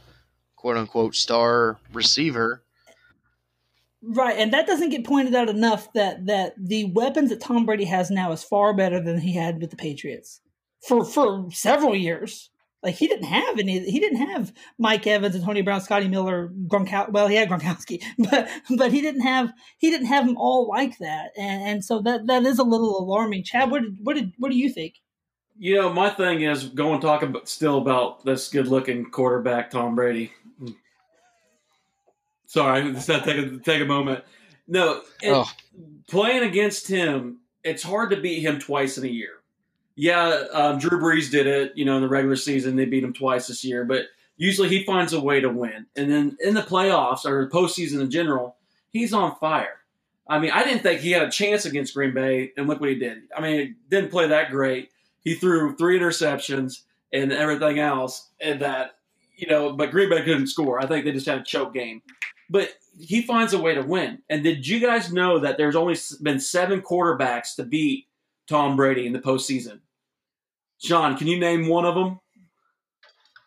quote 0.58 0.76
unquote 0.76 1.16
star 1.16 1.80
receiver. 1.93 2.64
Right, 4.10 4.38
and 4.38 4.53
that 4.53 4.68
doesn't 4.68 4.89
get 4.89 5.03
pointed 5.03 5.36
out 5.36 5.49
enough 5.49 5.91
that 5.91 6.28
that 6.28 6.53
the 6.58 6.86
weapons 6.86 7.30
that 7.30 7.41
Tom 7.41 7.66
Brady 7.66 7.84
has 7.84 8.10
now 8.10 8.32
is 8.32 8.41
far 8.41 8.74
better 8.74 9.01
than 9.01 9.20
he 9.20 9.34
had 9.34 9.60
with 9.60 9.70
the 9.70 9.76
Patriots 9.76 10.39
for 10.88 11.03
for 11.03 11.51
several 11.51 11.93
years. 11.93 12.49
Like 12.82 12.95
he 12.95 13.08
didn't 13.08 13.26
have 13.26 13.60
any. 13.60 13.80
He 13.80 13.99
didn't 13.99 14.26
have 14.26 14.53
Mike 14.80 15.05
Evans 15.05 15.36
and 15.36 15.43
Tony 15.43 15.62
Brown, 15.62 15.82
Scotty 15.82 16.08
Miller, 16.08 16.53
Gronkowski. 16.68 17.12
Well, 17.12 17.28
he 17.28 17.36
had 17.36 17.49
Gronkowski, 17.49 18.01
but 18.18 18.47
but 18.78 18.93
he 18.93 19.01
didn't 19.01 19.22
have 19.22 19.51
he 19.78 19.89
didn't 19.89 20.08
have 20.08 20.26
them 20.26 20.38
all 20.38 20.70
like 20.70 20.97
that, 20.99 21.32
and, 21.36 21.64
and 21.64 21.84
so 21.84 22.01
that 22.03 22.28
that 22.28 22.43
is 22.43 22.60
a 22.60 22.64
little 22.64 22.97
alarming. 22.97 23.43
Chad, 23.43 23.70
what 23.70 23.82
did, 23.82 23.97
what 24.01 24.16
did 24.16 24.32
what 24.38 24.51
do 24.51 24.58
you 24.58 24.70
think? 24.70 24.93
You 25.58 25.76
know, 25.76 25.91
my 25.91 26.12
thing 26.12 26.43
is 26.43 26.66
going 26.66 27.01
talking 27.01 27.36
still 27.43 27.80
about 27.80 28.24
this 28.24 28.47
good-looking 28.47 29.10
quarterback, 29.10 29.72
Tom 29.72 29.95
Brady. 29.95 30.32
Sorry, 32.48 32.91
just 32.93 33.08
had 33.08 33.24
to 33.24 33.34
take 33.34 33.45
a, 33.45 33.58
take 33.64 33.82
a 33.82 33.86
moment. 33.86 34.24
No, 34.68 35.02
it- 35.22 35.32
Oh. 35.32 35.45
playing 36.08 36.43
against 36.43 36.88
him, 36.88 37.39
it's 37.64 37.84
hard 37.84 38.10
to 38.12 38.18
beat 38.18 38.39
him 38.41 38.60
twice 38.60 38.98
in 38.98 39.04
a 39.06 39.10
year. 39.10 39.34
Yeah, 39.95 40.43
um, 40.54 40.80
Drew 40.80 41.00
Brees 41.00 41.30
did 41.32 41.48
it. 41.48 41.74
You 41.76 41.86
know, 41.86 41.95
in 41.98 42.02
the 42.02 42.08
regular 42.08 42.36
season, 42.36 42.76
they 42.76 42.86
beat 42.86 43.04
him 43.04 43.14
twice 43.14 43.48
this 43.48 43.64
year, 43.64 43.84
but 43.84 44.06
usually 44.38 44.70
he 44.70 44.84
finds 44.84 45.12
a 45.14 45.20
way 45.20 45.39
to 45.41 45.50
win. 45.50 45.88
And 45.95 46.10
then 46.12 46.38
in 46.39 46.54
the 46.54 46.62
playoffs 46.62 47.26
or 47.26 47.50
postseason 47.50 48.00
in 48.02 48.10
general, 48.12 48.56
he's 48.91 49.12
on 49.14 49.36
fire. 49.38 49.80
I 50.30 50.39
mean, 50.39 50.52
I 50.52 50.64
didn't 50.64 50.84
think 50.84 51.00
he 51.02 51.12
had 51.12 51.24
a 51.24 51.32
chance 51.32 51.66
against 51.66 51.93
Green 51.93 52.14
Bay, 52.14 52.52
and 52.58 52.68
look 52.68 52.80
what 52.80 52.89
he 52.89 52.95
did. 52.95 53.24
I 53.36 53.41
mean, 53.41 53.60
he 53.60 53.74
didn't 53.89 54.12
play 54.12 54.28
that 54.28 54.52
great. 54.52 54.89
He 55.24 55.36
threw 55.36 55.76
three 55.76 55.98
interceptions 56.00 56.82
and 57.12 57.32
everything 57.32 57.80
else, 57.80 58.30
and 58.39 58.62
that 58.62 58.91
you 59.36 59.48
know, 59.48 59.72
but 59.74 59.91
Green 59.91 60.10
Bay 60.10 60.24
couldn't 60.24 60.48
score. 60.48 60.82
I 60.82 60.86
think 60.88 61.06
they 61.06 61.12
just 61.12 61.28
had 61.28 61.39
a 61.39 61.43
choke 61.43 61.74
game. 61.74 62.02
But 62.50 62.70
he 63.00 63.22
finds 63.22 63.54
a 63.54 63.60
way 63.60 63.76
to 63.76 63.82
win. 63.82 64.20
And 64.30 64.43
did 64.43 64.68
you 64.68 64.80
guys 64.80 65.12
know 65.12 65.39
that 65.39 65.58
there's 65.58 65.76
only 65.76 65.95
been 66.22 66.39
seven 66.39 66.82
quarterbacks 66.82 67.56
to 67.56 67.64
beat 67.64 68.08
Tom 68.48 68.76
Brady 68.76 69.06
in 69.06 69.14
the 69.14 69.20
postseason? 69.20 69.80
Sean, 70.80 71.18
can 71.18 71.28
you 71.28 71.39
name 71.39 71.68
one 71.68 71.86
of 71.86 71.95
them? 71.95 72.20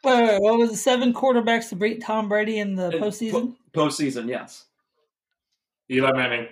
Wait, 0.03 0.15
wait, 0.15 0.29
wait, 0.29 0.41
what 0.43 0.59
was 0.59 0.71
the 0.71 0.77
seven 0.77 1.13
quarterbacks 1.13 1.69
to 1.71 1.77
beat 1.77 2.03
Tom 2.03 2.29
Brady 2.29 2.59
in 2.59 2.75
the 2.75 2.91
In 2.91 3.01
postseason? 3.03 3.33
Po- 3.33 3.57
postseason, 3.87 4.29
yes. 4.29 4.67
Eli 5.91 6.13
Manning. 6.13 6.49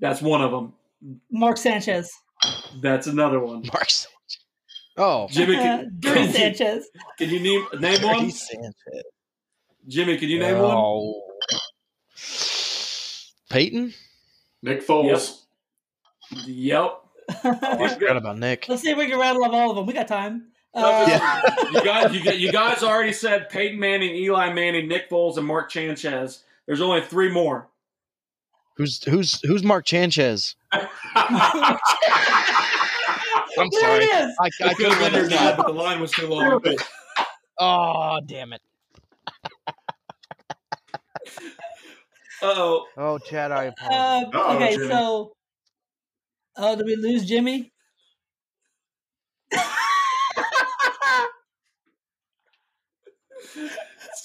That's 0.00 0.20
one 0.22 0.42
of 0.42 0.50
them. 0.50 0.72
Mark 1.30 1.56
Sanchez, 1.56 2.10
That's 2.82 3.06
another 3.06 3.40
one. 3.40 3.62
Mark 3.72 3.90
Sanchez. 3.90 4.08
Oh, 4.96 5.26
Jimmy, 5.30 5.54
can, 5.56 5.96
Dirty 5.98 6.14
can, 6.14 6.26
you, 6.26 6.32
Sanchez. 6.32 6.88
can 7.18 7.30
you 7.30 7.40
name, 7.40 7.66
name 7.80 8.00
Dirty 8.00 8.04
one? 8.06 8.30
Sanchez. 8.30 8.74
Jimmy, 9.88 10.16
can 10.16 10.28
you 10.28 10.38
name 10.38 10.58
one? 10.58 10.70
Oh. 10.76 11.22
Peyton? 13.50 13.92
Nick 14.62 14.86
Foles. 14.86 15.42
Yep. 16.46 17.00
I 17.44 17.94
forgot 17.94 18.16
about 18.16 18.38
Nick. 18.38 18.66
Let's 18.68 18.82
see 18.82 18.90
if 18.90 18.98
we 18.98 19.06
can 19.08 19.18
rattle 19.18 19.44
off 19.44 19.52
all 19.52 19.70
of 19.70 19.76
them. 19.76 19.86
We 19.86 19.92
got 19.92 20.08
time. 20.08 20.48
Uh, 20.74 21.38
you 21.72 21.82
guys, 21.84 22.12
you, 22.14 22.32
you 22.32 22.50
guys 22.52 22.82
already 22.82 23.12
said 23.12 23.48
Peyton 23.48 23.78
Manning, 23.78 24.14
Eli 24.16 24.52
Manning, 24.52 24.88
Nick 24.88 25.08
Foles, 25.08 25.36
and 25.36 25.46
Mark 25.46 25.70
Sanchez. 25.70 26.42
There's 26.66 26.80
only 26.80 27.00
three 27.02 27.30
more. 27.30 27.68
Who's 28.76 29.02
who's 29.04 29.40
who's 29.42 29.62
Mark 29.62 29.86
Sanchez? 29.86 30.56
I'm 30.72 30.88
There 33.70 33.80
sorry. 33.80 34.04
it 34.04 34.28
is. 34.28 34.36
I, 34.40 34.46
I 34.46 34.50
could 34.50 34.66
have 34.66 34.76
couldn't 34.76 34.98
been 34.98 35.12
your 35.14 35.28
dad, 35.28 35.56
but 35.56 35.66
the 35.68 35.72
line 35.72 36.00
was 36.00 36.10
too 36.10 36.26
long. 36.26 36.60
Oh, 37.60 38.20
damn 38.26 38.52
it. 38.52 38.60
Oh, 42.42 42.86
Oh, 42.96 43.18
Chad, 43.18 43.52
I 43.52 43.64
apologize. 43.64 44.34
Uh, 44.34 44.54
okay, 44.54 44.74
Jimmy. 44.76 44.88
so 44.88 45.32
oh, 46.56 46.76
did 46.76 46.86
we 46.86 46.96
lose 46.96 47.24
Jimmy? 47.26 47.72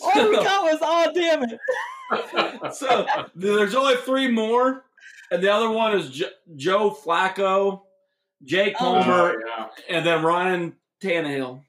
All 0.02 0.30
we 0.30 0.36
got 0.38 0.64
was 0.64 0.80
oh 0.82 1.12
damn 1.14 1.44
it. 1.44 2.74
so 2.76 3.06
there's 3.36 3.76
only 3.76 3.96
three 3.98 4.28
more, 4.30 4.86
and 5.32 5.44
the 5.44 5.52
other 5.52 5.70
one 5.70 5.98
is 5.98 6.10
jo- 6.10 6.30
Joe 6.56 6.92
Flacco, 6.92 7.82
Jake 8.44 8.76
Oh. 8.80 9.02
Palmer, 9.04 9.36
yeah. 9.46 9.68
and 9.90 10.06
then 10.06 10.24
Ryan 10.24 10.76
Tannehill. 11.04 11.62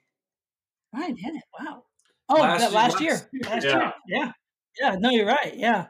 Ryan 0.94 1.14
Dennett, 1.16 1.42
wow. 1.58 1.82
Oh, 2.28 2.34
Last 2.40 2.60
that 2.60 2.70
year- 2.70 2.74
last 2.80 2.92
last- 2.92 3.00
year. 3.02 3.40
Last 3.44 3.64
Yeah. 3.64 3.78
year. 3.78 3.92
Yeah. 4.06 4.32
Yeah, 4.80 4.96
no, 4.98 5.10
you're 5.10 5.26
right. 5.26 5.52
Yeah. 5.56 5.86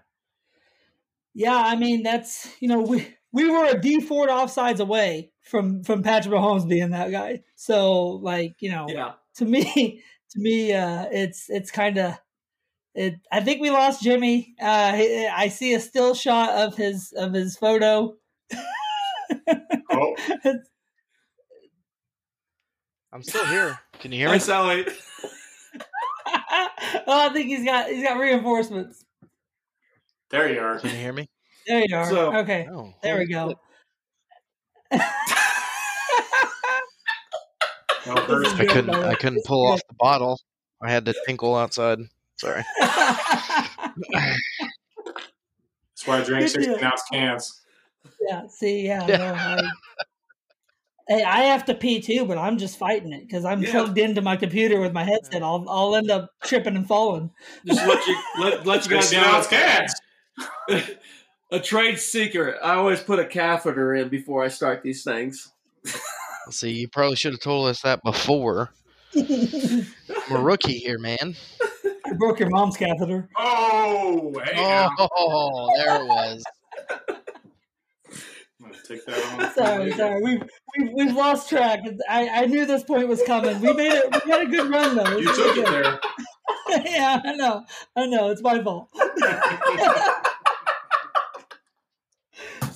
Yeah, 1.34 1.56
I 1.56 1.76
mean 1.76 2.02
that's 2.02 2.48
you 2.60 2.68
know, 2.68 2.80
we 2.80 3.06
we 3.32 3.48
were 3.48 3.64
a 3.66 3.80
Dee 3.80 4.00
Ford 4.00 4.28
offsides 4.30 4.80
away 4.80 5.30
from 5.42 5.82
from 5.84 6.02
Patrick 6.02 6.34
Mahomes 6.34 6.68
being 6.68 6.90
that 6.90 7.10
guy. 7.10 7.42
So 7.54 8.02
like, 8.22 8.56
you 8.60 8.70
know, 8.70 8.86
Yeah, 8.88 9.12
to 9.36 9.44
me 9.44 10.02
to 10.30 10.38
me 10.40 10.72
uh 10.72 11.06
it's 11.10 11.48
it's 11.50 11.70
kind 11.70 11.98
of 11.98 12.14
it 12.94 13.14
i 13.32 13.40
think 13.40 13.60
we 13.60 13.70
lost 13.70 14.02
jimmy 14.02 14.54
uh 14.60 14.64
I- 14.94 15.28
i 15.32 15.48
see 15.48 15.74
a 15.74 15.80
still 15.80 16.14
shot 16.14 16.50
of 16.50 16.76
his 16.76 17.12
of 17.16 17.32
his 17.32 17.56
photo 17.56 18.14
Oh, 19.92 20.14
I'm 23.12 23.22
still 23.24 23.44
here. 23.46 23.78
Can 23.98 24.12
you 24.12 24.18
hear 24.18 24.28
Hi, 24.28 24.34
me? 24.34 24.40
Sally. 24.40 24.86
oh 27.06 27.28
i 27.28 27.30
think 27.32 27.48
he's 27.48 27.64
got 27.64 27.88
he's 27.88 28.04
got 28.04 28.18
reinforcements 28.18 29.04
there 30.30 30.52
you 30.52 30.60
are. 30.60 30.78
Can 30.78 30.90
you 30.90 30.96
hear 30.96 31.12
me? 31.12 31.28
there 31.66 31.84
you 31.86 31.96
are 31.96 32.08
So- 32.08 32.36
okay 32.38 32.66
Oh, 32.72 32.92
there 33.02 33.18
we 33.18 33.26
go 33.26 33.54
Oh, 34.92 34.98
This 38.16 38.24
Bruce. 38.26 38.52
is 38.54 38.60
I 38.60 38.64
couldn't. 38.66 38.94
I 38.94 39.14
couldn't 39.14 39.44
pull 39.44 39.66
off 39.66 39.80
the 39.88 39.94
bottle. 39.98 40.38
I 40.82 40.90
had 40.90 41.04
to 41.04 41.14
tinkle 41.26 41.54
outside. 41.54 41.98
Sorry. 42.38 42.64
That's 42.80 43.68
why 46.06 46.20
I 46.20 46.24
drank 46.24 46.44
Good 46.44 46.50
16 46.64 46.82
ounce 46.84 47.02
cans. 47.12 47.60
yeah 48.26 48.42
see 48.48 48.86
yeah, 48.86 49.04
no, 49.06 49.34
I, 49.34 49.60
hey 51.08 51.22
i 51.24 51.40
have 51.40 51.66
to 51.66 51.74
pee 51.74 52.00
too 52.00 52.24
but 52.24 52.38
i'm 52.38 52.56
just 52.56 52.78
fighting 52.78 53.12
it 53.12 53.20
because 53.26 53.44
i'm 53.44 53.62
Yeah. 53.62 53.70
plugged 53.72 53.98
into 53.98 54.22
my 54.22 54.36
computer 54.36 54.80
with 54.80 54.92
my 54.94 55.04
headset 55.04 55.42
i'll 55.42 55.66
i'll 55.68 55.94
end 55.94 56.10
up 56.10 56.30
tripping 56.42 56.76
and 56.76 56.88
falling 56.88 57.30
Just 57.66 57.86
let 57.86 58.06
you 58.06 58.16
let, 58.38 58.66
let 58.66 58.84
you 58.86 58.90
guys 58.92 59.10
16 59.10 59.20
know. 59.20 59.36
ounce 59.36 59.46
cans. 59.48 59.92
a 61.50 61.60
trade 61.60 61.98
secret. 61.98 62.56
I 62.62 62.74
always 62.74 63.00
put 63.00 63.18
a 63.18 63.26
catheter 63.26 63.94
in 63.94 64.08
before 64.08 64.44
I 64.44 64.48
start 64.48 64.82
these 64.82 65.02
things. 65.04 65.52
See. 66.50 66.70
You 66.70 66.88
probably 66.88 67.16
should 67.16 67.32
have 67.32 67.40
told 67.40 67.68
us 67.68 67.80
that 67.82 68.02
before. 68.02 68.70
I'm 69.16 69.86
a 70.30 70.40
rookie 70.40 70.78
here, 70.78 70.98
man. 70.98 71.34
I 72.06 72.12
broke 72.14 72.40
your 72.40 72.48
mom's 72.50 72.76
catheter 72.76 73.28
Oh, 73.38 74.32
hey. 74.44 74.56
now. 74.56 74.90
Oh, 74.98 75.70
there 75.76 75.96
it 76.02 76.06
was. 76.06 76.44
I'm 76.90 78.66
going 78.66 78.74
to 78.74 78.82
take 78.88 79.06
that 79.06 79.40
on. 79.40 79.54
Sorry, 79.54 79.92
sorry. 79.92 80.22
We've, 80.22 80.42
we've 80.76 80.90
we've 80.94 81.14
lost 81.14 81.48
track. 81.48 81.80
I, 82.08 82.28
I 82.28 82.46
knew 82.46 82.66
this 82.66 82.82
point 82.84 83.08
was 83.08 83.22
coming. 83.22 83.60
We 83.60 83.72
made 83.72 83.92
it. 83.92 84.24
We 84.24 84.30
had 84.30 84.42
a 84.42 84.46
good 84.46 84.70
run 84.70 84.96
though. 84.96 85.16
You 85.18 85.26
took 85.34 85.56
really 85.56 85.60
it 85.60 85.70
there. 85.70 86.00
yeah, 86.84 87.20
I 87.24 87.34
know. 87.36 87.64
I 87.96 88.06
know. 88.06 88.30
It's 88.30 88.42
my 88.42 88.62
fault. 88.62 88.88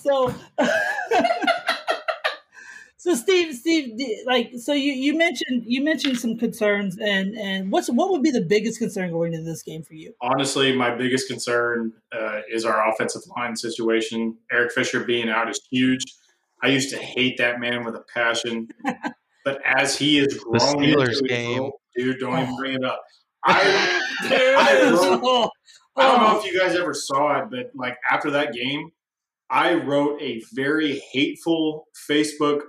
so, 0.05 0.35
So 3.05 3.15
Steve, 3.15 3.55
Steve, 3.55 4.01
like, 4.25 4.53
so 4.57 4.73
you, 4.73 4.95
you 4.95 5.15
mentioned 5.15 5.65
you 5.67 5.85
mentioned 5.85 6.19
some 6.19 6.39
concerns, 6.39 6.97
and 6.97 7.37
and 7.37 7.71
what's 7.71 7.91
what 7.91 8.11
would 8.11 8.23
be 8.23 8.31
the 8.31 8.41
biggest 8.41 8.79
concern 8.79 9.13
going 9.13 9.35
into 9.35 9.45
this 9.45 9.63
game 9.63 9.83
for 9.83 9.93
you? 9.93 10.15
Honestly, 10.23 10.75
my 10.75 10.95
biggest 10.95 11.29
concern 11.29 11.93
uh, 12.19 12.41
is 12.51 12.65
our 12.65 12.89
offensive 12.89 13.21
line 13.37 13.57
situation. 13.57 14.39
Eric 14.51 14.73
Fisher 14.73 15.05
being 15.05 15.29
out 15.29 15.51
is 15.51 15.61
huge. 15.71 16.03
I 16.63 16.69
used 16.69 16.89
to 16.95 16.97
hate 16.97 17.37
that 17.37 17.61
man 17.61 17.85
with 17.85 17.95
a 17.95 18.05
passion, 18.15 18.69
but 19.45 19.61
as 19.67 19.99
he 19.99 20.19
is 20.21 20.39
growing 20.39 20.89
Steelers 20.89 21.19
into 21.19 21.29
game. 21.29 21.59
role- 21.59 21.81
dude, 21.95 22.21
don't 22.21 22.39
even 22.39 22.57
bring 22.57 22.73
it 22.73 22.85
up. 22.85 23.03
I, 23.45 24.01
Dude, 24.23 24.33
I 24.33 24.91
wrote- 24.91 25.51
I 25.97 26.03
don't 26.05 26.21
know 26.23 26.37
oh. 26.37 26.39
if 26.39 26.51
you 26.51 26.59
guys 26.59 26.75
ever 26.75 26.95
saw 26.95 27.43
it, 27.43 27.51
but 27.51 27.71
like 27.75 27.99
after 28.11 28.31
that 28.31 28.55
game, 28.55 28.93
I 29.55 29.75
wrote 29.75 30.21
a 30.21 30.43
very 30.53 31.01
hateful 31.13 31.87
Facebook 32.11 32.61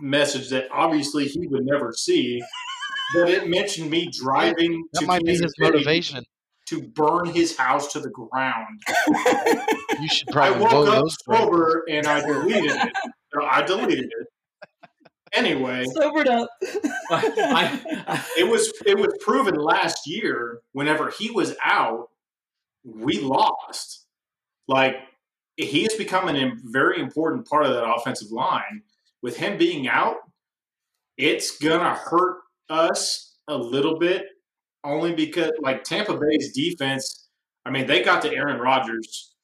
message 0.00 0.50
that 0.50 0.66
obviously 0.72 1.26
he 1.26 1.46
would 1.46 1.64
never 1.64 1.92
see. 1.92 2.42
But 3.14 3.30
it 3.30 3.48
mentioned 3.48 3.90
me 3.90 4.10
driving 4.10 4.84
That 4.94 5.00
to 5.00 5.06
might 5.06 5.20
be 5.22 5.26
Kansas 5.32 5.44
his 5.44 5.54
City 5.58 5.72
motivation. 5.72 6.24
to 6.68 6.82
burn 6.82 7.26
his 7.26 7.56
house 7.56 7.92
to 7.92 8.00
the 8.00 8.10
ground. 8.10 8.80
You 10.00 10.08
should 10.08 10.28
I 10.30 10.32
probably 10.32 10.60
woke 10.60 10.70
blow 10.70 10.82
up 10.86 11.02
those. 11.04 11.16
braids. 11.24 11.42
sober 11.44 11.84
and 11.88 12.06
I 12.08 12.20
deleted 12.20 12.72
it. 12.72 12.92
No, 13.32 13.46
I 13.46 13.62
deleted 13.62 14.06
it. 14.10 14.26
Anyway, 15.32 15.84
sobered 15.94 16.26
up. 16.26 16.48
I, 17.10 17.80
I, 18.08 18.24
it 18.36 18.48
was 18.48 18.72
it 18.86 18.98
was 18.98 19.16
proven 19.20 19.54
last 19.54 20.08
year. 20.08 20.58
Whenever 20.72 21.10
he 21.10 21.30
was 21.30 21.54
out, 21.64 22.08
we 22.84 23.20
lost. 23.20 24.04
Like 24.66 24.96
he 25.56 25.82
has 25.84 25.94
become 25.94 26.28
a 26.28 26.52
very 26.64 27.00
important 27.00 27.48
part 27.48 27.64
of 27.66 27.72
that 27.72 27.84
offensive 27.84 28.30
line. 28.30 28.82
With 29.22 29.36
him 29.36 29.56
being 29.56 29.88
out, 29.88 30.16
it's 31.16 31.58
gonna 31.58 31.94
hurt 31.94 32.38
us 32.68 33.36
a 33.48 33.56
little 33.56 33.98
bit, 33.98 34.26
only 34.82 35.14
because 35.14 35.52
like 35.60 35.84
Tampa 35.84 36.16
Bay's 36.18 36.52
defense. 36.52 37.28
I 37.64 37.70
mean, 37.70 37.86
they 37.86 38.02
got 38.02 38.22
to 38.22 38.34
Aaron 38.34 38.60
Rodgers. 38.60 39.34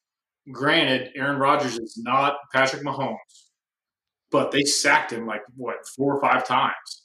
Granted, 0.51 1.13
Aaron 1.17 1.39
Rodgers 1.39 1.79
is 1.79 1.97
not 2.03 2.37
Patrick 2.53 2.83
Mahomes, 2.83 3.17
but 4.31 4.51
they 4.51 4.63
sacked 4.63 5.13
him 5.13 5.27
like 5.27 5.43
what 5.57 5.87
four 5.97 6.17
or 6.17 6.21
five 6.21 6.47
times, 6.47 7.05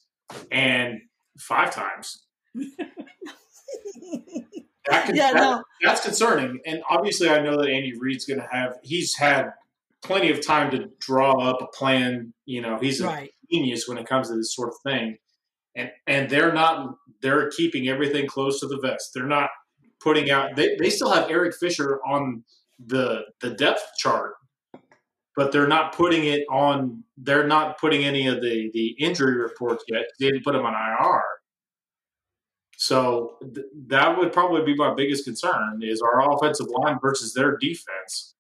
and 0.52 1.00
five 1.38 1.72
times. 1.72 2.24
That 4.90 5.06
can, 5.06 5.16
yeah, 5.16 5.34
that- 5.34 5.40
no, 5.40 5.64
that's 5.82 6.02
concerning. 6.02 6.60
And 6.66 6.82
obviously, 6.90 7.30
I 7.30 7.42
know 7.42 7.58
that 7.58 7.70
Andy 7.70 7.94
Reid's 7.98 8.26
going 8.26 8.40
to 8.40 8.48
have. 8.52 8.78
He's 8.84 9.16
had 9.18 9.52
plenty 10.04 10.32
of 10.32 10.46
time 10.46 10.72
to 10.72 10.90
draw 11.00 11.40
up 11.42 11.62
a 11.62 11.68
plan. 11.68 12.34
You 12.46 12.62
know, 12.62 12.78
he's 12.80 13.02
a 13.02 13.08
right. 13.08 13.32
genius 13.52 13.88
when 13.88 13.98
it 13.98 14.08
comes 14.08 14.30
to 14.30 14.36
this 14.36 14.54
sort 14.56 14.70
of 14.70 14.76
thing. 14.84 15.18
And 15.76 15.92
and 16.08 16.30
they're 16.30 16.54
not. 16.54 16.96
They're 17.22 17.50
keeping 17.50 17.88
everything 17.88 18.28
close 18.28 18.60
to 18.60 18.68
the 18.68 18.80
vest. 18.80 19.12
They're 19.14 19.26
not 19.26 19.50
putting 20.00 20.30
out. 20.30 20.56
They 20.56 20.78
they 20.80 20.90
still 20.90 21.12
have 21.12 21.30
Eric 21.30 21.56
Fisher 21.56 22.00
on 22.06 22.44
the 22.86 23.24
the 23.42 23.50
depth 23.52 23.84
chart, 23.98 24.36
but 25.36 25.52
they're 25.52 25.68
not 25.68 25.94
putting 25.96 26.26
it 26.26 26.44
on. 26.50 27.04
They're 27.18 27.48
not 27.48 27.78
putting 27.80 28.06
any 28.06 28.28
of 28.28 28.42
the 28.42 28.70
the 28.74 28.96
injury 29.00 29.36
reports 29.36 29.84
yet. 29.90 30.06
They 30.20 30.28
didn't 30.28 30.44
put 30.44 30.56
him 30.56 30.66
on 30.66 30.74
IR. 30.74 31.24
So 32.86 33.38
th- 33.42 33.66
that 33.88 34.16
would 34.16 34.32
probably 34.32 34.64
be 34.64 34.76
my 34.76 34.94
biggest 34.94 35.26
concern 35.26 35.80
is 35.82 36.04
our 36.04 36.32
offensive 36.32 36.68
line 36.68 37.00
versus 37.02 37.34
their 37.34 37.58
defense. 37.58 38.36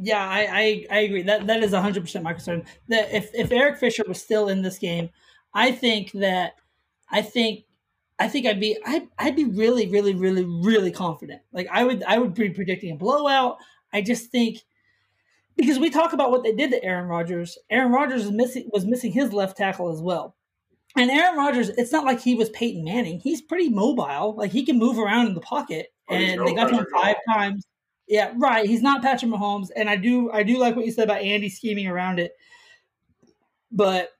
Yeah, 0.00 0.28
I, 0.28 0.40
I, 0.40 0.86
I 0.90 0.98
agree. 1.02 1.22
That 1.22 1.46
that 1.46 1.62
is 1.62 1.72
hundred 1.72 2.02
percent 2.02 2.24
my 2.24 2.32
concern. 2.32 2.64
That 2.88 3.14
if, 3.14 3.30
if 3.34 3.52
Eric 3.52 3.78
Fisher 3.78 4.02
was 4.08 4.20
still 4.20 4.48
in 4.48 4.62
this 4.62 4.78
game, 4.78 5.10
I 5.54 5.70
think 5.70 6.10
that 6.14 6.54
I 7.08 7.22
think 7.22 7.66
I 8.18 8.26
think 8.26 8.46
I'd 8.46 8.58
be 8.58 8.76
I'd, 8.84 9.06
I'd 9.16 9.36
be 9.36 9.44
really, 9.44 9.86
really, 9.86 10.16
really, 10.16 10.44
really 10.44 10.90
confident. 10.90 11.42
Like 11.52 11.68
I 11.70 11.84
would 11.84 12.02
I 12.02 12.18
would 12.18 12.34
be 12.34 12.50
predicting 12.50 12.90
a 12.90 12.96
blowout. 12.96 13.58
I 13.92 14.02
just 14.02 14.32
think 14.32 14.58
because 15.56 15.78
we 15.78 15.88
talk 15.88 16.14
about 16.14 16.32
what 16.32 16.42
they 16.42 16.52
did 16.52 16.72
to 16.72 16.82
Aaron 16.82 17.06
Rodgers. 17.06 17.56
Aaron 17.70 17.92
Rodgers 17.92 18.24
is 18.24 18.32
missing 18.32 18.68
was 18.72 18.84
missing 18.84 19.12
his 19.12 19.32
left 19.32 19.56
tackle 19.56 19.92
as 19.92 20.00
well. 20.00 20.34
And 20.96 21.10
Aaron 21.10 21.38
Rodgers, 21.38 21.70
it's 21.70 21.92
not 21.92 22.04
like 22.04 22.20
he 22.20 22.34
was 22.34 22.50
Peyton 22.50 22.84
Manning. 22.84 23.18
He's 23.18 23.40
pretty 23.40 23.68
mobile. 23.70 24.34
Like 24.36 24.52
he 24.52 24.64
can 24.64 24.78
move 24.78 24.98
around 24.98 25.26
in 25.26 25.34
the 25.34 25.40
pocket. 25.40 25.92
Oh, 26.08 26.14
and 26.14 26.36
no 26.36 26.44
they 26.44 26.54
got 26.54 26.68
to 26.68 26.76
him 26.76 26.86
five 26.92 27.16
times. 27.28 27.66
Yeah, 28.08 28.32
right. 28.36 28.66
He's 28.66 28.82
not 28.82 29.00
Patrick 29.00 29.30
Mahomes, 29.30 29.68
and 29.74 29.88
I 29.88 29.96
do 29.96 30.30
I 30.30 30.42
do 30.42 30.58
like 30.58 30.76
what 30.76 30.84
you 30.84 30.92
said 30.92 31.04
about 31.04 31.22
Andy 31.22 31.48
scheming 31.48 31.86
around 31.86 32.18
it. 32.18 32.32
But 33.70 34.10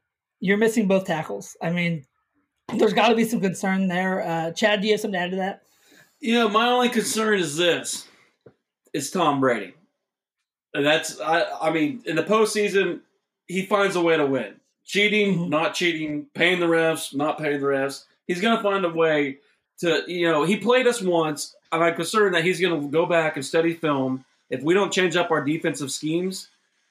you're 0.41 0.57
missing 0.57 0.89
both 0.89 1.05
tackles. 1.05 1.57
I 1.61 1.70
mean, 1.70 2.07
there's 2.75 2.95
got 2.95 3.09
to 3.09 3.14
be 3.14 3.25
some 3.25 3.41
concern 3.41 3.89
there. 3.89 4.23
Uh, 4.23 4.53
Chad, 4.53 4.81
do 4.81 4.87
you 4.87 4.95
have 4.95 5.01
something 5.01 5.18
to 5.18 5.25
add 5.25 5.31
to 5.33 5.37
that? 5.37 5.62
Yeah, 6.20 6.47
my 6.47 6.68
only 6.68 6.89
concern 6.89 7.39
is 7.39 7.57
this: 7.57 8.07
it's 8.95 9.11
Tom 9.11 9.41
Brady, 9.41 9.75
and 10.73 10.87
that's 10.87 11.20
I. 11.20 11.45
I 11.61 11.70
mean, 11.70 12.03
in 12.07 12.16
the 12.16 12.23
postseason, 12.23 13.01
he 13.47 13.66
finds 13.66 13.97
a 13.97 14.01
way 14.01 14.16
to 14.16 14.25
win. 14.25 14.55
Cheating, 14.93 15.49
not 15.49 15.72
cheating, 15.72 16.26
paying 16.34 16.61
the 16.61 16.66
refs, 16.66 17.14
not 17.14 17.38
paying 17.38 17.62
the 17.62 17.66
refs. 17.66 18.05
He's 18.26 18.43
going 18.43 18.59
to 18.59 18.62
find 18.62 18.84
a 18.84 18.90
way 18.90 19.38
to. 19.78 20.03
You 20.07 20.30
know, 20.30 20.45
he 20.45 20.59
played 20.59 20.86
us 20.86 21.01
once. 21.01 21.57
I'm 21.72 21.95
concerned 21.95 22.34
that 22.34 22.45
he's 22.45 22.61
going 22.61 22.78
to 22.78 22.88
go 22.88 23.07
back 23.07 23.36
and 23.36 23.45
study 23.45 23.72
film. 23.72 24.26
If 24.51 24.62
we 24.62 24.74
don't 24.74 24.93
change 24.93 25.16
up 25.16 25.30
our 25.30 25.43
defensive 25.43 25.90
schemes, 25.90 26.49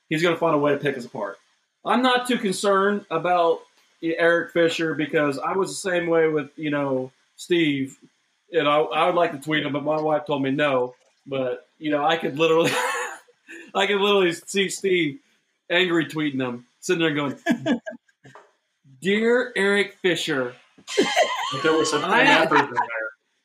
he's 0.10 0.24
going 0.24 0.34
to 0.34 0.39
find 0.39 0.56
a 0.56 0.58
way 0.58 0.72
to 0.72 0.80
pick 0.80 0.97
us 0.97 1.06
apart. 1.06 1.38
I'm 1.86 2.02
not 2.02 2.28
too 2.28 2.39
concerned 2.39 3.06
about 3.12 3.60
Eric 4.02 4.52
Fisher 4.52 4.95
because 4.95 5.38
I 5.38 5.54
was 5.54 5.70
the 5.70 5.91
same 5.91 6.08
way 6.08 6.28
with 6.28 6.49
you 6.56 6.72
know 6.72 7.12
Steve. 7.36 7.99
And 8.52 8.68
I, 8.68 8.80
I 8.80 9.06
would 9.06 9.16
like 9.16 9.32
to 9.34 9.38
tweet 9.38 9.64
him, 9.64 9.74
but 9.74 9.84
my 9.84 10.02
wife 10.02 10.26
told 10.26 10.41
me 10.41 10.49
no. 10.49 10.95
But 11.28 11.68
you 11.78 11.91
know, 11.91 12.04
I 12.04 12.18
could 12.18 12.39
literally, 12.39 12.72
I 13.76 13.86
could 13.86 14.02
literally 14.02 14.34
see 14.34 14.70
Steve 14.70 15.20
angry 15.70 16.08
tweeting 16.08 16.41
him, 16.41 16.66
sitting 16.82 17.02
there 17.02 17.14
going, 17.14 17.38
"Dear 19.02 19.54
Eric 19.56 19.98
Fisher, 20.02 20.54
there 21.64 21.74
was 21.74 21.90
some 21.90 22.04
I- 22.04 22.24
effort 22.24 22.60
in 22.60 22.74
there. 22.74 22.84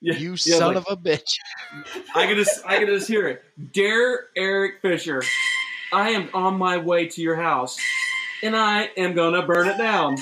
Yeah, 0.02 0.14
You 0.18 0.30
yeah, 0.32 0.58
son 0.58 0.74
like, 0.74 0.86
of 0.86 0.86
a 0.90 0.96
bitch. 0.96 1.38
I 2.14 2.26
can 2.26 2.36
just 2.36 2.64
I 2.66 2.78
can 2.78 2.86
just 2.86 3.08
hear 3.08 3.28
it. 3.28 3.42
Dear 3.72 4.26
Eric 4.36 4.82
Fisher, 4.82 5.22
I 5.92 6.10
am 6.10 6.28
on 6.34 6.58
my 6.58 6.76
way 6.76 7.06
to 7.08 7.22
your 7.22 7.36
house, 7.36 7.78
and 8.42 8.54
I 8.54 8.90
am 8.96 9.14
gonna 9.14 9.46
burn 9.46 9.68
it 9.68 9.78
down. 9.78 10.16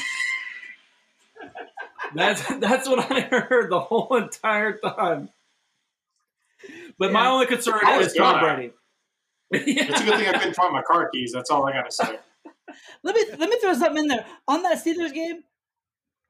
That's 2.14 2.46
that's 2.60 2.88
what 2.88 3.10
I 3.10 3.20
heard 3.22 3.70
the 3.70 3.80
whole 3.80 4.14
entire 4.16 4.78
time. 4.78 5.28
But 6.98 7.12
my 7.12 7.26
only 7.26 7.46
concern 7.46 7.80
oh, 7.84 8.00
is 8.00 8.14
Tom 8.14 8.40
gonna. 8.40 8.54
Brady. 8.54 8.72
It's 9.50 10.00
a 10.00 10.04
good 10.04 10.18
thing 10.18 10.28
I 10.28 10.38
couldn't 10.38 10.54
find 10.54 10.72
my 10.72 10.82
car 10.82 11.08
keys. 11.10 11.32
That's 11.32 11.50
all 11.50 11.66
I 11.66 11.72
got 11.72 11.90
to 11.90 11.90
say. 11.90 12.18
Let 13.02 13.14
me 13.14 13.24
let 13.38 13.48
me 13.50 13.58
throw 13.60 13.74
something 13.74 14.04
in 14.04 14.08
there 14.08 14.26
on 14.48 14.62
that 14.62 14.82
Steelers 14.84 15.12
game. 15.12 15.42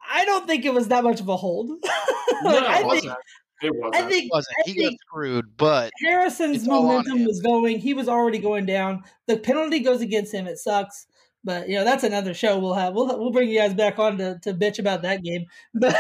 I 0.07 0.25
don't 0.25 0.47
think 0.47 0.65
it 0.65 0.75
was 0.75 0.89
that 0.89 1.05
much 1.05 1.21
of 1.21 1.29
a 1.29 1.37
hold. 1.37 1.71
like, 2.45 2.63
No, 2.63 2.67
I 2.67 2.81
It 2.81 2.91
think 2.91 3.05
wasn't. 3.05 3.17
It 3.63 3.73
wasn't. 3.75 3.95
I 3.95 4.09
think 4.09 4.25
He 4.25 4.31
wasn't. 4.33 4.57
I 4.59 4.63
He 4.67 4.75
got 4.75 4.89
think 4.91 5.01
screwed, 5.01 5.57
but 5.57 5.93
Harrison's 6.03 6.59
It's 6.59 6.69
all 6.69 6.87
on 6.89 7.05
momentum 7.05 7.25
was 7.25 7.41
going. 7.41 7.79
He 7.79 7.95
was 7.95 8.09
already 8.09 8.39
going 8.39 8.67
down. 8.67 9.05
The 9.27 9.39
penalty 9.39 9.81
goes 9.81 10.01
against 10.01 10.35
him. 10.35 10.47
It 10.47 10.59
sucks. 10.59 11.07
But 11.45 11.69
you 11.69 11.77
know 11.77 11.85
that's 11.85 12.05
another 12.05 12.33
show 12.35 12.59
we'll 12.59 12.75
have. 12.75 12.95
We'll 12.95 13.07
we'll 13.19 13.31
bring 13.33 13.49
you 13.51 13.59
guys 13.59 13.75
back 13.75 13.99
on 13.99 14.17
to, 14.19 14.39
to 14.43 14.55
bitch 14.55 14.79
about 14.79 15.03
that 15.03 15.23
game. 15.23 15.47
But 15.75 15.97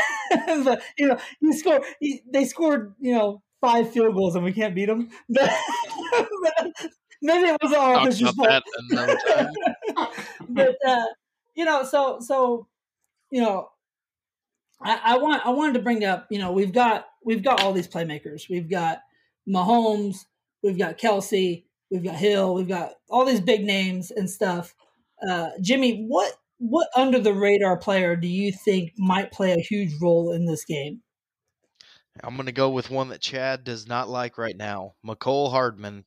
but 0.65 0.83
you 0.99 1.09
know 1.09 1.19
he 1.41 1.53
scored. 1.53 1.83
He, 2.01 2.23
they 2.31 2.45
scored 2.47 2.95
you 2.99 3.15
know 3.15 3.43
five 3.61 3.91
field 3.93 4.15
goals 4.15 4.37
and 4.37 4.45
we 4.45 4.53
can't 4.53 4.75
beat 4.75 4.87
them. 4.87 5.11
But, 5.29 5.51
maybe 7.25 7.49
it 7.49 7.57
was 7.61 7.73
our 7.73 7.95
talk 7.95 8.03
offensive 8.03 8.29
about 8.29 8.63
fault. 8.69 8.89
that 8.91 10.11
but 10.49 10.77
uh, 10.87 11.07
you 11.55 11.65
know, 11.65 11.83
so 11.85 12.21
so 12.21 12.69
you 13.31 13.41
know, 13.41 13.69
I, 14.81 15.01
I 15.05 15.19
want 15.19 15.45
I 15.45 15.51
wanted 15.51 15.75
to 15.75 15.81
bring 15.81 16.05
up. 16.05 16.27
You 16.31 16.39
know, 16.39 16.53
we've 16.53 16.73
got 16.73 17.07
we've 17.25 17.43
got 17.43 17.61
all 17.63 17.73
these 17.73 17.89
playmakers. 17.89 18.49
We've 18.49 18.69
got 18.69 19.01
Mahomes. 19.49 20.27
We've 20.63 20.79
got 20.79 20.99
Kelce. 20.99 21.65
We've 21.91 22.05
got 22.05 22.15
Hill. 22.15 22.55
We've 22.55 22.69
got 22.69 22.93
all 23.09 23.25
these 23.25 23.41
big 23.41 23.65
names 23.65 24.11
and 24.11 24.29
stuff. 24.29 24.75
Uh, 25.27 25.51
Jimmy, 25.61 26.07
what 26.07 26.35
what 26.59 26.89
under 26.97 27.19
the 27.19 27.35
radar 27.35 27.77
player 27.77 28.17
do 28.17 28.29
you 28.29 28.53
think 28.53 28.93
might 28.97 29.33
play 29.33 29.53
a 29.53 29.61
huge 29.61 29.93
role 30.01 30.33
in 30.33 30.47
this 30.47 30.65
game? 30.65 31.03
I'm 32.23 32.37
going 32.37 32.47
to 32.47 32.53
go 32.53 32.71
with 32.71 32.91
one 32.91 33.09
that 33.09 33.21
Chad 33.21 33.65
does 33.65 33.89
not 33.89 34.09
like 34.09 34.39
right 34.39 34.57
now. 34.57 34.95
Mecole 35.05 35.51
Hardman. 35.51 36.05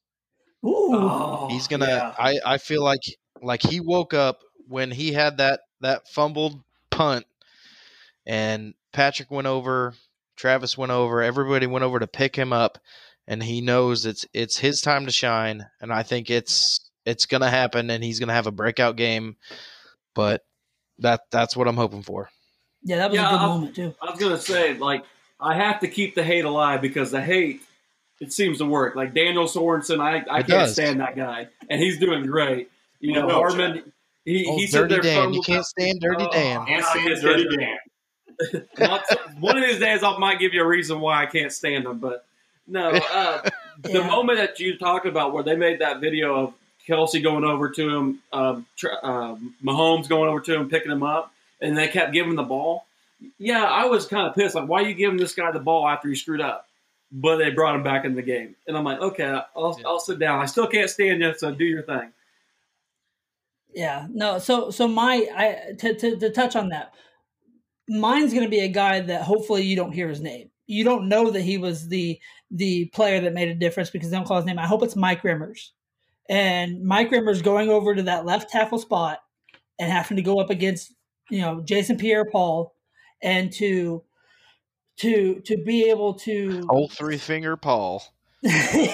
Ooh, 0.65 0.89
Oh, 0.93 1.47
He's 1.49 1.67
gonna. 1.67 1.87
yeah. 1.87 2.13
I 2.17 2.39
I 2.45 2.57
feel 2.57 2.83
like 2.83 3.01
like 3.41 3.61
he 3.61 3.79
woke 3.79 4.13
up 4.13 4.39
when 4.67 4.91
he 4.91 5.13
had 5.13 5.37
that 5.37 5.61
that 5.81 6.07
fumbled 6.09 6.61
punt, 6.89 7.25
and 8.25 8.73
Patrick 8.91 9.29
went 9.31 9.47
over, 9.47 9.93
Travis 10.35 10.77
went 10.77 10.91
over, 10.91 11.21
everybody 11.21 11.67
went 11.67 11.83
over 11.83 11.99
to 11.99 12.07
pick 12.07 12.35
him 12.35 12.51
up, 12.51 12.79
and 13.27 13.41
he 13.43 13.61
knows 13.61 14.05
it's 14.05 14.25
it's 14.33 14.57
his 14.57 14.81
time 14.81 15.05
to 15.05 15.11
shine, 15.11 15.65
and 15.81 15.93
I 15.93 16.03
think 16.03 16.29
it's 16.29 16.79
it's 17.05 17.25
gonna 17.25 17.49
happen, 17.49 17.89
and 17.89 18.03
he's 18.03 18.19
gonna 18.19 18.33
have 18.33 18.47
a 18.47 18.51
breakout 18.51 18.95
game. 18.95 19.35
but 20.15 20.43
that 20.99 21.21
that's 21.31 21.55
what 21.55 21.67
I'm 21.67 21.75
hoping 21.77 22.01
for. 22.01 22.27
Yeah, 22.83 22.97
that 22.97 23.11
was 23.11 23.19
Yeah, 23.19 23.27
a 23.27 23.31
good 23.31 23.39
I- 23.39 23.45
moment 23.47 23.75
too. 23.75 23.93
I 24.01 24.09
was 24.09 24.19
gonna 24.19 24.39
say, 24.39 24.73
like, 24.73 25.03
I 25.39 25.53
have 25.53 25.79
to 25.81 25.87
keep 25.87 26.15
the 26.15 26.23
hate 26.23 26.43
alive 26.45 26.81
because 26.81 27.11
the 27.11 27.21
hate 27.21 27.61
it 28.19 28.33
seems 28.33 28.57
to 28.59 28.65
work. 28.65 28.95
Like 28.95 29.13
Daniel 29.13 29.45
Sorensen, 29.45 29.99
I, 29.99 30.15
I 30.15 30.15
It 30.17 30.23
can't 30.25 30.47
does. 30.47 30.73
stand 30.73 30.99
that 30.99 31.15
guy, 31.15 31.47
and 31.69 31.81
he's 31.81 31.99
doing 31.99 32.25
great. 32.25 32.69
You 32.99 33.13
know, 33.13 33.27
No, 33.27 33.35
Hardman, 33.35 33.91
he, 34.25 34.45
Oh, 34.47 34.57
he 34.57 34.67
said 34.67 34.89
Dirty 34.89 34.93
there 35.09 35.21
Dan, 35.21 35.33
you 35.33 35.41
can't 35.41 35.65
stand 35.65 35.99
Dirty 36.01 36.25
Oh, 36.27 36.31
Dan. 36.31 36.65
Can't 36.65 36.83
I 36.85 36.89
stand 36.89 37.21
Dirty 37.21 37.45
stand 37.49 37.59
Dan. 37.59 37.77
One 39.39 39.57
of 39.57 39.63
these 39.63 39.79
days, 39.79 40.03
I 40.03 40.17
might 40.17 40.39
give 40.39 40.53
you 40.53 40.61
a 40.63 40.67
reason 40.67 40.99
why 40.99 41.21
I 41.23 41.25
can't 41.25 41.51
stand 41.51 41.85
him, 41.85 41.99
but 41.99 42.25
no. 42.67 42.89
Uh, 42.89 43.49
the 43.83 44.03
moment 44.03 44.37
that 44.39 44.59
you 44.59 44.77
talked 44.77 45.05
about 45.05 45.33
where 45.33 45.43
they 45.43 45.55
made 45.55 45.79
that 45.79 46.01
video 46.01 46.35
of 46.35 46.53
Kelce 46.87 47.21
going 47.21 47.43
over 47.43 47.69
to 47.69 47.89
him, 47.95 48.19
um, 48.33 48.65
tr- 48.75 48.89
uh, 49.01 49.35
Mahomes 49.63 50.07
going 50.07 50.29
over 50.29 50.39
to 50.41 50.55
him, 50.55 50.69
picking 50.69 50.91
him 50.91 51.03
up, 51.03 51.33
and 51.61 51.77
they 51.77 51.87
kept 51.87 52.13
giving 52.13 52.31
him 52.31 52.35
the 52.35 52.43
ball. 52.43 52.85
Yeah, 53.39 53.63
I 53.63 53.85
was 53.85 54.05
kind 54.05 54.27
of 54.27 54.35
pissed. 54.35 54.53
Like, 54.55 54.67
why 54.67 54.83
are 54.83 54.87
you 54.87 54.93
giving 54.93 55.17
this 55.17 55.33
guy 55.33 55.51
the 55.51 55.59
ball 55.59 55.87
after 55.87 56.07
he 56.07 56.15
screwed 56.15 56.41
up? 56.41 56.66
But 57.11 57.37
they 57.37 57.51
brought 57.51 57.75
him 57.75 57.83
back 57.83 58.03
in 58.03 58.15
the 58.15 58.21
game, 58.21 58.55
and 58.67 58.77
I'm 58.77 58.83
like, 58.83 58.99
okay, 58.99 59.39
I'll, 59.55 59.77
Yeah. 59.79 59.87
I'll 59.87 59.99
sit 59.99 60.19
down. 60.19 60.39
I 60.39 60.45
still 60.45 60.67
can't 60.67 60.89
stand 60.89 61.21
you, 61.21 61.33
so 61.37 61.51
do 61.51 61.63
your 61.63 61.83
thing. 61.83 62.11
Yeah, 63.73 64.07
no. 64.11 64.39
So, 64.39 64.71
so 64.71 64.87
my, 64.87 65.25
I 65.35 65.73
to 65.79 65.95
to, 65.95 66.17
to 66.17 66.29
touch 66.31 66.55
on 66.55 66.69
that, 66.69 66.93
mine's 67.87 68.33
going 68.33 68.45
to 68.45 68.49
be 68.49 68.59
a 68.59 68.67
guy 68.67 68.99
that 69.01 69.21
hopefully 69.21 69.63
you 69.63 69.75
don't 69.75 69.91
hear 69.93 70.09
his 70.09 70.19
name. 70.19 70.49
You 70.65 70.83
don't 70.83 71.07
know 71.07 71.31
that 71.31 71.41
he 71.41 71.57
was 71.57 71.87
the 71.87 72.19
the 72.51 72.85
player 72.87 73.21
that 73.21 73.33
made 73.33 73.49
a 73.49 73.55
difference 73.55 73.89
because 73.89 74.09
they 74.09 74.17
don't 74.17 74.27
call 74.27 74.37
his 74.37 74.45
name. 74.45 74.59
I 74.59 74.67
hope 74.67 74.83
it's 74.83 74.95
Mike 74.95 75.21
Remmers, 75.21 75.69
and 76.29 76.83
Mike 76.83 77.11
Remmers 77.11 77.43
going 77.43 77.69
over 77.69 77.95
to 77.95 78.03
that 78.03 78.25
left 78.25 78.49
tackle 78.49 78.79
spot 78.79 79.19
and 79.79 79.91
having 79.91 80.17
to 80.17 80.23
go 80.23 80.39
up 80.39 80.49
against 80.49 80.93
you 81.29 81.39
know 81.39 81.61
Jason 81.61 81.97
Pierre-Paul 81.97 82.73
and 83.21 83.51
to 83.53 84.03
to 84.97 85.41
to 85.41 85.57
be 85.57 85.89
able 85.89 86.13
to 86.15 86.65
Old 86.69 86.91
three 86.91 87.17
finger 87.17 87.55
Paul. 87.55 88.03
yeah, 88.41 88.93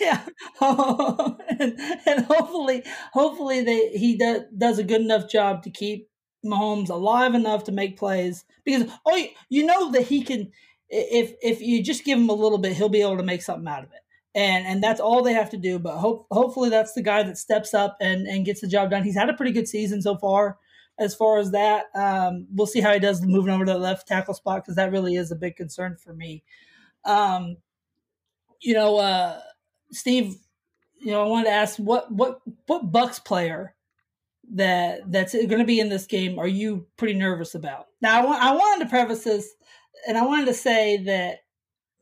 yeah. 0.00 0.26
and, 0.60 1.80
and 2.06 2.24
hopefully, 2.24 2.84
hopefully 3.12 3.62
they 3.62 3.90
he 3.90 4.16
do, 4.16 4.44
does 4.56 4.78
a 4.78 4.84
good 4.84 5.00
enough 5.00 5.28
job 5.28 5.62
to 5.64 5.70
keep 5.70 6.08
Mahomes 6.44 6.88
alive 6.88 7.34
enough 7.34 7.64
to 7.64 7.72
make 7.72 7.98
plays 7.98 8.44
because 8.64 8.90
oh, 9.06 9.16
you, 9.16 9.28
you 9.48 9.66
know 9.66 9.92
that 9.92 10.02
he 10.02 10.22
can. 10.22 10.50
If 10.88 11.34
if 11.42 11.60
you 11.60 11.82
just 11.82 12.04
give 12.04 12.18
him 12.18 12.28
a 12.28 12.34
little 12.34 12.58
bit, 12.58 12.76
he'll 12.76 12.88
be 12.88 13.02
able 13.02 13.16
to 13.16 13.22
make 13.22 13.42
something 13.42 13.68
out 13.68 13.84
of 13.84 13.90
it. 13.92 14.00
And 14.34 14.66
and 14.66 14.82
that's 14.82 15.00
all 15.00 15.22
they 15.22 15.34
have 15.34 15.50
to 15.50 15.56
do. 15.56 15.78
But 15.78 15.98
hope 15.98 16.26
hopefully 16.30 16.68
that's 16.68 16.92
the 16.94 17.02
guy 17.02 17.22
that 17.22 17.38
steps 17.38 17.74
up 17.74 17.96
and 18.00 18.26
and 18.26 18.44
gets 18.44 18.60
the 18.60 18.66
job 18.66 18.90
done. 18.90 19.04
He's 19.04 19.16
had 19.16 19.30
a 19.30 19.34
pretty 19.34 19.52
good 19.52 19.68
season 19.68 20.02
so 20.02 20.16
far. 20.16 20.58
As 21.00 21.14
far 21.14 21.38
as 21.38 21.50
that, 21.52 21.86
um, 21.94 22.46
we'll 22.54 22.66
see 22.66 22.80
how 22.80 22.92
he 22.92 23.00
does 23.00 23.22
moving 23.22 23.52
over 23.52 23.64
to 23.64 23.72
the 23.72 23.78
left 23.78 24.06
tackle 24.06 24.34
spot 24.34 24.62
because 24.62 24.76
that 24.76 24.92
really 24.92 25.16
is 25.16 25.32
a 25.32 25.36
big 25.36 25.56
concern 25.56 25.96
for 25.96 26.12
me. 26.12 26.44
Um, 27.04 27.56
you 28.60 28.74
know, 28.74 28.98
uh, 28.98 29.40
Steve, 29.90 30.36
you 31.00 31.10
know, 31.10 31.22
I 31.24 31.26
wanted 31.26 31.46
to 31.46 31.52
ask 31.52 31.78
what 31.78 32.12
what 32.12 32.42
what 32.66 32.92
Bucks 32.92 33.18
player 33.18 33.74
that 34.52 35.10
that's 35.10 35.32
going 35.32 35.58
to 35.58 35.64
be 35.64 35.80
in 35.80 35.88
this 35.88 36.06
game 36.06 36.38
are 36.38 36.46
you 36.46 36.86
pretty 36.96 37.14
nervous 37.14 37.54
about? 37.54 37.86
Now, 38.02 38.20
I 38.20 38.24
want 38.24 38.42
I 38.42 38.52
wanted 38.52 38.84
to 38.84 38.90
preface 38.90 39.24
this, 39.24 39.54
and 40.06 40.18
I 40.18 40.24
wanted 40.26 40.46
to 40.46 40.54
say 40.54 40.98
that 41.04 41.38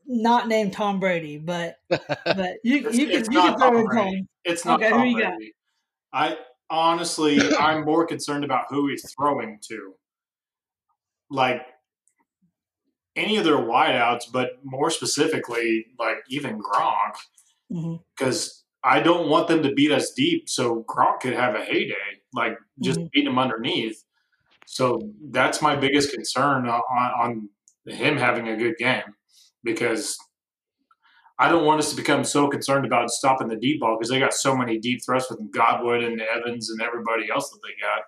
not 0.05 0.47
named 0.49 0.73
Tom 0.73 0.99
Brady, 0.99 1.37
but 1.37 1.77
but 1.89 2.57
you 2.63 2.79
It's- 2.79 2.95
you 2.95 3.07
can 3.07 3.19
it's 3.19 3.29
you 3.31 3.39
can 3.39 3.57
throw 3.57 3.69
Tom 3.71 3.77
in 3.77 3.87
Tom. 3.89 4.27
It's 4.43 4.65
not 4.65 4.81
Okay, 4.81 4.89
who 4.91 4.97
Tom 4.97 5.07
you 5.07 5.21
got? 5.21 5.35
Brady. 5.37 5.53
I 6.11 6.37
honestly, 6.69 7.39
I'm 7.59 7.85
more 7.85 8.05
concerned 8.05 8.43
about 8.43 8.65
who 8.69 8.87
he's 8.87 9.09
throwing 9.13 9.59
to. 9.69 9.93
Like 11.29 11.61
any 13.15 13.37
of 13.37 13.43
their 13.43 13.57
wideouts, 13.57 14.31
but 14.31 14.63
more 14.63 14.89
specifically, 14.89 15.87
like 15.99 16.17
even 16.29 16.61
Gronk, 16.61 17.15
because 18.17 18.63
I 18.83 18.99
don't 19.01 19.29
want 19.29 19.47
them 19.47 19.61
to 19.63 19.73
beat 19.73 19.91
us 19.91 20.11
deep, 20.13 20.49
so 20.49 20.83
Gronk 20.87 21.19
could 21.19 21.33
have 21.33 21.55
a 21.55 21.63
heyday, 21.63 22.21
like 22.33 22.57
just 22.81 22.99
Mhm. 22.99 23.11
beat 23.11 23.27
him 23.27 23.37
underneath. 23.37 24.03
So 24.65 24.99
that's 25.31 25.61
my 25.61 25.75
biggest 25.75 26.13
concern 26.13 26.67
on, 26.67 26.81
on 26.91 27.49
him 27.85 28.17
having 28.17 28.47
a 28.47 28.55
good 28.55 28.77
game, 28.77 29.15
because 29.63 30.17
I 31.39 31.47
don't 31.47 31.65
want 31.65 31.79
us 31.79 31.89
to 31.91 31.95
become 31.95 32.25
so 32.25 32.49
concerned 32.49 32.85
about 32.85 33.09
stopping 33.09 33.47
the 33.47 33.55
deep 33.55 33.79
ball 33.79 33.97
because 33.97 34.09
they 34.09 34.19
got 34.19 34.33
so 34.33 34.55
many 34.55 34.77
deep 34.77 35.03
threats 35.03 35.29
with 35.29 35.51
Godwin 35.51 36.03
and 36.03 36.21
Evans 36.21 36.69
and 36.69 36.81
everybody 36.81 37.29
else 37.31 37.49
that 37.49 37.59
they 37.63 37.73
got 37.81 38.03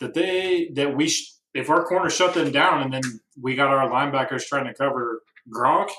that 0.00 0.14
they 0.14 0.70
that 0.74 0.96
we 0.96 1.08
sh- 1.08 1.34
if 1.54 1.70
our 1.70 1.84
corner 1.84 2.10
shut 2.10 2.34
them 2.34 2.50
down 2.50 2.82
and 2.82 2.92
then 2.92 3.02
we 3.40 3.54
got 3.54 3.68
our 3.68 3.88
linebackers 3.90 4.46
trying 4.46 4.66
to 4.66 4.74
cover 4.74 5.22
Gronk, 5.54 5.90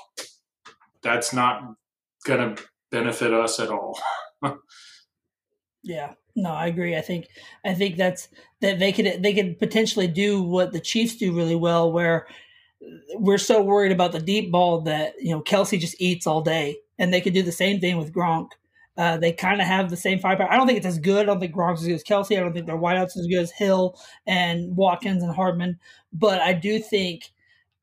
that's 1.02 1.32
not 1.32 1.74
going 2.26 2.56
to 2.56 2.62
benefit 2.90 3.32
us 3.32 3.60
at 3.60 3.70
all. 3.70 3.98
Yeah, 5.84 6.14
no, 6.36 6.50
I 6.50 6.66
agree. 6.66 6.96
I 6.96 7.00
think 7.00 7.28
I 7.64 7.72
think 7.72 7.96
that's 7.96 8.28
that 8.60 8.78
they 8.78 8.92
could 8.92 9.22
they 9.22 9.32
could 9.32 9.58
potentially 9.58 10.08
do 10.08 10.42
what 10.42 10.72
the 10.72 10.80
Chiefs 10.80 11.16
do 11.16 11.34
really 11.34 11.54
well, 11.54 11.90
where 11.90 12.26
we're 13.14 13.38
so 13.38 13.62
worried 13.62 13.92
about 13.92 14.12
the 14.12 14.20
deep 14.20 14.50
ball 14.52 14.82
that 14.82 15.14
you 15.20 15.30
know 15.30 15.42
Kelce 15.42 15.78
just 15.78 16.00
eats 16.00 16.26
all 16.26 16.40
day, 16.40 16.78
and 16.98 17.12
they 17.12 17.20
could 17.20 17.34
do 17.34 17.42
the 17.42 17.52
same 17.52 17.80
thing 17.80 17.96
with 17.96 18.12
Gronk. 18.12 18.50
Uh, 18.96 19.16
they 19.16 19.32
kind 19.32 19.60
of 19.60 19.66
have 19.66 19.90
the 19.90 19.96
same 19.96 20.18
firepower. 20.18 20.50
I 20.50 20.56
don't 20.56 20.66
think 20.66 20.78
it's 20.78 20.86
as 20.86 20.98
good. 20.98 21.22
I 21.22 21.24
don't 21.24 21.38
think 21.38 21.54
Gronk's 21.54 21.82
as 21.82 21.86
good 21.86 21.94
as 21.94 22.04
Kelce. 22.04 22.36
I 22.36 22.40
don't 22.40 22.52
think 22.52 22.66
their 22.66 22.76
wideouts 22.76 23.16
as 23.16 23.28
good 23.28 23.42
as 23.42 23.52
Hill 23.52 23.96
and 24.26 24.76
Watkins 24.76 25.22
and 25.22 25.32
Hardman. 25.32 25.78
But 26.12 26.40
I 26.40 26.52
do 26.52 26.80
think 26.80 27.30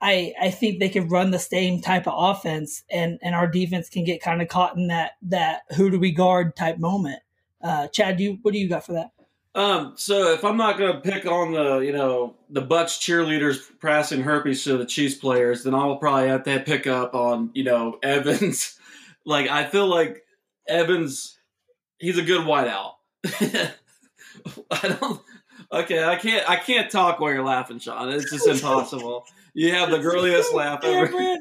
I 0.02 0.34
I 0.42 0.52
think 0.52 0.80
they 0.80 0.90
could 0.90 1.12
run 1.12 1.32
the 1.32 1.40
same 1.40 1.82
type 1.82 2.08
of 2.08 2.14
offense, 2.16 2.84
and 2.90 3.20
and 3.22 3.34
our 3.36 3.48
defense 3.48 3.90
can 3.90 4.04
get 4.04 4.22
kind 4.22 4.42
of 4.42 4.48
caught 4.48 4.78
in 4.78 4.88
that 4.88 5.14
that 5.24 5.62
who 5.76 5.90
do 5.90 6.00
we 6.00 6.12
guard 6.12 6.56
type 6.56 6.80
moment. 6.80 7.20
Uh, 7.62 7.88
Chad, 7.88 8.18
do 8.18 8.24
you, 8.24 8.38
what 8.44 8.54
do 8.54 8.60
you 8.60 8.70
got 8.70 8.86
for 8.86 8.94
that? 8.94 9.12
Um, 9.56 9.94
so 9.96 10.34
if 10.34 10.44
I'm 10.44 10.58
not 10.58 10.78
going 10.78 10.94
to 10.94 11.00
pick 11.00 11.26
on 11.26 11.54
the, 11.54 11.78
you 11.80 11.94
know, 11.94 12.36
the 12.50 12.62
Bucks 12.62 12.98
cheerleaders 12.98 13.60
passing 13.82 14.22
herpes 14.22 14.66
to 14.66 14.78
the 14.78 14.86
Chiefs 14.86 15.16
players, 15.16 15.64
then 15.64 15.74
I'll 15.74 15.96
probably 15.96 16.28
have 16.28 16.44
to 16.44 16.60
pick 16.60 16.88
up 16.88 17.16
on, 17.16 17.52
you 17.54 17.64
know, 17.64 17.98
Evans. 18.04 18.78
like 19.26 19.50
I 19.50 19.64
feel 19.66 19.88
like 19.88 20.24
Evans, 20.68 21.38
he's 22.00 22.18
a 22.18 22.22
good 22.22 22.42
wideout. 22.42 22.96
I 24.72 24.98
don't. 25.00 25.22
Okay, 25.72 26.04
I 26.04 26.18
can't. 26.18 26.48
I 26.50 26.58
can't 26.58 26.92
talk 26.92 27.20
while 27.20 27.32
you're 27.32 27.44
laughing, 27.44 27.80
Sean. 27.80 28.10
It's 28.10 28.30
just 28.30 28.48
impossible. 28.48 29.26
You 29.54 29.74
have 29.74 29.90
the 29.90 30.00
girliest 30.00 30.54
laugh 30.54 30.84
ever. 30.84 31.34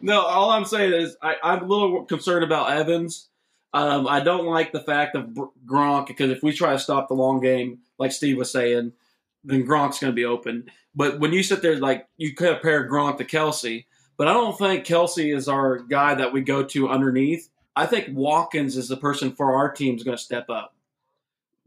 No, 0.00 0.22
all 0.22 0.50
I'm 0.50 0.64
saying 0.64 0.92
is 0.92 1.16
I, 1.22 1.36
I'm 1.42 1.62
a 1.62 1.66
little 1.66 2.04
concerned 2.04 2.44
about 2.44 2.70
Evans. 2.70 3.28
Um, 3.74 4.06
I 4.06 4.20
don't 4.20 4.46
like 4.46 4.72
the 4.72 4.80
fact 4.80 5.14
of 5.14 5.36
Gronk 5.66 6.06
because 6.06 6.30
if 6.30 6.42
we 6.42 6.52
try 6.52 6.72
to 6.72 6.78
stop 6.78 7.08
the 7.08 7.14
long 7.14 7.40
game, 7.40 7.80
like 7.98 8.12
Steve 8.12 8.38
was 8.38 8.50
saying, 8.50 8.92
then 9.44 9.66
Gronk's 9.66 9.98
going 9.98 10.12
to 10.12 10.16
be 10.16 10.24
open. 10.24 10.70
But 10.94 11.20
when 11.20 11.32
you 11.32 11.42
sit 11.42 11.62
there, 11.62 11.76
like 11.76 12.08
you 12.16 12.34
compare 12.34 12.88
Gronk 12.88 13.18
to 13.18 13.24
Kelce, 13.24 13.84
but 14.16 14.26
I 14.26 14.32
don't 14.32 14.58
think 14.58 14.84
Kelce 14.84 15.34
is 15.34 15.48
our 15.48 15.78
guy 15.78 16.14
that 16.14 16.32
we 16.32 16.40
go 16.40 16.64
to 16.64 16.88
underneath. 16.88 17.48
I 17.76 17.86
think 17.86 18.08
Watkins 18.12 18.76
is 18.76 18.88
the 18.88 18.96
person 18.96 19.32
for 19.32 19.54
our 19.54 19.70
team 19.70 19.94
is 19.94 20.02
going 20.02 20.16
to 20.16 20.22
step 20.22 20.50
up. 20.50 20.74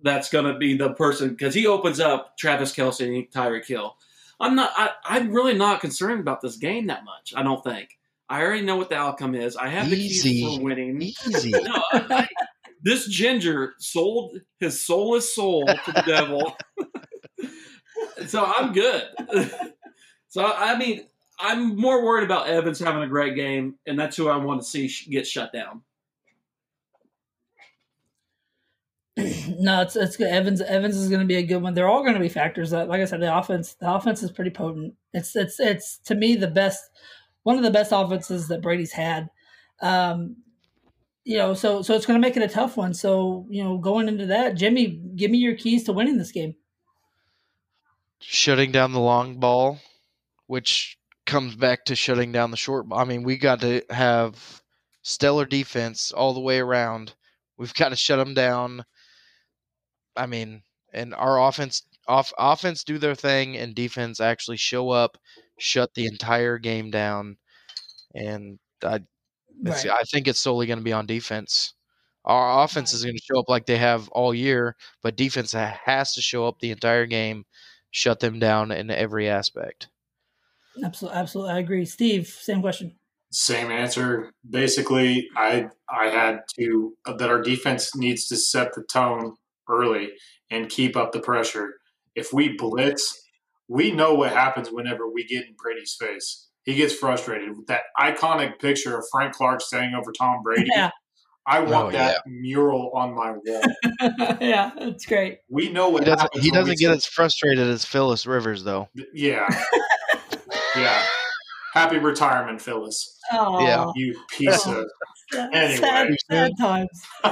That's 0.03 0.29
going 0.29 0.45
to 0.45 0.57
be 0.57 0.75
the 0.75 0.93
person 0.93 1.29
because 1.29 1.53
he 1.53 1.67
opens 1.67 1.99
up 1.99 2.37
Travis 2.37 2.73
Kelce 2.73 3.05
and 3.05 3.31
Tyreek 3.31 3.65
Hill. 3.65 3.95
I'm 4.39 4.55
not. 4.55 4.71
I, 4.75 4.89
I'm 5.05 5.31
really 5.31 5.53
not 5.53 5.79
concerned 5.79 6.19
about 6.19 6.41
this 6.41 6.57
game 6.57 6.87
that 6.87 7.05
much. 7.05 7.33
I 7.35 7.43
don't 7.43 7.63
think. 7.63 7.99
I 8.32 8.43
already 8.43 8.61
know 8.61 8.77
what 8.77 8.88
the 8.88 8.95
outcome 8.95 9.36
is. 9.36 9.57
I 9.57 9.67
have 9.67 9.89
the 9.89 9.97
keys 9.97 10.25
Easy. 10.25 10.55
for 10.57 10.63
winning. 10.63 11.01
Easy. 11.01 11.51
No, 11.61 11.84
I, 11.91 12.05
I, 12.09 12.27
this 12.82 13.05
ginger 13.07 13.73
sold 13.77 14.39
his 14.57 14.86
soulless 14.86 15.36
soul 15.36 15.65
to 15.67 15.91
the 15.91 16.03
devil. 16.07 16.55
so 18.27 18.45
I'm 18.45 18.71
good. 18.71 19.03
so 20.29 20.45
I 20.45 20.77
mean, 20.77 21.07
I'm 21.41 21.75
more 21.75 22.05
worried 22.05 22.23
about 22.23 22.47
Evans 22.47 22.79
having 22.79 23.03
a 23.03 23.07
great 23.07 23.36
game, 23.36 23.75
and 23.86 23.99
that's 23.99 24.15
who 24.15 24.29
I 24.29 24.38
want 24.38 24.61
to 24.61 24.67
see 24.67 24.88
sh- 24.88 25.09
get 25.09 25.27
shut 25.27 25.51
down. 25.51 25.82
no, 29.59 29.82
it's 29.82 29.97
it's 29.97 30.15
good. 30.15 30.29
Evans 30.29 30.61
Evans 30.61 30.95
is 30.95 31.09
going 31.09 31.19
to 31.19 31.27
be 31.27 31.36
a 31.36 31.43
good 31.43 31.61
one. 31.61 31.73
They're 31.73 31.89
all 31.89 32.03
going 32.03 32.13
to 32.13 32.19
be 32.21 32.29
factors. 32.29 32.69
That, 32.69 32.88
like 32.88 33.01
I 33.01 33.05
said, 33.05 33.19
the 33.19 33.38
offense 33.38 33.73
the 33.73 33.93
offense 33.93 34.23
is 34.23 34.32
pretty 34.32 34.51
potent. 34.51 34.93
It's 35.13 35.36
it's 35.36 35.59
it's 35.59 35.97
to 36.05 36.15
me 36.15 36.38
the 36.38 36.47
best 36.47 36.89
one 37.43 37.57
of 37.57 37.63
the 37.63 37.71
best 37.71 37.91
offenses 37.93 38.47
that 38.49 38.61
Brady's 38.61 38.91
had. 38.91 39.29
Um, 39.81 40.37
you 41.23 41.37
know, 41.37 41.53
so 41.53 41.81
so 41.81 41.95
it's 41.95 42.05
going 42.05 42.19
to 42.19 42.27
make 42.27 42.37
it 42.37 42.43
a 42.43 42.47
tough 42.47 42.77
one. 42.77 42.93
So 42.93 43.45
you 43.49 43.63
know, 43.63 43.77
going 43.77 44.07
into 44.07 44.27
that, 44.27 44.55
Jimmy, 44.55 45.01
give 45.15 45.31
me 45.31 45.37
your 45.37 45.55
keys 45.55 45.83
to 45.85 45.93
winning 45.93 46.17
this 46.17 46.31
game. 46.31 46.55
shutting 48.21 48.71
down 48.71 48.93
the 48.93 48.99
long 48.99 49.39
ball, 49.39 49.79
which 50.47 50.97
comes 51.25 51.55
back 51.55 51.85
to 51.85 51.95
shutting 51.95 52.31
down 52.31 52.51
the 52.51 52.57
short. 52.57 52.87
I 52.91 53.03
mean, 53.05 53.23
we 53.23 53.37
got 53.37 53.61
to 53.61 53.83
have 53.89 54.61
stellar 55.03 55.45
defense 55.45 56.11
all 56.11 56.33
the 56.33 56.39
way 56.39 56.59
around. 56.59 57.13
We've 57.57 57.73
got 57.73 57.89
to 57.89 57.95
shut 57.95 58.17
them 58.17 58.33
down 58.33 58.85
I 60.15 60.25
mean, 60.25 60.63
and 60.93 61.13
our 61.13 61.41
offense 61.47 61.83
off 62.07 62.33
offense 62.37 62.83
do 62.83 62.97
their 62.97 63.15
thing 63.15 63.57
and 63.57 63.75
defense 63.75 64.19
actually 64.19 64.57
show 64.57 64.89
up, 64.89 65.17
shut 65.62 65.93
the 65.93 66.05
entire 66.05 66.57
game 66.57 66.91
down, 66.91 67.38
and 68.14 68.59
I 68.84 69.01
it's, 69.64 69.86
Right. 69.86 69.93
I 69.99 70.03
think 70.03 70.28
it's 70.28 70.39
solely 70.39 70.66
going 70.66 70.80
to 70.80 70.86
be 70.86 70.93
on 70.93 71.05
defense. 71.05 71.74
Our 72.26 72.64
offense 72.64 72.93
is 72.93 73.03
going 73.03 73.16
to 73.16 73.24
show 73.24 73.39
up 73.39 73.49
like 73.49 73.66
they 73.66 73.78
have 73.78 74.07
all 74.09 74.34
year, 74.34 74.76
but 75.01 75.16
defense 75.16 75.53
has 75.53 76.14
to 76.14 76.22
show 76.22 76.47
up 76.47 76.59
the 76.59 76.72
entire 76.72 77.05
game, 77.05 77.45
shut 77.89 78.20
them 78.20 78.39
down 78.39 78.72
in 78.72 78.91
every 78.91 79.28
aspect. 79.28 79.88
Absolutely, 80.84 81.20
absolutely. 81.20 81.53
I 81.53 81.59
agree. 81.59 81.86
Steve, 81.86 82.28
same 82.28 82.62
question. 82.62 82.95
Same 83.32 83.72
answer. 83.72 84.32
Basically, 84.49 85.28
I 85.36 85.70
I 85.89 86.07
had 86.07 86.41
to 86.59 86.93
uh, 87.05 87.14
that 87.14 87.30
our 87.30 87.41
defense 87.41 87.95
needs 87.95 88.28
to 88.28 88.38
set 88.38 88.74
the 88.74 88.84
tone 88.84 89.36
early 89.70 90.12
and 90.49 90.70
keep 90.70 90.95
up 90.95 91.12
the 91.12 91.22
pressure. 91.22 91.76
If 92.16 92.34
we 92.34 92.55
blitz, 92.57 93.22
we 93.68 93.91
know 93.91 94.14
what 94.14 94.32
happens 94.34 94.70
whenever 94.72 95.09
we 95.09 95.26
get 95.26 95.45
in 95.45 95.55
Brady's 95.57 95.95
face. 95.99 96.47
He 96.64 96.76
gets 96.76 96.93
frustrated. 96.93 97.57
With 97.57 97.68
that 97.68 97.82
iconic 97.99 98.59
picture 98.59 98.97
of 98.97 99.05
Frank 99.12 99.34
Clark 99.34 99.62
standing 99.62 99.95
over 99.95 100.12
Tom 100.12 100.43
Brady. 100.43 100.68
Yeah, 100.76 100.91
I 101.47 101.59
want 101.62 101.88
Oh, 101.88 101.91
that 101.91 102.22
mural 102.28 102.91
on 102.93 103.16
my 103.16 103.32
wall. 103.32 103.62
yeah, 104.41 104.72
that's 104.78 105.05
great. 105.05 105.39
We 105.49 105.70
know 105.70 105.89
what 105.89 106.03
He 106.03 106.05
doesn't. 106.05 106.22
happens. 106.22 106.43
He 106.43 106.51
doesn't 106.51 106.78
get 106.78 106.91
as 106.91 107.05
frustrated 107.05 107.68
as 107.68 107.84
Phyllis 107.84 108.28
Rivers, 108.28 108.64
though. 108.64 108.89
Yeah, 109.14 109.47
yeah. 110.76 111.03
Happy 111.74 111.97
retirement, 111.97 112.62
Phyllis. 112.62 113.18
Oh, 113.32 113.66
Yeah. 113.66 113.86
You 113.95 114.16
piece 114.38 114.66
of. 114.68 114.86
Anyway. 115.34 115.78
sad, 115.78 116.09
sad 116.30 116.51
times. 116.59 116.89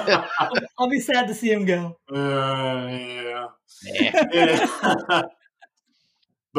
I'll 0.80 0.88
be 0.90 1.02
sad 1.02 1.28
to 1.28 1.36
see 1.36 1.52
him 1.52 1.66
go. 1.66 1.98
Uh, 2.10 2.88
yeah. 2.88 3.48
Yeah. 4.32 5.22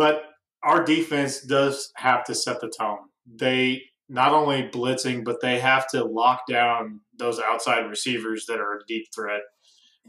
But 0.00 0.22
our 0.62 0.82
defense 0.82 1.42
does 1.42 1.92
have 1.96 2.24
to 2.24 2.34
set 2.34 2.62
the 2.62 2.72
tone. 2.76 3.00
They 3.26 3.82
not 4.08 4.32
only 4.32 4.62
blitzing, 4.62 5.26
but 5.26 5.42
they 5.42 5.60
have 5.60 5.86
to 5.88 6.02
lock 6.02 6.44
down 6.48 7.00
those 7.18 7.38
outside 7.38 7.80
receivers 7.80 8.46
that 8.46 8.60
are 8.60 8.76
a 8.76 8.86
deep 8.88 9.08
threat. 9.14 9.42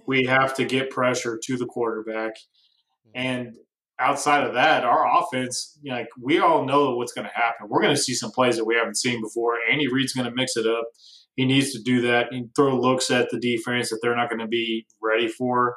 We 0.07 0.23
have 0.27 0.55
to 0.55 0.63
get 0.63 0.91
pressure 0.91 1.37
to 1.43 1.57
the 1.57 1.65
quarterback. 1.65 2.35
Mm-hmm. 2.35 3.11
And 3.15 3.55
outside 3.99 4.47
of 4.47 4.53
that, 4.53 4.85
our 4.85 5.05
offense, 5.19 5.77
you 5.81 5.91
know, 5.91 5.97
like 5.97 6.07
we 6.17 6.39
all 6.39 6.63
know 6.63 6.95
what's 6.95 7.11
going 7.11 7.27
to 7.27 7.33
happen. 7.35 7.67
We're 7.67 7.81
going 7.81 7.93
to 7.93 8.01
see 8.01 8.13
some 8.13 8.31
plays 8.31 8.55
that 8.55 8.65
we 8.65 8.75
haven't 8.75 8.95
seen 8.95 9.21
before. 9.21 9.57
Andy 9.69 9.91
Reid's 9.91 10.13
going 10.13 10.29
to 10.29 10.33
mix 10.33 10.55
it 10.55 10.65
up. 10.65 10.85
He 11.35 11.43
needs 11.43 11.73
to 11.73 11.81
do 11.83 11.99
that 12.03 12.31
and 12.31 12.49
throw 12.55 12.79
looks 12.79 13.11
at 13.11 13.29
the 13.29 13.39
defense 13.39 13.89
that 13.89 13.99
they're 14.01 14.15
not 14.15 14.29
going 14.29 14.39
to 14.39 14.47
be 14.47 14.85
ready 15.01 15.27
for. 15.27 15.75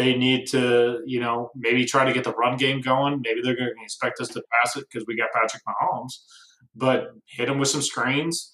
They 0.00 0.16
need 0.16 0.46
to, 0.46 1.02
you 1.04 1.20
know, 1.20 1.50
maybe 1.54 1.84
try 1.84 2.06
to 2.06 2.12
get 2.14 2.24
the 2.24 2.32
run 2.32 2.56
game 2.56 2.80
going. 2.80 3.20
Maybe 3.22 3.42
they're 3.42 3.54
going 3.54 3.74
to 3.76 3.84
expect 3.84 4.18
us 4.18 4.28
to 4.28 4.42
pass 4.50 4.74
it 4.74 4.86
because 4.90 5.04
we 5.06 5.14
got 5.14 5.28
Patrick 5.30 5.62
Mahomes, 5.68 6.14
but 6.74 7.08
hit 7.26 7.48
them 7.48 7.58
with 7.58 7.68
some 7.68 7.82
screens. 7.82 8.50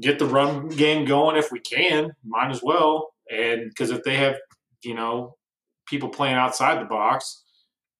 Get 0.00 0.18
the 0.18 0.24
run 0.24 0.68
game 0.68 1.04
going 1.04 1.36
if 1.36 1.52
we 1.52 1.60
can. 1.60 2.12
Might 2.24 2.50
as 2.50 2.62
well. 2.62 3.10
And 3.30 3.68
because 3.68 3.90
if 3.90 4.04
they 4.04 4.16
have, 4.16 4.36
you 4.82 4.94
know, 4.94 5.36
people 5.86 6.08
playing 6.08 6.36
outside 6.36 6.80
the 6.80 6.86
box, 6.86 7.44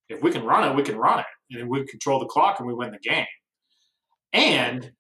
if 0.09 0.23
we 0.23 0.31
can 0.31 0.47
run 0.47 0.67
it, 0.67 0.75
we 0.75 0.83
can 0.83 0.97
run 0.97 1.19
it, 1.19 1.27
and 1.51 1.69
we 1.69 1.85
control 1.85 2.19
the 2.19 2.25
clock 2.25 2.59
and 2.61 2.67
we 2.67 2.73
win 2.73 2.93
the 2.93 2.99
game. 2.99 3.27
And 4.33 4.93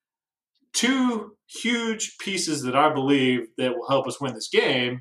two 0.75 1.33
huge 1.47 2.19
pieces 2.19 2.61
that 2.65 2.77
I 2.77 2.93
believe 2.93 3.47
that 3.57 3.75
will 3.75 3.89
help 3.89 4.07
us 4.07 4.21
win 4.21 4.35
this 4.35 4.51
game. 4.53 5.01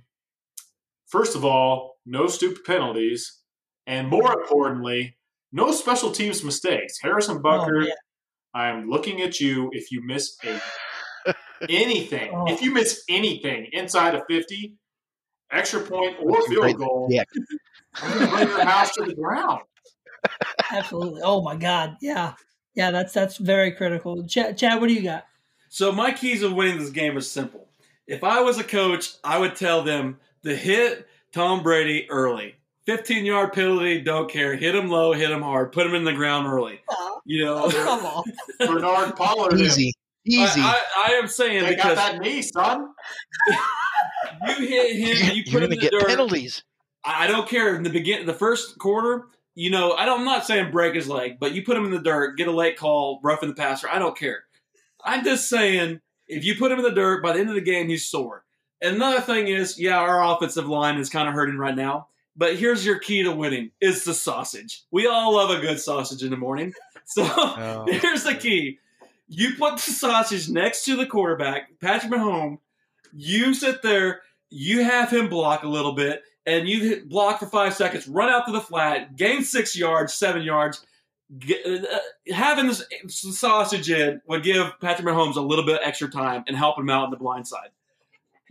First 1.08 1.36
of 1.36 1.44
all, 1.44 1.93
no 2.06 2.28
stupid 2.28 2.64
penalties, 2.66 3.40
and 3.88 4.08
more 4.08 4.34
importantly, 4.34 5.18
no 5.52 5.72
special 5.72 6.12
teams 6.12 6.44
mistakes. 6.44 7.00
Harrison 7.02 7.38
oh, 7.38 7.42
Butker, 7.42 7.84
Oh, 7.84 7.88
yeah. 7.88 7.94
I'm 8.54 8.90
looking 8.90 9.22
at 9.22 9.40
you. 9.40 9.70
If 9.72 9.92
you 9.92 10.02
miss 10.06 10.38
a 10.46 10.62
anything, 11.70 12.32
Oh. 12.34 12.52
if 12.52 12.62
you 12.62 12.72
miss 12.74 13.04
anything 13.10 13.68
inside 13.72 14.16
of 14.16 14.24
50, 14.30 14.76
extra 15.52 15.80
point 15.82 16.16
or 16.20 16.42
field 16.48 16.62
break- 16.62 16.78
goal, 16.78 17.08
yeah. 17.10 17.24
I'm 18.02 18.18
going 18.18 18.30
to 18.30 18.36
bring 18.36 18.48
your 18.50 18.66
house 18.66 18.92
to 18.96 19.04
the 19.04 19.16
ground. 19.16 19.62
Absolutely. 20.72 21.22
Oh 21.24 21.42
my 21.42 21.56
God. 21.56 21.98
Yeah. 22.02 22.34
Yeah, 22.76 22.90
that's 22.90 23.14
that's 23.14 23.38
very 23.38 23.72
critical. 23.72 24.26
Chad, 24.26 24.58
Chad 24.58 24.82
what 24.82 24.88
do 24.88 24.94
you 24.94 25.04
got? 25.04 25.26
So 25.70 25.92
my 25.92 26.12
keys 26.12 26.42
of 26.42 26.54
winning 26.54 26.80
this 26.80 26.90
game 26.90 27.16
are 27.16 27.22
simple. 27.22 27.68
If 28.08 28.24
I 28.24 28.42
was 28.42 28.58
a 28.58 28.64
coach, 28.64 29.14
I 29.24 29.38
would 29.38 29.56
tell 29.56 29.84
them 29.84 30.18
the 30.42 30.56
hit 30.56 31.08
Tom 31.34 31.64
Brady 31.64 32.08
early. 32.10 32.56
15 32.86 33.26
yard 33.26 33.54
penalty, 33.54 34.02
don't 34.02 34.30
care. 34.30 34.56
Hit 34.56 34.76
him 34.76 34.90
low, 34.90 35.14
hit 35.14 35.32
him 35.32 35.42
hard, 35.42 35.72
put 35.72 35.86
him 35.88 35.96
in 35.96 36.04
the 36.04 36.12
ground 36.14 36.48
early. 36.48 36.80
Oh, 36.90 37.22
You 37.26 37.46
know, 37.46 37.62
oh, 37.66 37.70
come 37.72 38.06
on. 38.06 38.24
Bernard 38.76 39.16
Pollard. 39.16 39.58
Easy, 39.60 39.94
easy. 40.26 40.62
I, 40.62 40.82
I, 40.98 41.10
I 41.10 41.12
am 41.14 41.28
saying 41.28 41.64
They 41.64 41.76
got 41.76 41.84
because 41.84 41.98
that 41.98 42.20
knee, 42.20 42.42
son. 42.42 42.90
you 44.48 44.68
hit 44.68 44.96
him, 44.98 45.36
you 45.36 45.44
You're 45.46 45.46
him 45.46 45.54
gonna 45.54 45.64
in 45.66 45.70
the 45.72 45.78
get 45.78 45.92
dirt. 45.92 46.08
penalties. 46.08 46.64
I 47.06 47.24
I 47.24 47.28
don't 47.28 47.48
care 47.48 47.76
in 47.76 47.84
the 47.84 47.90
begin, 47.90 48.26
the 48.26 48.34
first 48.34 48.78
quarter. 48.80 49.26
You 49.56 49.70
know, 49.70 49.94
I 49.94 50.06
don't, 50.06 50.20
I'm 50.22 50.26
not 50.26 50.46
saying 50.46 50.72
break 50.72 50.96
his 50.96 51.08
leg, 51.08 51.34
but 51.40 51.54
you 51.54 51.64
put 51.64 51.78
him 51.78 51.86
in 51.86 51.92
the 51.92 52.00
dirt, 52.02 52.38
get 52.38 52.48
a 52.48 52.52
late 52.52 52.76
call, 52.78 53.20
roughing 53.24 53.50
the 53.50 53.56
passer. 53.56 53.88
I 53.90 54.00
don't 54.00 54.18
care. 54.18 54.44
I'm 55.06 55.24
just 55.24 55.48
saying, 55.48 56.00
if 56.28 56.44
you 56.44 56.56
put 56.56 56.72
him 56.72 56.80
in 56.80 56.84
the 56.84 56.92
dirt, 56.92 57.22
by 57.22 57.34
the 57.34 57.40
end 57.40 57.50
of 57.50 57.56
the 57.56 57.62
game, 57.62 57.88
he's 57.88 58.06
sore. 58.06 58.43
Another 58.84 59.22
thing 59.22 59.48
is, 59.48 59.80
yeah, 59.80 59.98
our 59.98 60.24
offensive 60.36 60.68
line 60.68 60.98
is 61.00 61.10
kind 61.10 61.28
of 61.28 61.34
hurting 61.34 61.58
right 61.58 61.76
now. 61.76 62.08
But 62.36 62.56
here's 62.58 62.86
your 62.86 63.00
key 63.00 63.24
to 63.24 63.32
winning: 63.32 63.72
is 63.80 64.04
the 64.04 64.14
sausage. 64.14 64.84
We 64.92 65.08
all 65.08 65.36
love 65.36 65.50
a 65.52 65.62
good 65.62 65.80
sausage 65.80 66.24
in 66.24 66.30
the 66.32 66.38
morning. 66.38 66.74
So 67.06 67.24
Oh. 67.26 67.86
here's 67.90 68.24
the 68.24 68.34
key: 68.34 68.80
you 69.28 69.56
put 69.58 69.76
the 69.76 69.92
sausage 69.92 70.48
next 70.50 70.86
to 70.86 70.96
the 70.96 71.06
quarterback, 71.06 71.80
Patrick 71.82 72.12
Mahomes. 72.14 72.60
You 73.12 73.54
sit 73.54 73.82
there, 73.82 74.22
you 74.50 74.84
have 74.86 75.12
him 75.12 75.28
block 75.28 75.64
a 75.64 75.68
little 75.68 75.92
bit, 75.92 76.24
and 76.46 76.66
you 76.68 76.80
hit 76.80 77.10
block 77.10 77.40
for 77.40 77.46
five 77.46 77.74
seconds, 77.76 78.08
run 78.08 78.30
out 78.30 78.46
to 78.46 78.54
the 78.54 78.62
flat, 78.62 79.18
gain 79.18 79.44
six 79.44 79.76
yards, 79.76 80.14
seven 80.14 80.44
yards. 80.44 80.86
Get, 81.38 81.66
uh, 81.66 82.00
having 82.34 82.68
this 82.68 82.86
sausage 83.10 83.90
in 83.92 84.22
would 84.28 84.44
give 84.44 84.72
Patrick 84.80 85.06
Mahomes 85.08 85.36
a 85.36 85.42
little 85.42 85.66
bit 85.66 85.82
extra 85.84 86.10
time 86.10 86.46
and 86.48 86.56
help 86.56 86.78
him 86.80 86.90
out 86.90 87.04
on 87.04 87.12
the 87.12 87.18
blind 87.18 87.48
side. 87.48 87.70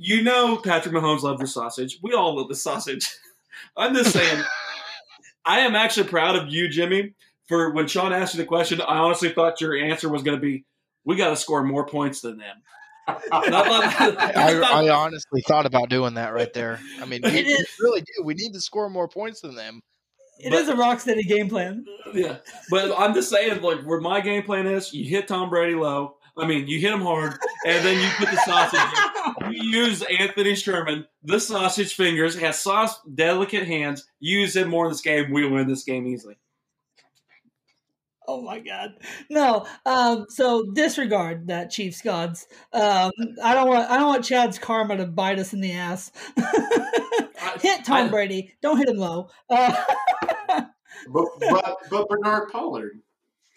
You 0.04 0.20
know, 0.20 0.56
Patrick 0.56 0.92
Mahomes 0.92 1.22
loves 1.22 1.40
the 1.40 1.46
sausage. 1.46 2.00
We 2.02 2.12
all 2.12 2.36
love 2.36 2.48
the 2.48 2.56
sausage. 2.56 3.08
I'm 3.76 3.94
just 3.94 4.12
saying, 4.12 4.42
I 5.44 5.60
am 5.60 5.76
actually 5.76 6.08
proud 6.08 6.34
of 6.34 6.48
you, 6.48 6.68
Jimmy, 6.68 7.14
for 7.46 7.70
when 7.70 7.86
Sean 7.86 8.12
asked 8.12 8.34
you 8.34 8.38
the 8.38 8.46
question. 8.46 8.80
I 8.80 8.98
honestly 8.98 9.28
thought 9.28 9.60
your 9.60 9.76
answer 9.76 10.08
was 10.08 10.24
going 10.24 10.36
to 10.36 10.40
be, 10.40 10.64
"We 11.04 11.14
got 11.14 11.30
to 11.30 11.36
score 11.36 11.62
more 11.62 11.86
points 11.86 12.20
than 12.20 12.38
them." 12.38 12.62
I, 13.08 14.60
I 14.64 14.88
honestly 14.90 15.40
thought 15.46 15.66
about 15.66 15.88
doing 15.88 16.14
that 16.14 16.34
right 16.34 16.52
there. 16.52 16.80
I 17.00 17.04
mean, 17.04 17.20
we, 17.22 17.30
we 17.30 17.64
really 17.78 18.00
do. 18.00 18.24
We 18.24 18.34
need 18.34 18.54
to 18.54 18.60
score 18.60 18.90
more 18.90 19.06
points 19.06 19.42
than 19.42 19.54
them. 19.54 19.82
It 20.40 20.52
is 20.52 20.68
a 20.68 20.74
rock 20.74 20.98
steady 20.98 21.22
game 21.22 21.48
plan. 21.48 21.84
yeah, 22.12 22.38
but 22.70 22.92
I'm 22.98 23.14
just 23.14 23.30
saying, 23.30 23.62
like, 23.62 23.82
where 23.82 24.00
my 24.00 24.20
game 24.20 24.42
plan 24.42 24.66
is, 24.66 24.92
you 24.92 25.04
hit 25.04 25.28
Tom 25.28 25.48
Brady 25.48 25.76
low. 25.76 26.16
I 26.36 26.46
mean, 26.46 26.66
you 26.66 26.80
hit 26.80 26.92
him 26.92 27.02
hard, 27.02 27.34
and 27.66 27.84
then 27.84 28.02
you 28.02 28.08
put 28.16 28.30
the 28.30 28.38
sausage. 28.38 29.11
In. 29.40 29.52
You 29.52 29.62
use 29.84 30.02
Anthony 30.02 30.54
Sherman, 30.54 31.06
the 31.22 31.38
sausage 31.40 31.94
fingers, 31.94 32.38
has 32.38 32.58
sauce 32.58 33.00
delicate 33.14 33.66
hands. 33.66 34.06
Use 34.20 34.56
him 34.56 34.68
more 34.68 34.86
in 34.86 34.92
this 34.92 35.00
game. 35.00 35.30
We 35.30 35.46
win 35.48 35.68
this 35.68 35.84
game 35.84 36.06
easily. 36.06 36.36
Oh 38.28 38.40
my 38.40 38.60
God! 38.60 38.92
No. 39.30 39.66
Um. 39.84 40.26
So 40.28 40.70
disregard 40.72 41.48
that 41.48 41.70
Chiefs 41.70 42.00
gods. 42.00 42.46
Um. 42.72 43.10
I 43.42 43.54
don't 43.54 43.68
want. 43.68 43.90
I 43.90 43.96
don't 43.98 44.06
want 44.06 44.24
Chad's 44.24 44.58
karma 44.58 44.96
to 44.96 45.06
bite 45.06 45.40
us 45.40 45.52
in 45.52 45.60
the 45.60 45.72
ass. 45.72 46.12
hit 47.60 47.84
Tom 47.84 48.06
I- 48.06 48.08
Brady. 48.08 48.54
Don't 48.62 48.78
hit 48.78 48.88
him 48.88 48.96
low. 48.98 49.28
Uh, 49.50 49.74
But, 51.08 51.26
but, 51.40 51.76
but 51.90 52.08
Bernard 52.08 52.50
Pollard. 52.50 53.00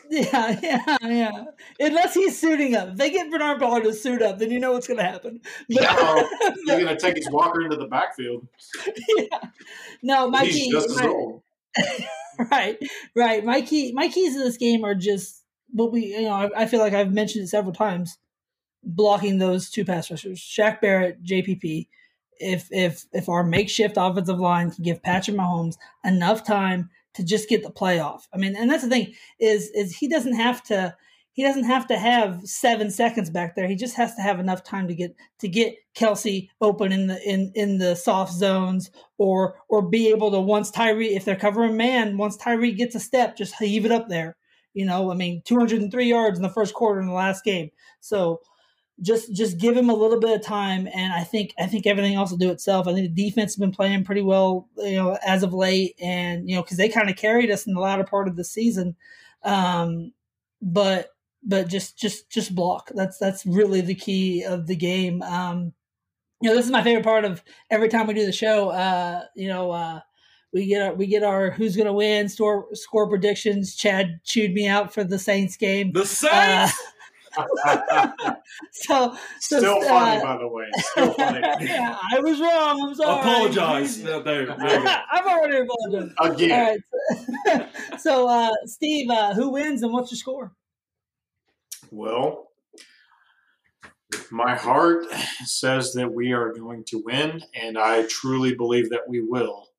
Yeah. 0.09 0.59
Yeah. 0.63 0.97
Yeah. 1.01 1.43
Unless 1.79 2.13
he's 2.13 2.39
suiting 2.39 2.75
up. 2.75 2.89
If 2.89 2.95
they 2.97 3.09
get 3.09 3.29
Bernard 3.31 3.59
Pollard 3.59 3.83
to 3.83 3.93
suit 3.93 4.21
up, 4.21 4.39
then 4.39 4.51
you 4.51 4.59
know 4.59 4.73
what's 4.73 4.87
going 4.87 4.97
to 4.99 5.03
happen. 5.03 5.41
No, 5.69 6.27
You're 6.65 6.79
going 6.81 6.87
to 6.87 6.97
take 6.97 7.15
his 7.17 7.29
walker 7.31 7.61
into 7.63 7.75
the 7.77 7.87
backfield. 7.87 8.47
yeah. 9.17 9.39
No, 10.03 10.29
my 10.29 10.45
He's 10.45 10.71
just 10.71 10.89
as 10.91 10.95
my- 10.97 11.07
old. 11.07 11.41
right, 12.51 12.77
right. 13.15 13.43
My 13.43 13.61
key, 13.61 13.91
my 13.91 14.07
keys 14.07 14.33
to 14.33 14.39
this 14.43 14.57
game 14.57 14.83
are 14.83 14.95
just 14.95 15.43
what 15.71 15.91
we, 15.91 16.05
you 16.07 16.21
know, 16.23 16.31
I, 16.55 16.63
I 16.63 16.65
feel 16.67 16.79
like 16.79 16.93
I've 16.93 17.13
mentioned 17.13 17.43
it 17.45 17.47
several 17.47 17.73
times. 17.73 18.17
Blocking 18.87 19.39
those 19.39 19.69
two 19.71 19.83
pass 19.83 20.11
rushers, 20.11 20.39
Shaq 20.39 20.79
Barrett, 20.79 21.23
JPP. 21.23 21.87
If 22.39 22.67
if 22.69 23.05
if 23.13 23.27
our 23.29 23.43
makeshift 23.43 23.95
offensive 23.97 24.39
line 24.39 24.69
can 24.69 24.83
give 24.83 25.01
Patrick 25.01 25.35
Mahomes 25.37 25.75
enough 26.03 26.45
time 26.45 26.91
to 27.15 27.23
just 27.23 27.49
get 27.49 27.63
the 27.63 27.71
playoff, 27.71 28.21
I 28.33 28.37
mean, 28.37 28.55
and 28.55 28.69
that's 28.69 28.83
the 28.83 28.89
thing 28.89 29.13
is 29.39 29.69
is 29.69 29.95
he 29.95 30.07
doesn't 30.07 30.35
have 30.35 30.63
to 30.63 30.95
he 31.35 31.43
doesn't 31.43 31.65
have 31.65 31.85
to 31.87 31.97
have 31.97 32.39
seven 32.45 32.89
seconds 32.89 33.29
back 33.29 33.55
there. 33.55 33.67
He 33.67 33.75
just 33.75 33.97
has 33.97 34.15
to 34.15 34.21
have 34.21 34.39
enough 34.39 34.63
time 34.63 34.87
to 34.87 34.95
get 34.95 35.17
to 35.39 35.49
get 35.49 35.75
Kelce 35.93 36.47
open 36.61 36.93
in 36.93 37.07
the 37.07 37.21
in 37.29 37.51
in 37.55 37.77
the 37.77 37.95
soft 37.95 38.31
zones, 38.31 38.89
or 39.17 39.55
or 39.67 39.81
be 39.81 40.07
able 40.07 40.31
to 40.31 40.39
once 40.39 40.71
Tyreek 40.71 41.11
if 41.11 41.25
they're 41.25 41.35
covering 41.35 41.75
man, 41.75 42.17
once 42.17 42.37
Tyreek 42.37 42.77
gets 42.77 42.95
a 42.95 43.01
step, 43.01 43.35
just 43.35 43.55
heave 43.55 43.85
it 43.85 43.91
up 43.91 44.07
there. 44.07 44.37
You 44.73 44.85
know, 44.85 45.11
I 45.11 45.15
mean, 45.15 45.41
203 45.43 46.05
yards 46.05 46.39
in 46.39 46.43
the 46.43 46.49
first 46.49 46.73
quarter 46.73 47.01
in 47.01 47.07
the 47.07 47.13
last 47.13 47.43
game. 47.43 47.69
So 47.99 48.39
just 49.01 49.33
just 49.33 49.57
give 49.57 49.75
him 49.75 49.89
a 49.89 49.93
little 49.93 50.19
bit 50.19 50.35
of 50.35 50.45
time, 50.45 50.87
and 50.87 51.13
I 51.13 51.23
think 51.23 51.53
I 51.59 51.67
think 51.67 51.85
everything 51.85 52.15
else 52.15 52.31
will 52.31 52.37
do 52.37 52.51
itself. 52.51 52.87
I 52.87 52.93
think 52.93 53.13
the 53.13 53.25
defense 53.25 53.53
has 53.53 53.59
been 53.59 53.71
playing 53.71 54.05
pretty 54.05 54.21
well, 54.21 54.69
you 54.77 54.95
know, 54.95 55.17
as 55.25 55.43
of 55.43 55.53
late, 55.53 55.95
and 56.01 56.49
you 56.49 56.55
know, 56.55 56.61
because 56.61 56.77
they 56.77 56.89
kind 56.89 57.09
of 57.09 57.17
carried 57.17 57.51
us 57.51 57.67
in 57.67 57.73
the 57.73 57.81
latter 57.81 58.05
part 58.05 58.27
of 58.27 58.35
the 58.35 58.43
season. 58.43 58.95
Um, 59.43 60.13
but 60.61 61.09
but 61.43 61.67
just 61.67 61.97
just 61.97 62.29
just 62.29 62.55
block. 62.55 62.91
That's 62.95 63.17
that's 63.17 63.45
really 63.45 63.81
the 63.81 63.95
key 63.95 64.43
of 64.43 64.67
the 64.67 64.75
game. 64.75 65.21
Um, 65.21 65.73
you 66.41 66.49
know, 66.49 66.55
this 66.55 66.65
is 66.65 66.71
my 66.71 66.83
favorite 66.83 67.05
part 67.05 67.25
of 67.25 67.43
every 67.69 67.89
time 67.89 68.07
we 68.07 68.13
do 68.13 68.25
the 68.25 68.31
show. 68.31 68.69
Uh, 68.69 69.23
you 69.35 69.47
know, 69.49 69.71
uh, 69.71 69.99
we 70.53 70.67
get 70.67 70.81
our 70.81 70.93
we 70.93 71.05
get 71.05 71.23
our 71.23 71.51
who's 71.51 71.75
going 71.75 71.87
to 71.87 71.93
win 71.93 72.29
store 72.29 72.67
score 72.73 73.09
predictions. 73.09 73.75
Chad 73.75 74.21
chewed 74.23 74.53
me 74.53 74.67
out 74.67 74.93
for 74.93 75.03
the 75.03 75.19
Saints 75.19 75.57
game. 75.57 75.91
The 75.91 76.05
Saints. 76.05 76.33
Uh, 76.33 76.91
so, 78.71 79.15
so 79.39 79.57
Still 79.59 79.81
funny, 79.81 80.21
uh, 80.21 80.23
by 80.23 80.37
the 80.37 80.47
way. 80.47 80.65
Still 80.77 81.13
funny. 81.13 81.39
yeah, 81.61 81.97
I 82.13 82.19
was 82.19 82.39
wrong. 82.39 82.81
I'm 82.81 82.95
sorry. 82.95 83.19
Apologize. 83.19 84.03
No, 84.03 84.21
there, 84.21 84.45
there 84.45 84.79
you 84.79 84.83
go. 84.83 84.95
I've 85.11 85.25
already 85.25 85.57
apologized. 85.57 86.13
Again. 86.21 86.51
All 86.51 86.71
right. 86.71 86.81
So, 87.47 87.97
so 87.97 88.29
uh, 88.29 88.51
Steve, 88.65 89.09
uh, 89.09 89.33
who 89.33 89.49
wins 89.49 89.83
and 89.83 89.91
what's 89.91 90.11
your 90.11 90.17
score? 90.17 90.53
Well, 91.91 92.49
my 94.31 94.55
heart 94.55 95.05
says 95.43 95.93
that 95.93 96.13
we 96.13 96.33
are 96.33 96.53
going 96.53 96.83
to 96.85 97.01
win, 97.03 97.43
and 97.53 97.77
I 97.77 98.05
truly 98.07 98.55
believe 98.55 98.89
that 98.89 99.07
we 99.07 99.21
will. 99.21 99.69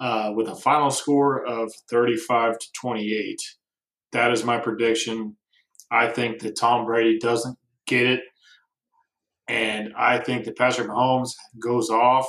Uh, 0.00 0.32
with 0.36 0.46
a 0.46 0.54
final 0.54 0.92
score 0.92 1.44
of 1.44 1.72
35 1.90 2.56
to 2.60 2.66
28. 2.72 3.56
That 4.12 4.30
is 4.30 4.44
my 4.44 4.58
prediction. 4.58 5.36
I 5.90 6.08
think 6.08 6.40
that 6.40 6.56
Tom 6.56 6.84
Brady 6.84 7.18
doesn't 7.18 7.58
get 7.86 8.06
it, 8.06 8.20
and 9.46 9.94
I 9.96 10.18
think 10.18 10.44
that 10.44 10.56
Patrick 10.56 10.88
Mahomes 10.88 11.32
goes 11.58 11.90
off, 11.90 12.28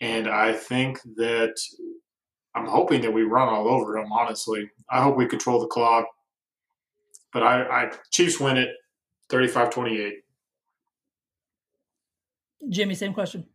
and 0.00 0.28
I 0.28 0.52
think 0.52 1.00
that 1.16 1.54
I'm 2.54 2.66
hoping 2.66 3.00
that 3.02 3.12
we 3.12 3.22
run 3.22 3.48
all 3.48 3.68
over 3.68 3.96
him. 3.96 4.12
Honestly, 4.12 4.68
I 4.90 5.02
hope 5.02 5.16
we 5.16 5.26
control 5.26 5.60
the 5.60 5.66
clock, 5.66 6.06
but 7.32 7.42
I, 7.42 7.62
I 7.62 7.92
Chiefs 8.10 8.40
win 8.40 8.56
it, 8.56 8.70
35-28. 9.30 10.12
Jimmy, 12.68 12.94
same 12.94 13.14
question. 13.14 13.46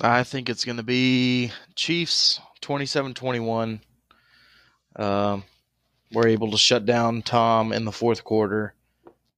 I 0.00 0.24
think 0.24 0.48
it's 0.48 0.64
going 0.64 0.78
to 0.78 0.82
be 0.82 1.52
Chiefs 1.74 2.40
27 2.60 3.14
21. 3.14 3.80
Um, 4.96 5.44
we're 6.12 6.28
able 6.28 6.50
to 6.50 6.58
shut 6.58 6.84
down 6.86 7.22
Tom 7.22 7.72
in 7.72 7.84
the 7.84 7.92
fourth 7.92 8.24
quarter 8.24 8.74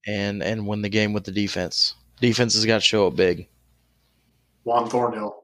and, 0.07 0.43
and 0.43 0.67
win 0.67 0.83
the 0.83 0.89
game 0.89 1.13
with 1.13 1.25
the 1.25 1.33
defense. 1.33 1.95
Defense 2.21 2.55
has 2.55 2.65
got 2.65 2.77
to 2.77 2.81
show 2.81 3.07
up 3.07 3.17
big. 3.17 3.49
Juan 4.65 4.89
Thornhill. 4.89 5.43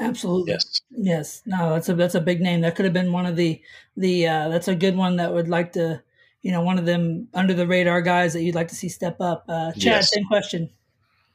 Absolutely. 0.00 0.52
Yes. 0.52 0.80
Yes. 0.90 1.42
No, 1.44 1.74
that's 1.74 1.88
a 1.90 1.94
that's 1.94 2.14
a 2.14 2.20
big 2.20 2.40
name. 2.40 2.62
That 2.62 2.76
could 2.76 2.86
have 2.86 2.94
been 2.94 3.12
one 3.12 3.26
of 3.26 3.36
the 3.36 3.60
the 3.96 4.26
uh, 4.26 4.48
that's 4.48 4.68
a 4.68 4.74
good 4.74 4.96
one 4.96 5.16
that 5.16 5.34
would 5.34 5.48
like 5.48 5.72
to 5.72 6.02
you 6.40 6.50
know 6.50 6.62
one 6.62 6.78
of 6.78 6.86
them 6.86 7.28
under 7.34 7.52
the 7.52 7.66
radar 7.66 8.00
guys 8.00 8.32
that 8.32 8.42
you'd 8.42 8.54
like 8.54 8.68
to 8.68 8.74
see 8.74 8.88
step 8.88 9.20
up. 9.20 9.44
Uh, 9.48 9.72
Chad, 9.72 9.82
Yes. 9.82 10.14
same 10.14 10.24
question. 10.24 10.70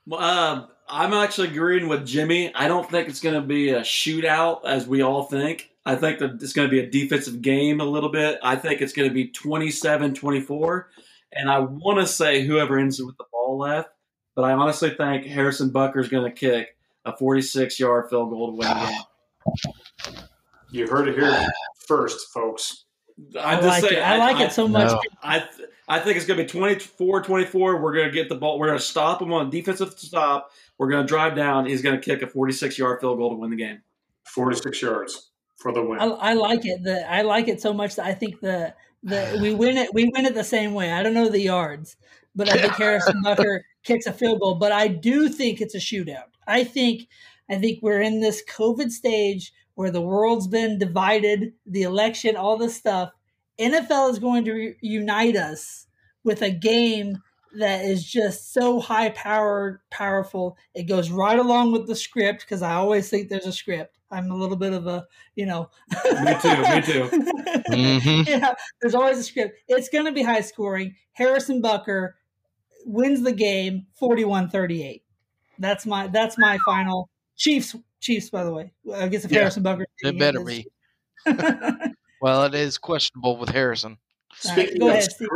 Well, 0.08 0.20
uh, 0.22 0.68
I'm 0.90 1.14
actually 1.14 1.50
agreeing 1.50 1.88
with 1.88 2.06
Jimmy. 2.06 2.54
I 2.56 2.68
don't 2.68 2.90
think 2.90 3.10
it's 3.10 3.20
going 3.20 3.36
to 3.36 3.46
be 3.46 3.70
a 3.70 3.82
shootout 3.82 4.66
as 4.66 4.88
we 4.88 5.02
all 5.02 5.24
think. 5.24 5.72
I 5.86 5.96
think 5.96 6.20
that 6.20 6.42
it's 6.42 6.54
going 6.54 6.68
to 6.68 6.72
be 6.72 6.80
a 6.80 6.90
defensive 6.90 7.42
game 7.42 7.80
a 7.80 7.86
little 7.86 8.10
bit. 8.10 8.40
I 8.44 8.56
think 8.56 8.82
it's 8.82 8.94
going 8.94 9.08
to 9.08 9.14
be 9.14 9.30
27 9.30 10.14
24. 10.14 10.90
And 11.34 11.50
I 11.50 11.60
want 11.60 12.00
to 12.00 12.08
say 12.08 12.46
whoever 12.46 12.78
ends 12.78 13.02
with 13.02 13.18
the 13.18 13.26
ball 13.32 13.58
left, 13.58 13.90
but 14.36 14.44
I 14.44 14.54
honestly 14.54 14.92
think 14.92 15.26
Harrison 15.26 15.72
Butker 15.72 16.00
is 16.00 16.10
going 16.10 16.24
to 16.24 16.32
kick 16.32 16.76
a 17.06 17.16
46 17.16 17.80
yard 17.80 18.10
field 18.10 18.30
goal 18.30 18.52
to 18.52 18.58
win 18.58 18.68
the 18.68 18.86
game. 18.86 20.24
You 20.70 20.86
heard 20.86 21.08
it 21.08 21.18
here 21.18 21.48
first, 21.88 22.28
folks. 22.34 22.84
I 23.40 23.54
I'm 23.54 23.64
just 23.64 23.68
like 23.68 23.84
saying, 23.84 24.02
it. 24.02 24.06
I 24.06 24.18
like 24.18 24.42
it 24.42 24.52
so 24.52 24.68
much. 24.68 24.92
No. 24.92 25.02
I 25.24 25.40
th- 25.40 25.70
I 25.88 26.00
think 26.00 26.18
it's 26.18 26.26
going 26.26 26.38
to 26.38 26.44
be 26.44 26.50
24 26.50 27.24
24. 27.24 27.82
We're 27.82 27.94
going 27.94 28.08
to 28.08 28.12
get 28.12 28.28
the 28.28 28.36
ball. 28.36 28.60
We're 28.60 28.68
going 28.68 28.80
to 28.80 28.84
stop 28.84 29.20
them 29.20 29.32
on 29.32 29.48
a 29.48 29.50
defensive 29.50 29.98
stop. 29.98 30.52
We're 30.78 30.90
going 30.90 31.04
to 31.04 31.08
drive 31.08 31.36
down. 31.36 31.66
He's 31.66 31.82
going 31.82 32.00
to 32.00 32.02
kick 32.04 32.22
a 32.22 32.28
46 32.28 32.78
yard 32.78 33.02
field 33.02 33.18
goal 33.18 33.32
to 33.32 33.36
win 33.36 33.50
the 33.50 33.56
game. 33.56 33.82
46 34.26 34.82
yards 34.82 35.32
for 35.56 35.72
the 35.72 35.84
win. 35.84 36.00
I, 36.00 36.06
I 36.06 36.34
like 36.34 36.66
it. 36.66 36.84
The 36.84 37.10
I 37.10 37.22
like 37.24 37.48
it 37.48 37.62
so 37.62 37.74
much 37.74 37.96
that 37.96 38.06
I 38.06 38.14
think 38.14 38.40
the 38.42 38.74
the 39.04 39.40
we 39.42 39.54
win 39.54 39.78
it. 39.78 39.94
We 39.94 40.12
win 40.14 40.26
it 40.26 40.34
the 40.34 40.44
same 40.44 40.74
way. 40.74 40.92
I 40.92 41.04
don't 41.04 41.14
know 41.14 41.30
the 41.30 41.42
yards, 41.42 41.98
but 42.36 42.50
I 42.50 42.58
think 42.58 42.74
Harrison 42.78 43.22
Butker 43.24 43.62
kicks 43.84 44.06
a 44.06 44.14
field 44.14 44.40
goal. 44.40 44.56
But 44.56 44.72
I 44.72 44.88
do 44.88 45.30
think 45.30 45.62
it's 45.62 45.76
a 45.76 45.80
shootout. 45.80 46.30
I 46.46 46.64
think 46.64 47.08
I 47.50 47.56
think 47.56 47.80
we're 47.82 48.02
in 48.02 48.20
this 48.20 48.44
COVID 48.48 48.92
stage 48.92 49.54
where 49.76 49.92
the 49.92 50.02
world's 50.02 50.48
been 50.48 50.80
divided, 50.80 51.54
the 51.66 51.84
election, 51.84 52.36
all 52.36 52.58
this 52.58 52.76
stuff. 52.76 53.12
NFL 53.60 54.12
is 54.12 54.20
going 54.20 54.44
to 54.46 54.54
re- 54.54 54.76
unite 54.82 55.36
us 55.36 55.88
with 56.24 56.42
a 56.42 56.52
game 56.52 57.22
that 57.56 57.86
is 57.86 58.04
just 58.04 58.54
so 58.54 58.80
high 58.80 59.10
powered, 59.12 59.80
powerful. 59.90 60.58
It 60.74 60.84
goes 60.84 61.10
right 61.10 61.40
along 61.40 61.72
with 61.72 61.88
the 61.88 61.96
script 61.96 62.42
because 62.42 62.62
I 62.62 62.74
always 62.74 63.10
think 63.10 63.30
there's 63.30 63.46
a 63.46 63.52
script. 63.52 63.98
I'm 64.12 64.32
a 64.32 64.36
little 64.36 64.56
bit 64.56 64.74
of 64.74 64.88
a, 64.88 65.06
you 65.36 65.46
know. 65.46 65.70
Me 65.92 66.36
too, 66.42 66.62
me 66.62 66.82
too. 66.82 67.10
Mhm. 67.70 68.28
yeah, 68.28 68.54
there's 68.82 68.96
always 68.96 69.18
a 69.18 69.24
script. 69.24 69.60
It's 69.68 69.90
going 69.90 70.06
to 70.06 70.12
be 70.12 70.24
high 70.24 70.42
scoring. 70.42 70.96
Harrison 71.14 71.62
Butker 71.62 72.14
wins 72.86 73.22
the 73.22 73.34
game 73.34 73.88
41-38. 74.02 75.02
That's 75.60 75.86
my 75.86 76.08
that's 76.08 76.38
my 76.38 76.58
final 76.66 77.10
Chiefs 77.36 77.76
Chiefs 78.00 78.30
by 78.30 78.44
the 78.44 78.54
way. 78.54 78.72
I 78.94 79.08
guess 79.08 79.26
if 79.26 79.32
Yeah. 79.32 79.40
Harrison 79.40 79.64
Butker 79.64 79.86
It 80.04 80.20
better 80.20 80.44
be. 80.44 80.68
Well, 82.20 82.46
it 82.46 82.56
is 82.56 82.78
questionable 82.78 83.38
with 83.38 83.50
Harrison. 83.50 83.98
Speaking 84.34 84.80
go 84.80 84.88
of 84.88 84.94
ahead, 84.94 85.12
Steve. 85.12 85.28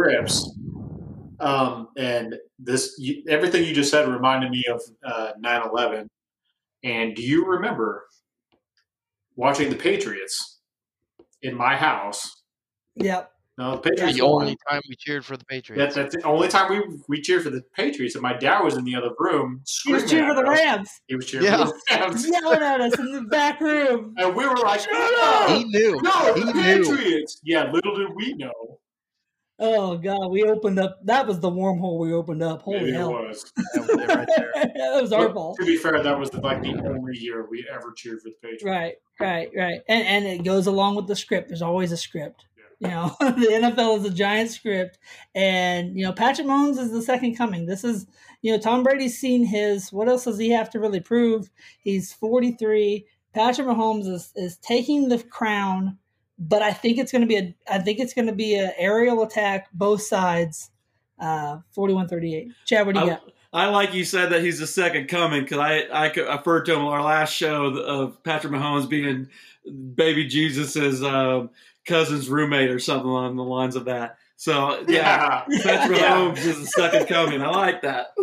Scripts, 1.42 1.46
um, 1.62 1.88
and 1.98 2.36
this 2.60 2.96
you, 3.00 3.24
everything 3.28 3.64
you 3.66 3.74
just 3.74 3.92
said 3.92 4.08
reminded 4.08 4.52
me 4.52 4.64
of 4.70 4.82
uh, 5.06 5.32
9/11. 5.44 6.08
And 6.84 7.16
do 7.16 7.22
you 7.22 7.46
remember 7.46 8.06
watching 9.36 9.70
the 9.70 9.76
Patriots 9.76 10.60
in 11.44 11.56
my 11.56 11.76
house? 11.76 12.44
Yep. 12.96 13.32
No, 13.58 13.72
the 13.76 13.78
Patriots. 13.82 14.18
The 14.18 14.24
won. 14.26 14.44
only 14.44 14.58
time 14.70 14.82
we 14.90 14.96
cheered 14.96 15.24
for 15.26 15.36
the 15.38 15.44
That, 15.44 15.48
Patriots. 15.50 15.96
that's 15.96 16.16
the 16.16 16.24
only 16.24 16.48
time 16.48 16.72
we 16.72 16.82
we 17.08 17.22
cheered 17.22 17.44
for 17.44 17.50
the 17.52 17.62
Patriots, 17.76 18.16
and 18.16 18.22
my 18.24 18.34
dad 18.34 18.62
was 18.62 18.78
in 18.78 18.84
the 18.86 18.96
other 18.96 19.12
room. 19.20 19.62
He 19.84 19.94
was 19.94 20.04
screaming 20.04 20.26
cheering 20.32 20.36
for 20.36 20.44
the. 20.44 20.50
Rams, 20.50 20.90
He 21.08 21.16
was 21.16 21.26
cheering 21.28 21.46
Yeah. 21.46 21.66
for 21.66 21.74
the 21.74 21.82
Rams, 21.92 22.28
yelling 22.28 22.62
at 22.64 22.82
us 22.82 22.98
in 22.98 23.12
the 23.12 23.22
back 23.24 23.60
room. 23.62 24.16
and 24.18 24.36
we 24.36 24.48
were 24.48 24.56
like, 24.58 24.82
he 24.82 24.88
"No, 24.92 25.64
knew. 25.68 26.00
no, 26.02 26.34
he 26.34 26.44
the 26.44 26.54
knew. 26.54 26.62
Patriots!" 26.64 27.40
Yeah, 27.44 27.70
little 27.72 27.96
did 27.96 28.16
we 28.16 28.34
know. 28.34 28.80
Oh 29.64 29.96
god, 29.96 30.32
we 30.32 30.44
opened 30.44 30.80
up. 30.80 31.00
That 31.06 31.28
was 31.28 31.40
the 31.40 31.52
wormhole 31.52 32.00
we 32.00 32.12
opened 32.14 32.42
up. 32.42 32.64
Holy 32.64 32.80
Maybe 32.80 32.90
it 32.90 32.96
hell! 32.96 33.12
was. 33.12 33.52
That 33.76 33.82
was 33.82 33.90
it 33.90 34.08
right 34.08 34.28
there. 34.36 34.52
that 34.56 35.02
was 35.02 35.14
our 35.14 35.28
But 35.28 35.34
fault. 35.36 35.60
To 35.60 35.66
be 35.66 35.78
fair, 35.78 36.02
that 36.02 36.18
was 36.20 36.34
like 36.34 36.64
the 36.64 36.82
only 36.84 37.16
year 37.16 37.48
we 37.48 37.68
ever 37.72 37.94
cheered 37.96 38.22
for 38.22 38.30
the 38.30 38.36
Patriots. 38.42 38.64
Right, 38.64 38.96
right, 39.20 39.52
right. 39.56 39.82
And 39.88 40.08
and 40.08 40.26
it 40.26 40.44
goes 40.44 40.66
along 40.66 40.96
with 40.96 41.06
the 41.06 41.16
script. 41.16 41.50
There's 41.50 41.62
always 41.62 41.92
a 41.92 41.98
script. 41.98 42.46
You 42.80 42.88
know, 42.88 43.16
the 43.20 43.28
NFL 43.62 44.00
is 44.00 44.06
a 44.06 44.10
giant 44.10 44.50
script, 44.50 44.98
and 45.36 45.96
you 45.96 46.04
know 46.06 46.12
Patrick 46.12 46.48
Mahomes 46.48 46.80
is 46.80 46.92
the 46.92 47.04
second 47.04 47.36
coming. 47.36 47.68
This 47.68 47.84
is 47.84 48.08
you 48.42 48.52
know 48.52 48.58
Tom 48.58 48.82
Brady's 48.82 49.20
seen 49.20 49.46
his. 49.46 49.94
What 49.94 50.10
else 50.10 50.24
does 50.24 50.40
he 50.40 50.50
have 50.50 50.72
to 50.72 50.80
really 50.80 51.02
prove? 51.02 51.52
He's 51.84 52.12
43. 52.12 53.06
Patrick 53.36 53.68
Mahomes 53.68 54.08
is 54.08 54.34
is 54.36 54.58
taking 54.58 55.10
the 55.10 55.22
crown, 55.22 56.00
but 56.42 56.64
I 56.64 56.74
think 56.74 56.98
it's 56.98 57.12
going 57.12 57.22
to 57.22 57.28
be 57.28 57.38
a. 57.38 57.56
I 57.70 57.78
think 57.78 58.00
it's 58.00 58.14
going 58.16 58.26
to 58.26 58.34
be 58.34 58.56
an 58.56 58.72
aerial 58.78 59.22
attack, 59.22 59.68
both 59.74 60.02
sides. 60.02 60.72
Uh, 61.20 61.60
41-38. 61.78 62.48
Chad, 62.66 62.88
what 62.88 62.96
do 62.96 63.02
you 63.02 63.06
I, 63.06 63.10
got? 63.10 63.22
I 63.54 63.68
like 63.68 63.94
you 63.94 64.04
said 64.04 64.32
that 64.32 64.42
he's 64.42 64.58
the 64.58 64.66
second 64.66 65.08
coming 65.08 65.44
because 65.44 65.60
I, 65.60 65.82
I 65.82 66.08
I 66.08 66.36
referred 66.38 66.64
to 66.66 66.74
him 66.74 66.80
on 66.82 66.94
our 66.94 67.04
last 67.04 67.32
show 67.32 67.66
of 67.66 68.24
Patrick 68.24 68.52
Mahomes 68.52 68.90
being 68.90 69.28
baby 69.94 70.26
Jesus's 70.28 71.04
um, 71.04 71.52
cousin's 71.86 72.28
roommate 72.28 72.72
or 72.72 72.80
something 72.80 73.08
along 73.08 73.36
the 73.36 73.44
lines 73.44 73.76
of 73.76 73.86
that. 73.86 74.18
So 74.36 74.84
yeah, 74.88 75.44
Yeah. 75.48 75.60
Patrick 75.64 76.00
Yeah. 76.00 76.16
Mahomes 76.16 76.38
is 76.40 76.60
the 76.60 76.66
second 76.68 77.06
coming. 77.08 77.44
I 77.44 77.50
like 77.52 77.84
that. 77.84 78.16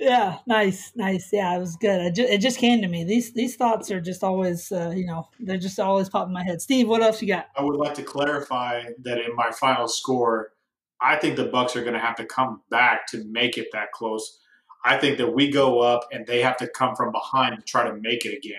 Yeah, 0.00 0.38
nice, 0.46 0.92
nice. 0.96 1.28
Yeah, 1.32 1.54
it 1.54 1.60
was 1.60 1.76
good. 1.76 2.00
It, 2.00 2.14
ju- 2.14 2.26
it 2.28 2.38
just 2.38 2.58
came 2.58 2.80
to 2.82 2.88
me. 2.88 3.04
These 3.04 3.32
these 3.32 3.56
thoughts 3.56 3.90
are 3.90 4.00
just 4.00 4.24
always, 4.24 4.72
uh, 4.72 4.92
you 4.96 5.06
know, 5.06 5.28
they're 5.38 5.58
just 5.58 5.78
always 5.78 6.08
popping 6.08 6.32
my 6.32 6.42
head. 6.42 6.62
Steve, 6.62 6.88
what 6.88 7.02
else 7.02 7.20
you 7.20 7.28
got? 7.28 7.48
I 7.56 7.62
would 7.62 7.76
like 7.76 7.94
to 7.94 8.02
clarify 8.02 8.84
that 9.02 9.18
in 9.18 9.36
my 9.36 9.50
final 9.50 9.88
score, 9.88 10.52
I 11.00 11.16
think 11.16 11.36
the 11.36 11.44
Bucks 11.44 11.76
are 11.76 11.82
going 11.82 11.94
to 11.94 12.00
have 12.00 12.16
to 12.16 12.24
come 12.24 12.62
back 12.70 13.06
to 13.08 13.24
make 13.24 13.58
it 13.58 13.68
that 13.72 13.92
close. 13.92 14.38
I 14.84 14.96
think 14.96 15.18
that 15.18 15.34
we 15.34 15.50
go 15.50 15.80
up 15.80 16.08
and 16.12 16.26
they 16.26 16.40
have 16.40 16.56
to 16.58 16.66
come 16.66 16.96
from 16.96 17.12
behind 17.12 17.56
to 17.56 17.62
try 17.62 17.86
to 17.86 17.94
make 17.94 18.24
it 18.24 18.36
a 18.36 18.40
game. 18.40 18.54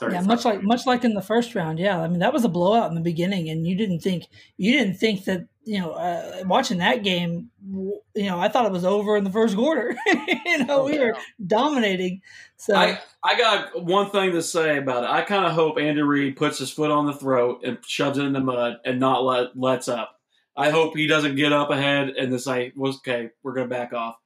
Yeah, 0.00 0.20
much 0.20 0.44
like 0.44 0.62
much 0.62 0.86
like 0.86 1.04
in 1.04 1.14
the 1.14 1.22
first 1.22 1.54
round. 1.54 1.78
Yeah, 1.78 2.00
I 2.00 2.08
mean 2.08 2.18
that 2.18 2.32
was 2.32 2.44
a 2.44 2.48
blowout 2.48 2.90
in 2.90 2.94
the 2.94 3.00
beginning, 3.00 3.48
and 3.48 3.66
you 3.66 3.74
didn't 3.74 4.00
think 4.00 4.24
you 4.58 4.72
didn't 4.72 4.96
think 4.96 5.24
that 5.24 5.46
you 5.64 5.80
know 5.80 5.92
uh, 5.92 6.42
watching 6.44 6.78
that 6.78 7.02
game. 7.02 7.50
You 7.66 8.02
know, 8.14 8.38
I 8.38 8.48
thought 8.48 8.66
it 8.66 8.72
was 8.72 8.84
over 8.84 9.16
in 9.16 9.24
the 9.24 9.30
first 9.30 9.56
quarter. 9.56 9.96
you 10.46 10.64
know, 10.64 10.84
we 10.84 10.98
were 10.98 11.14
dominating. 11.44 12.20
So 12.56 12.74
I, 12.74 13.00
I 13.22 13.38
got 13.38 13.82
one 13.82 14.10
thing 14.10 14.32
to 14.32 14.42
say 14.42 14.76
about 14.76 15.04
it. 15.04 15.10
I 15.10 15.22
kind 15.22 15.46
of 15.46 15.52
hope 15.52 15.78
Andy 15.78 16.02
Reid 16.02 16.36
puts 16.36 16.58
his 16.58 16.70
foot 16.70 16.90
on 16.90 17.06
the 17.06 17.14
throat 17.14 17.62
and 17.64 17.78
shoves 17.86 18.18
it 18.18 18.24
in 18.24 18.34
the 18.34 18.40
mud 18.40 18.78
and 18.84 19.00
not 19.00 19.24
let 19.24 19.58
lets 19.58 19.88
up. 19.88 20.20
I 20.56 20.70
hope 20.70 20.96
he 20.96 21.06
doesn't 21.06 21.36
get 21.36 21.52
up 21.52 21.70
ahead 21.70 22.10
and 22.10 22.32
then 22.32 22.38
say, 22.38 22.72
well, 22.76 22.92
"Okay, 22.96 23.30
we're 23.42 23.54
going 23.54 23.68
to 23.68 23.74
back 23.74 23.92
off." 23.92 24.16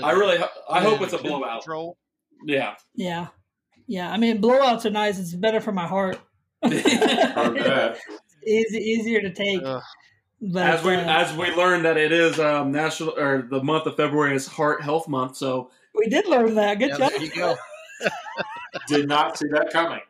I 0.00 0.12
really, 0.12 0.38
ho- 0.38 0.48
I 0.70 0.80
hope 0.80 1.02
it's 1.02 1.12
a 1.12 1.18
blowout. 1.18 1.62
Control. 1.62 1.98
Yeah, 2.44 2.74
yeah, 2.94 3.28
yeah. 3.86 4.10
I 4.10 4.16
mean, 4.16 4.40
blowouts 4.40 4.84
are 4.84 4.90
nice. 4.90 5.18
It's 5.18 5.34
better 5.34 5.60
for 5.60 5.72
my 5.72 5.86
heart. 5.86 6.18
Heard 6.62 6.72
that. 6.72 7.98
Easy, 8.46 8.78
easier 8.78 9.20
to 9.20 9.32
take. 9.32 9.62
Ugh. 9.62 9.80
But 10.40 10.66
as 10.66 10.84
we 10.84 10.96
uh, 10.96 11.04
as 11.04 11.36
we 11.36 11.54
learned 11.54 11.84
that 11.84 11.96
it 11.96 12.10
is 12.10 12.40
um, 12.40 12.72
national 12.72 13.16
or 13.16 13.42
the 13.48 13.62
month 13.62 13.86
of 13.86 13.96
February 13.96 14.34
is 14.34 14.48
Heart 14.48 14.82
Health 14.82 15.06
Month, 15.06 15.36
so 15.36 15.70
we 15.94 16.08
did 16.08 16.26
learn 16.26 16.56
that. 16.56 16.80
Good 16.80 16.88
Yeah, 16.90 16.98
job. 16.98 17.10
there 17.12 17.22
you 17.22 17.30
go. 17.30 17.56
Did 18.88 19.06
not 19.06 19.38
see 19.38 19.46
that 19.52 19.70
coming. 19.72 20.00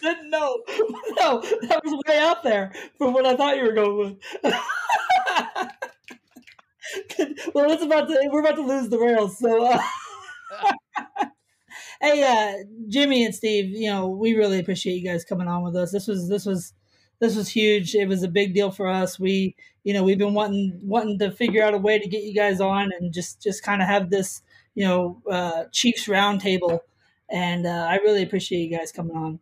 Didn't 0.00 0.30
know. 0.30 0.62
No, 1.18 1.40
that 1.68 1.82
was 1.84 2.02
way 2.08 2.18
out 2.18 2.42
there 2.42 2.72
from 2.96 3.12
what 3.12 3.26
I 3.26 3.36
thought 3.36 3.58
you 3.58 3.64
were 3.64 3.72
going 3.72 3.98
with. 4.42 4.54
well, 7.54 7.70
it's 7.70 7.82
about 7.82 8.08
to. 8.08 8.28
We're 8.32 8.40
about 8.40 8.56
to 8.56 8.62
lose 8.62 8.88
the 8.88 8.98
rails. 8.98 9.38
So, 9.38 9.66
uh, 9.66 9.82
hey, 12.04 12.22
uh, 12.22 12.64
Jimmy 12.88 13.24
and 13.24 13.34
Steve, 13.34 13.70
you 13.70 13.90
know, 13.90 14.08
we 14.08 14.34
really 14.34 14.58
appreciate 14.58 14.94
you 14.94 15.08
guys 15.08 15.24
coming 15.24 15.48
on 15.48 15.62
with 15.64 15.74
us. 15.74 15.90
This 15.90 16.06
was 16.06 16.28
this 16.28 16.44
was 16.44 16.74
this 17.18 17.34
was 17.34 17.48
huge. 17.48 17.94
It 17.94 18.06
was 18.06 18.22
a 18.22 18.28
big 18.28 18.54
deal 18.54 18.70
for 18.70 18.88
us. 18.88 19.18
We, 19.18 19.56
you 19.84 19.94
know, 19.94 20.02
we've 20.04 20.18
been 20.18 20.34
wanting 20.34 20.78
wanting 20.82 21.18
to 21.20 21.30
figure 21.30 21.64
out 21.64 21.74
a 21.74 21.78
way 21.78 21.98
to 21.98 22.08
get 22.08 22.22
you 22.22 22.34
guys 22.34 22.60
on 22.60 22.90
and 22.98 23.12
just 23.12 23.42
just 23.42 23.62
kind 23.62 23.80
of 23.80 23.88
have 23.88 24.10
this, 24.10 24.42
you 24.74 24.84
know, 24.84 25.22
uh, 25.30 25.64
Chiefs 25.72 26.06
roundtable. 26.06 26.80
And 27.30 27.66
uh, 27.66 27.86
I 27.88 27.96
really 27.96 28.22
appreciate 28.22 28.60
you 28.60 28.76
guys 28.76 28.92
coming 28.92 29.16
on. 29.16 29.40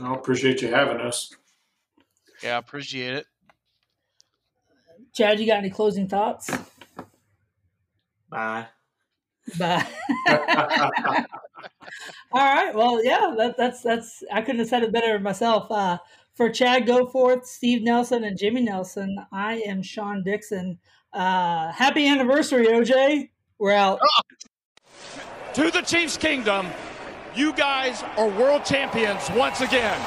I 0.00 0.14
appreciate 0.14 0.62
you 0.62 0.68
having 0.68 1.00
us. 1.00 1.34
Yeah, 2.42 2.54
I 2.54 2.58
appreciate 2.58 3.14
it. 3.14 3.26
Chad, 5.12 5.40
you 5.40 5.46
got 5.46 5.58
any 5.58 5.70
closing 5.70 6.08
thoughts? 6.08 6.50
bye. 8.30 8.68
Bye. 9.58 9.86
All 12.32 12.44
right. 12.44 12.74
Well, 12.74 13.04
yeah, 13.04 13.34
that, 13.36 13.56
that's 13.56 13.82
that's. 13.82 14.22
I 14.32 14.42
couldn't 14.42 14.60
have 14.60 14.68
said 14.68 14.82
it 14.82 14.92
better 14.92 15.18
myself. 15.18 15.70
Uh, 15.70 15.98
for 16.34 16.48
Chad 16.48 16.86
Goforth, 16.86 17.44
Steve 17.44 17.82
Nelson, 17.82 18.24
and 18.24 18.38
Jimmy 18.38 18.62
Nelson, 18.62 19.16
I 19.32 19.56
am 19.66 19.82
Sean 19.82 20.22
Dixon. 20.22 20.78
Uh, 21.12 21.70
happy 21.72 22.06
anniversary, 22.06 22.66
OJ. 22.66 23.28
We're 23.58 23.72
out. 23.72 23.98
To 25.54 25.70
the 25.70 25.82
Chiefs 25.82 26.16
Kingdom, 26.16 26.68
you 27.34 27.52
guys 27.52 28.02
are 28.16 28.28
world 28.28 28.64
champions 28.64 29.28
once 29.30 29.60
again. 29.60 30.00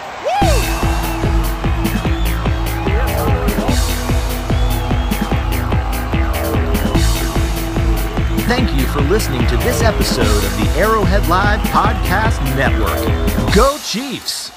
Thank 8.56 8.80
you 8.80 8.86
for 8.86 9.02
listening 9.02 9.48
to 9.48 9.58
this 9.58 9.82
episode 9.82 10.22
of 10.22 10.58
the 10.58 10.80
Arrowhead 10.80 11.28
Live 11.28 11.60
Podcast 11.62 12.40
Network. 12.56 13.56
Go 13.56 13.80
Chiefs! 13.80 14.52